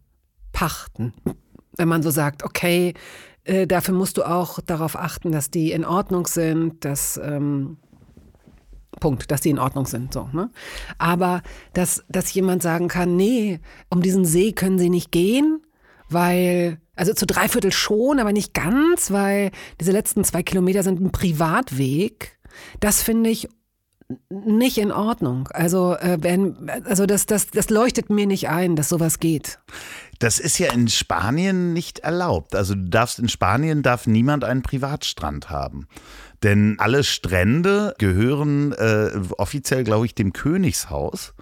[0.52, 1.12] pachten.
[1.76, 2.94] Wenn man so sagt, okay,
[3.46, 7.78] äh, dafür musst du auch darauf achten, dass die in Ordnung sind, dass ähm,
[9.00, 10.14] Punkt, dass die in Ordnung sind.
[10.14, 10.52] So, ne?
[11.00, 11.42] Aber
[11.74, 15.64] dass, dass jemand sagen kann, nee, um diesen See können sie nicht gehen,
[16.12, 19.50] weil, also zu dreiviertel schon, aber nicht ganz, weil
[19.82, 22.38] diese letzten zwei Kilometer sind ein Privatweg.
[22.82, 23.50] Das finde ich
[24.30, 25.48] nicht in Ordnung.
[25.52, 29.60] Also, äh, wenn, also das, das, das leuchtet mir nicht ein, dass sowas geht.
[30.20, 32.56] Das ist ja in Spanien nicht erlaubt.
[32.56, 35.88] Also du darfst in Spanien darf niemand einen Privatstrand haben.
[36.44, 41.34] Denn alle Strände gehören äh, offiziell, glaube ich, dem Königshaus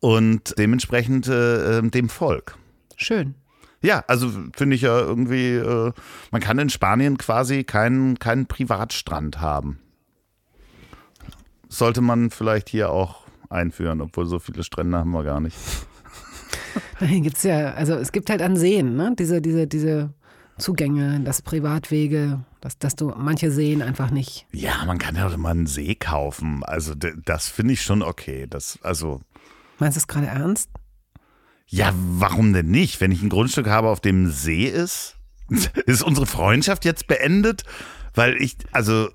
[0.00, 2.56] und dementsprechend äh, dem Volk.
[2.96, 3.34] Schön.
[3.82, 5.92] Ja, also finde ich ja irgendwie, äh,
[6.30, 9.78] man kann in Spanien quasi keinen, keinen Privatstrand haben.
[11.70, 15.56] Sollte man vielleicht hier auch einführen, obwohl so viele Strände haben wir gar nicht.
[16.98, 19.14] Hier gibt's ja, also es gibt halt an Seen, ne?
[19.18, 20.12] Diese, diese, diese
[20.58, 24.46] Zugänge, dass Privatwege Dass, dass du manche Seen einfach nicht.
[24.52, 26.62] Ja, man kann ja auch mal einen See kaufen.
[26.64, 28.46] Also das finde ich schon okay.
[28.48, 29.22] Das, also,
[29.78, 30.68] Meinst du es gerade ernst?
[31.70, 33.00] ja, warum denn nicht?
[33.00, 35.16] Wenn ich ein Grundstück habe, auf dem ein See ist,
[35.86, 37.62] ist unsere Freundschaft jetzt beendet?
[38.14, 39.08] Weil ich, also,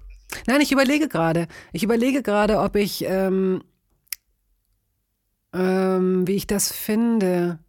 [0.47, 1.47] Nein, ich überlege gerade.
[1.73, 3.63] Ich überlege gerade, ob ich, ähm,
[5.53, 7.59] ähm, wie ich das finde.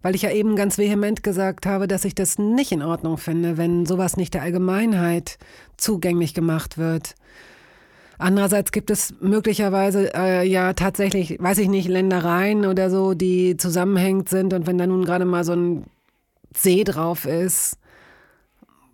[0.00, 3.56] Weil ich ja eben ganz vehement gesagt habe, dass ich das nicht in Ordnung finde,
[3.56, 5.38] wenn sowas nicht der Allgemeinheit
[5.76, 7.14] zugänglich gemacht wird.
[8.18, 14.28] Andererseits gibt es möglicherweise äh, ja tatsächlich, weiß ich nicht, Ländereien oder so, die zusammenhängend
[14.28, 14.52] sind.
[14.54, 15.84] Und wenn da nun gerade mal so ein
[16.56, 17.77] See drauf ist,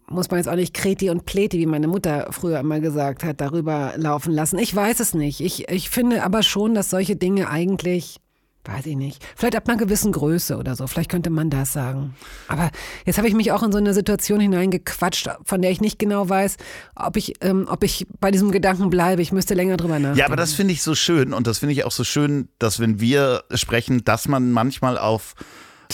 [0.09, 3.40] muss man jetzt auch nicht Kreti und Pleti, wie meine Mutter früher immer gesagt hat,
[3.40, 4.59] darüber laufen lassen.
[4.59, 5.40] Ich weiß es nicht.
[5.40, 8.20] Ich, ich finde aber schon, dass solche Dinge eigentlich,
[8.64, 12.14] weiß ich nicht, vielleicht ab einer gewissen Größe oder so, vielleicht könnte man das sagen.
[12.48, 12.70] Aber
[13.06, 16.28] jetzt habe ich mich auch in so eine Situation hineingequatscht, von der ich nicht genau
[16.28, 16.56] weiß,
[16.97, 19.22] ob ich, ähm, ob ich bei diesem Gedanken bleibe.
[19.22, 20.18] Ich müsste länger drüber nachdenken.
[20.18, 22.78] ja, aber das finde ich so schön und das finde ich auch so schön, dass
[22.78, 25.35] wenn wir sprechen, dass man manchmal auf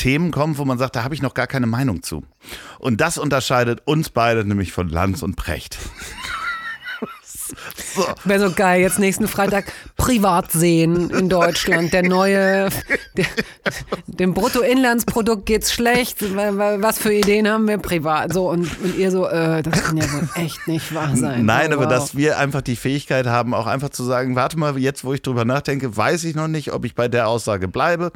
[0.00, 2.22] Themen kommt, wo man sagt, da habe ich noch gar keine Meinung zu.
[2.78, 5.76] Und das unterscheidet uns beide nämlich von Lanz und Precht.
[7.94, 8.06] so.
[8.24, 11.92] Wäre so geil, jetzt nächsten Freitag Privatseen in Deutschland.
[11.92, 12.70] Der neue,
[13.14, 13.26] der,
[14.06, 16.22] dem Bruttoinlandsprodukt geht's schlecht.
[16.22, 18.32] Was für Ideen haben wir privat?
[18.32, 21.44] So, und, und ihr so, äh, das kann ja wohl echt nicht wahr sein.
[21.44, 21.90] Nein, Oh, aber wow.
[21.90, 25.20] dass wir einfach die Fähigkeit haben, auch einfach zu sagen, warte mal, jetzt wo ich
[25.20, 28.12] drüber nachdenke, weiß ich noch nicht, ob ich bei der Aussage bleibe.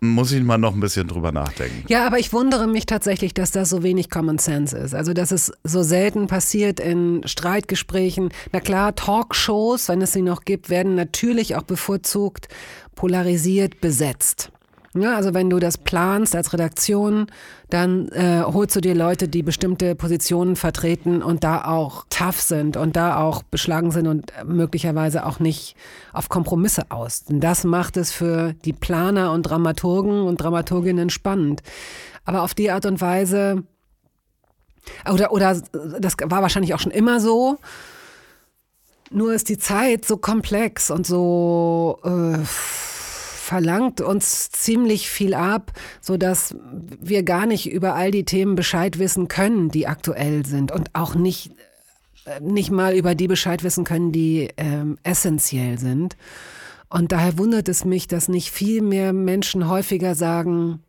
[0.00, 1.84] Muss ich mal noch ein bisschen drüber nachdenken.
[1.88, 4.94] Ja, aber ich wundere mich tatsächlich, dass das so wenig Common Sense ist.
[4.94, 8.30] Also, dass es so selten passiert in Streitgesprächen.
[8.52, 12.48] Na klar, Talkshows, wenn es sie noch gibt, werden natürlich auch bevorzugt
[12.96, 14.50] polarisiert besetzt.
[14.96, 17.26] Ja, also wenn du das planst als Redaktion,
[17.68, 22.76] dann äh, holst du dir Leute, die bestimmte Positionen vertreten und da auch tough sind
[22.76, 25.76] und da auch beschlagen sind und möglicherweise auch nicht
[26.12, 27.24] auf Kompromisse aus.
[27.24, 31.62] Denn das macht es für die Planer und Dramaturgen und Dramaturginnen spannend.
[32.24, 33.64] Aber auf die Art und Weise,
[35.12, 35.60] oder, oder
[36.00, 37.58] das war wahrscheinlich auch schon immer so,
[39.10, 42.38] nur ist die Zeit so komplex und so äh,
[43.46, 46.56] verlangt uns ziemlich viel ab, so dass
[47.00, 51.14] wir gar nicht über all die Themen Bescheid wissen können, die aktuell sind und auch
[51.14, 51.52] nicht
[52.24, 56.16] äh, nicht mal über die Bescheid wissen können, die ähm, essentiell sind.
[56.88, 60.82] Und daher wundert es mich, dass nicht viel mehr Menschen häufiger sagen,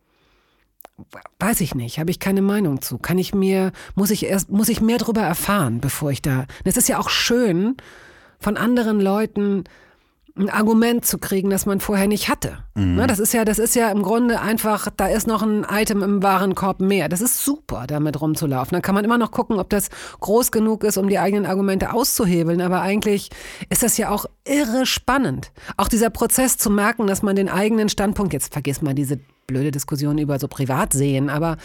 [1.38, 2.98] weiß ich nicht, habe ich keine Meinung zu.
[2.98, 6.46] Kann ich mir, muss ich erst, muss ich mehr darüber erfahren, bevor ich da.
[6.64, 7.76] Es ist ja auch schön,
[8.40, 9.64] von anderen Leuten
[10.38, 12.58] ein Argument zu kriegen, das man vorher nicht hatte.
[12.74, 16.02] Ne, das ist ja, das ist ja im Grunde einfach, da ist noch ein Item
[16.02, 17.08] im Warenkorb mehr.
[17.08, 18.74] Das ist super, damit rumzulaufen.
[18.74, 19.88] Dann kann man immer noch gucken, ob das
[20.20, 22.60] groß genug ist, um die eigenen Argumente auszuhebeln.
[22.60, 23.30] Aber eigentlich
[23.68, 25.50] ist das ja auch irre spannend.
[25.76, 29.70] Auch dieser Prozess zu merken, dass man den eigenen Standpunkt, jetzt vergiss mal diese blöde
[29.70, 31.56] Diskussion über so Privatsehen, aber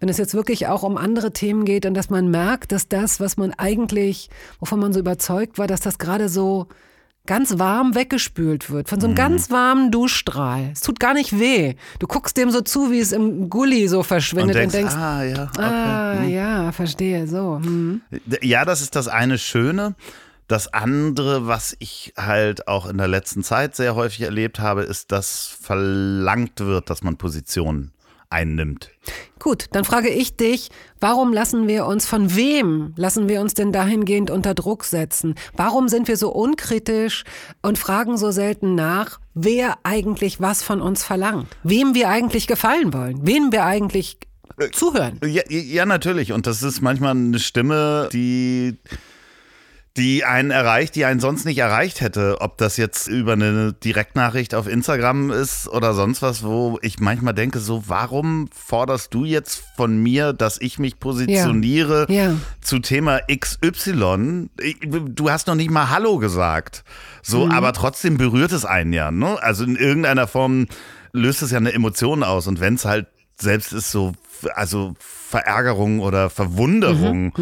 [0.00, 3.20] wenn es jetzt wirklich auch um andere Themen geht und dass man merkt, dass das,
[3.20, 4.30] was man eigentlich,
[4.60, 6.68] wovon man so überzeugt war, dass das gerade so
[7.26, 10.70] ganz warm weggespült wird, von so einem ganz warmen Duschstrahl.
[10.72, 11.74] Es tut gar nicht weh.
[11.98, 14.94] Du guckst dem so zu, wie es im Gully so Und verschwindet und denkst, denkst,
[14.94, 15.62] ah ja, okay.
[15.62, 17.60] ah, ja, verstehe, so.
[17.62, 18.02] Hm.
[18.42, 19.94] Ja, das ist das eine Schöne.
[20.46, 25.10] Das andere, was ich halt auch in der letzten Zeit sehr häufig erlebt habe, ist,
[25.10, 27.93] dass verlangt wird, dass man Positionen
[28.34, 28.90] einnimmt.
[29.38, 30.70] Gut, dann frage ich dich,
[31.00, 35.34] warum lassen wir uns, von wem lassen wir uns denn dahingehend unter Druck setzen?
[35.56, 37.24] Warum sind wir so unkritisch
[37.62, 41.48] und fragen so selten nach, wer eigentlich was von uns verlangt?
[41.62, 43.26] Wem wir eigentlich gefallen wollen?
[43.26, 44.18] Wem wir eigentlich
[44.72, 45.20] zuhören?
[45.24, 46.32] Ja, ja, natürlich.
[46.32, 48.78] Und das ist manchmal eine Stimme, die
[49.96, 52.38] die einen erreicht, die einen sonst nicht erreicht hätte.
[52.40, 57.32] Ob das jetzt über eine Direktnachricht auf Instagram ist oder sonst was, wo ich manchmal
[57.32, 62.30] denke, so, warum forderst du jetzt von mir, dass ich mich positioniere Ja.
[62.30, 62.36] Ja.
[62.60, 64.48] zu Thema XY?
[65.14, 66.82] Du hast noch nicht mal Hallo gesagt.
[67.22, 69.40] So, aber trotzdem berührt es einen ja, ne?
[69.42, 70.66] Also in irgendeiner Form
[71.12, 72.48] löst es ja eine Emotion aus.
[72.48, 74.12] Und wenn es halt selbst ist so,
[74.54, 77.32] also Verärgerung oder Verwunderung.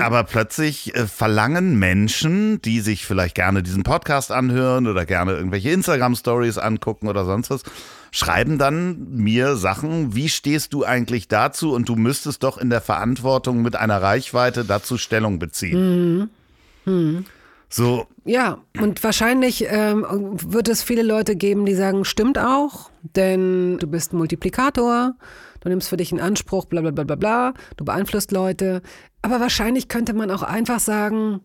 [0.00, 5.70] Aber plötzlich äh, verlangen Menschen, die sich vielleicht gerne diesen Podcast anhören oder gerne irgendwelche
[5.70, 7.62] Instagram-Stories angucken oder sonst was,
[8.10, 11.72] schreiben dann mir Sachen, wie stehst du eigentlich dazu?
[11.72, 16.30] Und du müsstest doch in der Verantwortung mit einer Reichweite dazu Stellung beziehen.
[17.68, 20.04] So, Ja, und wahrscheinlich ähm,
[20.42, 25.14] wird es viele Leute geben, die sagen, stimmt auch, denn du bist Multiplikator,
[25.60, 28.82] du nimmst für dich einen Anspruch, bla bla bla bla bla, du beeinflusst Leute.
[29.22, 31.40] Aber wahrscheinlich könnte man auch einfach sagen,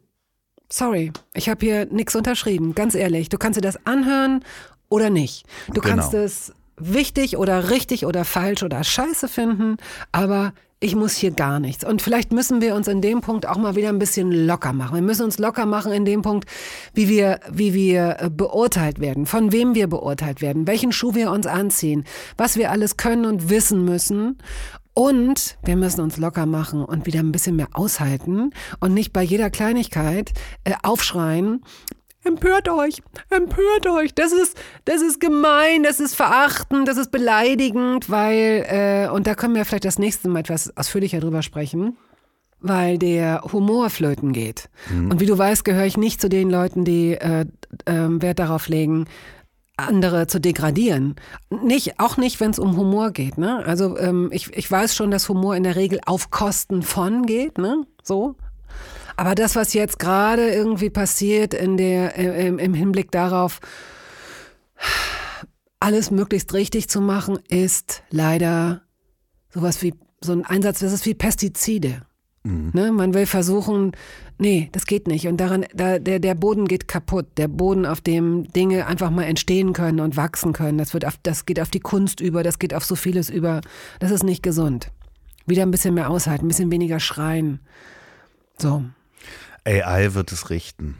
[0.70, 3.30] sorry, ich habe hier nichts unterschrieben, ganz ehrlich.
[3.30, 4.44] Du kannst dir das anhören
[4.90, 5.46] oder nicht.
[5.74, 5.96] Du Genau.
[5.96, 9.78] kannst es wichtig oder richtig oder falsch oder scheiße finden,
[10.12, 10.54] aber
[10.86, 11.84] ich muss hier gar nichts.
[11.84, 14.94] Und vielleicht müssen wir uns in dem Punkt auch mal wieder ein bisschen locker machen.
[14.94, 16.48] Wir müssen uns locker machen in dem Punkt,
[16.94, 21.32] wie wir, wie wir äh, beurteilt werden, von wem wir beurteilt werden, welchen Schuh wir
[21.32, 22.04] uns anziehen,
[22.38, 24.38] was wir alles können und wissen müssen.
[24.94, 29.24] Und wir müssen uns locker machen und wieder ein bisschen mehr aushalten und nicht bei
[29.24, 30.34] jeder Kleinigkeit
[30.66, 31.64] äh, aufschreien.
[32.26, 34.16] Empört euch, empört euch.
[34.16, 39.36] Das ist, das ist gemein, das ist verachtend, das ist beleidigend, weil, äh, und da
[39.36, 41.98] können wir vielleicht das nächste Mal etwas ausführlicher drüber sprechen,
[42.60, 44.70] weil der Humor flöten geht.
[44.90, 47.46] Und wie du weißt, gehöre ich nicht zu den Leuten, die äh,
[47.86, 49.06] ähm, Wert darauf legen,
[49.78, 51.16] andere zu degradieren.
[51.50, 53.38] Nicht, auch nicht, wenn es um Humor geht.
[53.38, 53.64] Ne?
[53.66, 57.58] Also ähm, ich, ich weiß schon, dass Humor in der Regel auf Kosten von geht,
[57.58, 57.86] ne?
[58.02, 58.36] So.
[59.16, 63.60] Aber das, was jetzt gerade irgendwie passiert in der, im, im Hinblick darauf,
[65.80, 68.82] alles möglichst richtig zu machen, ist leider
[69.54, 72.02] sowas wie so ein Einsatz, das ist wie Pestizide.
[72.48, 73.94] Ne, man will versuchen,
[74.38, 75.28] nee, das geht nicht.
[75.28, 77.26] Und daran, da, der, der Boden geht kaputt.
[77.38, 80.78] Der Boden, auf dem Dinge einfach mal entstehen können und wachsen können.
[80.78, 83.62] Das, wird auf, das geht auf die Kunst über, das geht auf so vieles über.
[84.00, 84.92] Das ist nicht gesund.
[85.48, 87.62] Wieder ein bisschen mehr aushalten, ein bisschen weniger schreien.
[88.60, 88.84] So.
[89.66, 90.96] AI wird es richten.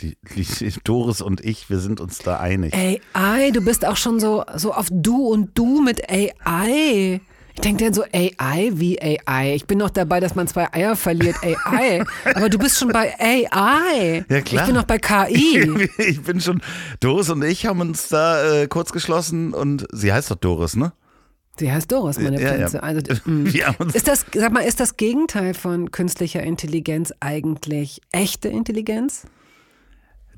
[0.84, 2.74] Doris und ich, wir sind uns da einig.
[2.74, 7.20] AI, du bist auch schon so, so auf du und du mit AI.
[7.54, 9.54] Ich denke dann so, AI wie AI.
[9.54, 12.04] Ich bin noch dabei, dass man zwei Eier verliert, AI.
[12.34, 14.26] Aber du bist schon bei AI.
[14.28, 14.62] Ja, klar.
[14.62, 15.88] Ich bin noch bei KI.
[15.98, 16.60] Ich bin schon,
[17.00, 20.92] Doris und ich haben uns da äh, kurz geschlossen und sie heißt doch Doris, ne?
[21.58, 22.68] Sie heißt Doris, meine Ja, ja.
[22.68, 22.82] Prinze.
[22.82, 23.00] Also,
[23.30, 23.46] mm.
[23.94, 29.26] Ist das, sag mal, ist das Gegenteil von künstlicher Intelligenz eigentlich echte Intelligenz?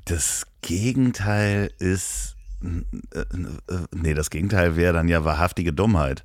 [0.05, 2.35] Das Gegenteil ist.
[2.63, 3.25] äh,
[3.93, 6.23] Nee, das Gegenteil wäre dann ja wahrhaftige Dummheit.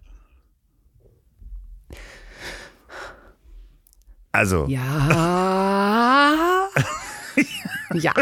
[4.33, 6.69] Also, Ja.
[7.95, 8.13] Ja.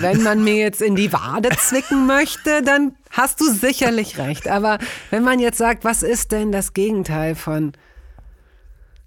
[0.00, 4.48] Wenn man mir jetzt in die Wade zwicken möchte, dann hast du sicherlich recht.
[4.48, 4.78] Aber
[5.10, 7.72] wenn man jetzt sagt, was ist denn das Gegenteil von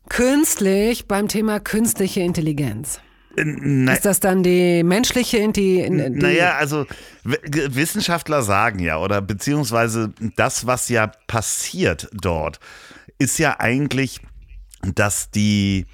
[0.10, 2.99] künstlich beim Thema künstliche Intelligenz?
[3.38, 6.22] na, Ist das dann die menschliche Intelligenz?
[6.22, 6.85] naja, also
[7.23, 12.60] Wissenschaftler sagen ja, oder beziehungsweise das, was ja passiert dort,
[13.18, 14.22] ist ja eigentlich,
[14.84, 15.85] dass die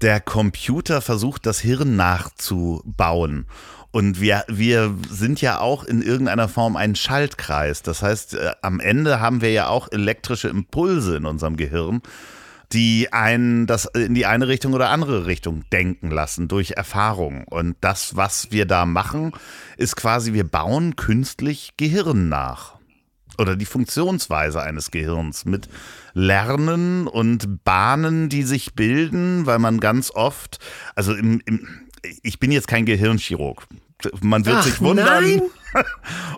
[0.00, 3.46] der Computer versucht, das Hirn nachzubauen.
[3.90, 7.82] Und wir, wir sind ja auch in irgendeiner Form ein Schaltkreis.
[7.82, 12.02] Das heißt, äh, am Ende haben wir ja auch elektrische Impulse in unserem Gehirn,
[12.72, 17.44] die einen das in die eine Richtung oder andere Richtung denken lassen durch Erfahrung.
[17.44, 19.32] Und das, was wir da machen,
[19.78, 22.77] ist quasi, wir bauen künstlich Gehirn nach
[23.38, 25.68] oder die Funktionsweise eines Gehirns mit
[26.14, 30.58] Lernen und Bahnen, die sich bilden, weil man ganz oft,
[30.94, 31.66] also im, im,
[32.22, 33.66] ich bin jetzt kein Gehirnchirurg.
[34.20, 35.06] Man wird Ach, sich wundern.
[35.24, 35.42] nein.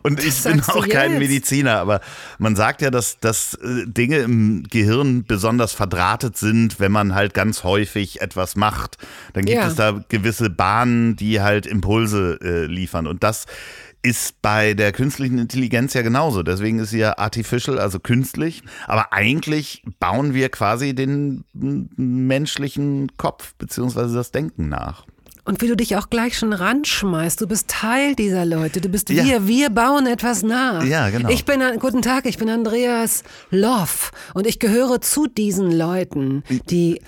[0.03, 1.19] Und ich bin auch kein.
[1.19, 2.01] Mediziner, aber
[2.39, 7.33] man sagt ja, dass, dass äh, Dinge im Gehirn besonders verdrahtet sind, wenn man halt
[7.35, 8.97] ganz häufig etwas macht.
[9.35, 9.69] Dann gibt Ja.
[9.69, 13.07] es da gewisse Bahnen, die halt Impulse äh, liefern.
[13.07, 13.47] Und das
[14.03, 16.43] ist bei der künstlichen Intelligenz ja genauso.
[16.43, 18.63] Deswegen ist sie ja artificial, also künstlich.
[18.87, 25.05] Aber eigentlich bauen wir quasi den menschlichen Kopf beziehungsweise das Denken nach.
[25.45, 29.09] Und wie du dich auch gleich schon ranschmeißt, du bist Teil dieser Leute, du bist
[29.11, 29.25] Ja.
[29.25, 30.85] wir, wir bauen etwas nach.
[30.85, 31.29] Ja, genau.
[31.31, 37.01] Ich bin, guten Tag, ich bin Andreas Loff und ich gehöre zu diesen Leuten, die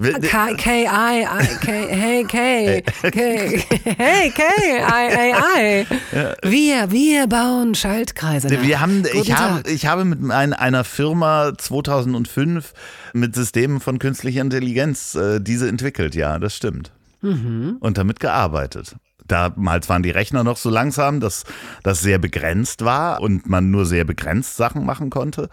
[0.00, 4.42] K, K, I, I, K, hey, K, K, hey, K,
[4.80, 6.50] I, I, I.
[6.50, 8.62] Wir, wir bauen Schaltkreise nach.
[8.62, 9.70] Wir haben, Guten ich, habe, Tag.
[9.70, 12.72] ich habe mit ein, einer Firma 2005
[13.12, 16.92] mit Systemen von künstlicher Intelligenz äh, diese entwickelt, ja, das stimmt.
[17.20, 17.76] Mhm.
[17.80, 18.96] Und damit gearbeitet.
[19.26, 21.44] Damals waren die Rechner noch so langsam, dass
[21.82, 25.50] das sehr begrenzt war und man nur sehr begrenzt Sachen machen konnte.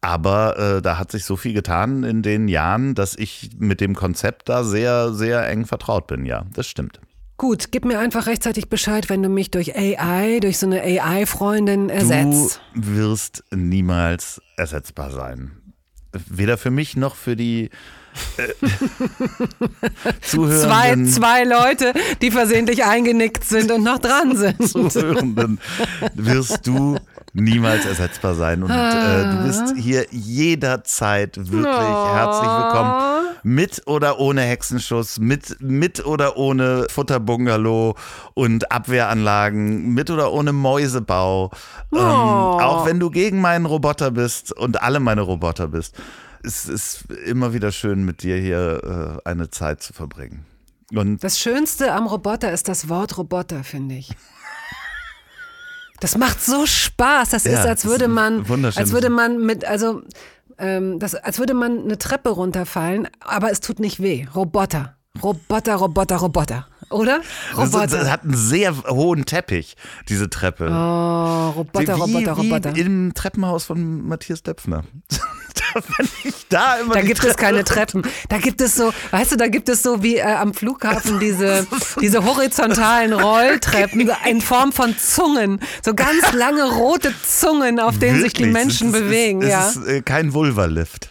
[0.00, 3.94] Aber äh, da hat sich so viel getan in den Jahren, dass ich mit dem
[3.94, 6.24] Konzept da sehr, sehr eng vertraut bin.
[6.24, 7.00] Ja, das stimmt.
[7.36, 11.88] Gut, gib mir einfach rechtzeitig Bescheid, wenn du mich durch AI, durch so eine AI-Freundin
[11.88, 12.60] ersetzt.
[12.74, 15.52] Du wirst niemals ersetzbar sein.
[16.12, 17.70] Weder für mich noch für die
[18.38, 18.48] äh,
[19.98, 21.92] Zwei, Zuhörenden, zwei Leute,
[22.22, 24.68] die versehentlich eingenickt sind und noch dran sind.
[24.68, 25.60] Zuhörenden
[26.14, 26.96] wirst du
[27.38, 28.62] niemals ersetzbar sein.
[28.62, 33.24] Und äh, du bist hier jederzeit wirklich herzlich willkommen.
[33.44, 37.94] Mit oder ohne Hexenschuss, mit, mit oder ohne Futterbungalow
[38.34, 41.50] und Abwehranlagen, mit oder ohne Mäusebau.
[41.92, 45.94] Ähm, auch wenn du gegen meinen Roboter bist und alle meine Roboter bist.
[46.42, 50.44] Es ist immer wieder schön, mit dir hier äh, eine Zeit zu verbringen.
[50.94, 54.10] Und Das Schönste am Roboter ist das Wort Roboter, finde ich.
[56.00, 57.30] Das macht so Spaß.
[57.30, 58.44] Das Ja, ist, als das würde man,
[58.76, 60.02] als würde man mit, also,
[60.58, 64.26] ähm, das, als würde man eine Treppe runterfallen, aber es tut nicht weh.
[64.34, 64.96] Roboter.
[65.22, 66.66] Roboter, Roboter, Roboter.
[66.90, 67.20] Oder?
[67.54, 67.86] das, Roboter.
[67.98, 69.76] das hat einen sehr hohen Teppich,
[70.08, 70.68] diese Treppe.
[70.70, 72.76] oh, Roboter, wie, Roboter, wie Roboter.
[72.76, 74.84] im Treppenhaus von Matthias Döpfner.
[75.74, 78.02] Wenn ich da immer Da gibt es Treppe- keine Treppen.
[78.28, 81.66] Da gibt es so, weißt du, da gibt es so wie äh, am Flughafen diese,
[82.00, 85.60] diese horizontalen Rolltreppen in Form von Zungen.
[85.84, 89.42] So ganz lange rote Zungen, auf denen sich die Wirklich, Menschen es bewegen.
[89.42, 89.68] Es ja.
[89.68, 91.10] ist äh, kein Vulva-Lift.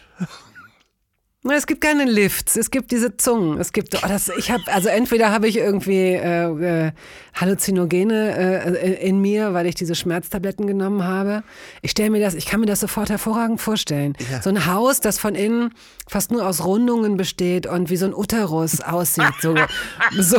[1.50, 3.58] Es gibt keine Lifts, es gibt diese Zungen.
[3.58, 6.92] Es gibt, oh, das, ich habe, also entweder habe ich irgendwie äh, äh,
[7.40, 11.42] Halluzinogene äh, in mir, weil ich diese Schmerztabletten genommen habe.
[11.82, 14.14] Ich stelle mir das, ich kann mir das sofort hervorragend vorstellen.
[14.42, 15.70] So ein Haus, das von innen
[16.08, 19.54] fast nur aus Rundungen besteht und wie so ein Uterus aussieht, so,
[20.18, 20.38] so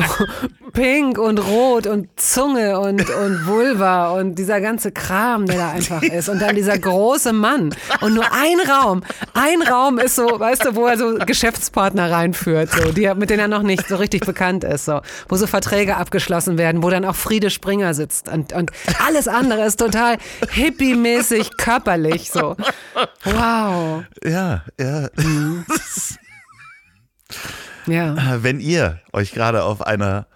[0.73, 6.01] pink und rot und Zunge und, und Vulva und dieser ganze Kram, der da einfach
[6.03, 6.29] ist.
[6.29, 9.03] Und dann dieser große Mann und nur ein Raum,
[9.33, 13.39] ein Raum ist so, weißt du, wo er so Geschäftspartner reinführt, so, die, mit denen
[13.39, 17.05] er noch nicht so richtig bekannt ist, so, wo so Verträge abgeschlossen werden, wo dann
[17.05, 18.71] auch Friede Springer sitzt und, und
[19.05, 20.17] alles andere ist total
[20.51, 22.55] hippie-mäßig körperlich, so.
[23.23, 24.03] Wow.
[24.23, 25.09] Ja, ja.
[25.17, 25.65] Mhm.
[27.85, 28.43] Ja.
[28.43, 30.27] Wenn ihr euch gerade auf einer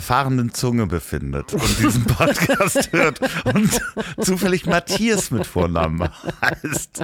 [0.00, 3.20] fahrenden Zunge befindet und diesen Podcast hört
[3.54, 3.80] und
[4.20, 6.08] zufällig Matthias mit Vornamen
[6.42, 7.02] heißt,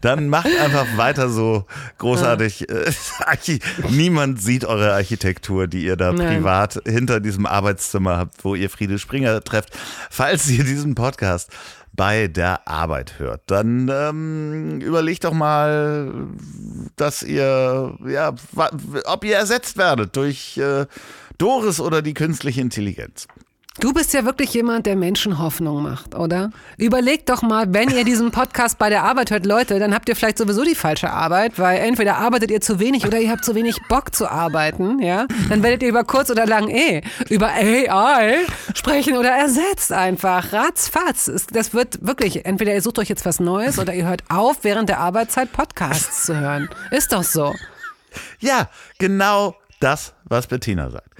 [0.00, 1.66] dann macht einfach weiter so
[1.98, 2.68] großartig.
[2.68, 2.92] Äh,
[3.88, 6.38] Niemand sieht eure Architektur, die ihr da Nein.
[6.38, 9.70] privat hinter diesem Arbeitszimmer habt, wo ihr Friede Springer trefft.
[10.10, 11.50] Falls ihr diesen Podcast
[11.92, 16.12] bei der Arbeit hört, dann ähm, überlegt doch mal,
[16.96, 18.34] dass ihr, ja,
[19.04, 20.86] ob ihr ersetzt werdet durch äh,
[21.38, 23.28] Doris oder die künstliche Intelligenz.
[23.80, 26.50] Du bist ja wirklich jemand, der Menschen Hoffnung macht, oder?
[26.78, 30.16] Überlegt doch mal, wenn ihr diesen Podcast bei der Arbeit hört, Leute, dann habt ihr
[30.16, 33.54] vielleicht sowieso die falsche Arbeit, weil entweder arbeitet ihr zu wenig oder ihr habt zu
[33.54, 35.28] wenig Bock zu arbeiten, ja?
[35.48, 38.38] Dann werdet ihr über kurz oder lang eh über AI
[38.74, 40.52] sprechen oder ersetzt einfach.
[40.52, 41.30] Ratzfatz.
[41.52, 44.88] Das wird wirklich, entweder ihr sucht euch jetzt was Neues oder ihr hört auf, während
[44.88, 46.68] der Arbeitszeit Podcasts zu hören.
[46.90, 47.54] Ist doch so.
[48.40, 51.10] Ja, genau das, was Bettina sagt.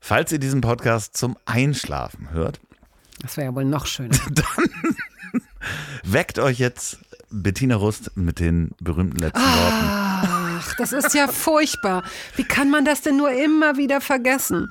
[0.00, 2.60] Falls ihr diesen Podcast zum Einschlafen hört,
[3.20, 4.16] Das wäre ja wohl noch schöner.
[6.02, 6.98] weckt euch jetzt
[7.30, 9.86] Bettina Rust mit den berühmten letzten Worten.
[10.60, 12.02] Ach, das ist ja furchtbar.
[12.36, 14.70] Wie kann man das denn nur immer wieder vergessen?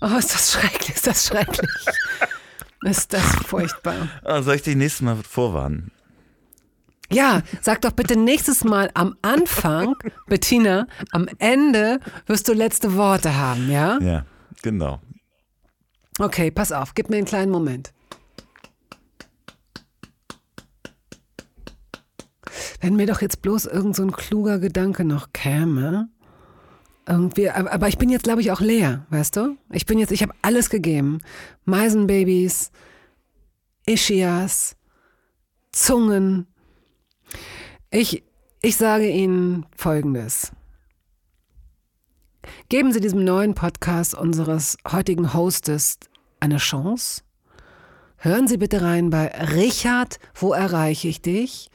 [0.00, 1.70] Oh, ist das schrecklich, ist das schrecklich.
[2.82, 4.08] Ist das furchtbar.
[4.22, 5.90] Ah, Soll ich dich nächstes Mal vorwarnen?
[7.14, 9.94] Ja, sag doch bitte nächstes Mal am Anfang,
[10.26, 13.98] Bettina, am Ende wirst du letzte Worte haben, ja?
[14.00, 14.26] Ja,
[14.62, 15.00] genau.
[16.18, 17.92] Okay, pass auf, gib mir einen kleinen Moment.
[22.80, 26.08] Wenn mir doch jetzt bloß irgend so ein kluger Gedanke noch käme.
[27.06, 29.56] Irgendwie, aber ich bin jetzt, glaube ich, auch leer, weißt du?
[29.70, 31.18] Ich bin jetzt, ich habe alles gegeben.
[31.64, 32.70] Meisenbabys,
[33.86, 34.76] Ischias,
[35.70, 36.46] Zungen.
[37.96, 38.24] Ich,
[38.60, 40.50] ich sage Ihnen Folgendes.
[42.68, 46.00] Geben Sie diesem neuen Podcast unseres heutigen Hostes
[46.40, 47.22] eine Chance.
[48.16, 51.70] Hören Sie bitte rein bei Richard, wo erreiche ich dich?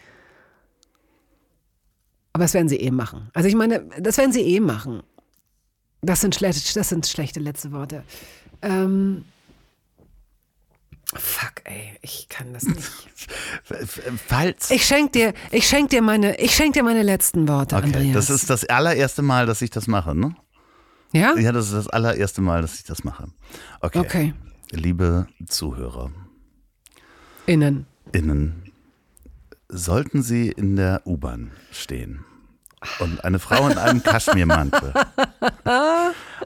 [2.33, 3.29] Aber das werden Sie eh machen.
[3.33, 5.03] Also ich meine, das werden Sie eh machen.
[6.01, 8.03] Das sind schlechte, das sind schlechte letzte Worte.
[8.61, 9.23] Ähm,
[11.15, 12.87] fuck, ey, ich kann das nicht.
[14.27, 14.71] Falls.
[14.71, 18.13] Ich schenk dir, ich schenk dir meine, ich schenk dir meine letzten Worte, Okay, Andreas.
[18.13, 20.35] das ist das allererste Mal, dass ich das mache, ne?
[21.11, 21.35] ja?
[21.37, 23.27] Ja, das ist das allererste Mal, dass ich das mache.
[23.81, 23.99] Okay.
[23.99, 24.33] Okay.
[24.71, 26.11] Liebe Zuhörer,
[27.47, 27.87] Innen.
[28.11, 28.71] innen,
[29.67, 32.23] sollten Sie in der U-Bahn stehen
[32.99, 34.93] und eine Frau in einem Kaschmirmantel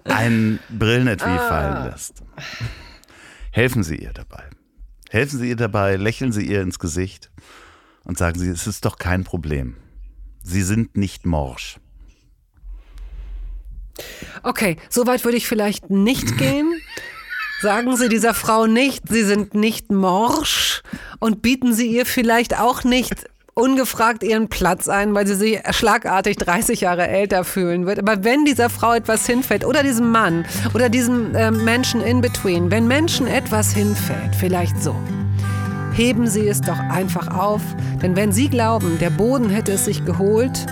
[0.05, 2.23] ein Brillenetui fallen lässt,
[3.53, 4.43] helfen Sie ihr dabei.
[5.09, 7.31] Helfen Sie ihr dabei, lächeln Sie ihr ins Gesicht
[8.03, 9.77] und sagen Sie, es ist doch kein Problem.
[10.41, 11.77] Sie sind nicht morsch.
[14.41, 16.81] Okay, so weit würde ich vielleicht nicht gehen.
[17.61, 20.81] Sagen Sie dieser Frau nicht, Sie sind nicht morsch
[21.19, 26.37] und bieten Sie ihr vielleicht auch nicht ungefragt ihren Platz ein, weil sie sich schlagartig
[26.37, 27.99] 30 Jahre älter fühlen wird.
[27.99, 32.71] Aber wenn dieser Frau etwas hinfällt oder diesem Mann oder diesem äh, Menschen in between,
[32.71, 34.95] wenn Menschen etwas hinfällt, vielleicht so,
[35.93, 37.61] heben Sie es doch einfach auf,
[38.01, 40.65] denn wenn Sie glauben, der Boden hätte es sich geholt,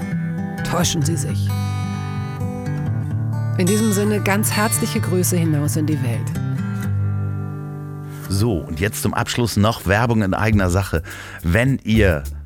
[0.69, 1.49] täuschen Sie sich.
[3.57, 6.31] In diesem Sinne ganz herzliche Grüße hinaus in die Welt.
[8.29, 11.03] So, und jetzt zum Abschluss noch Werbung in eigener Sache.
[11.43, 12.23] Wenn ihr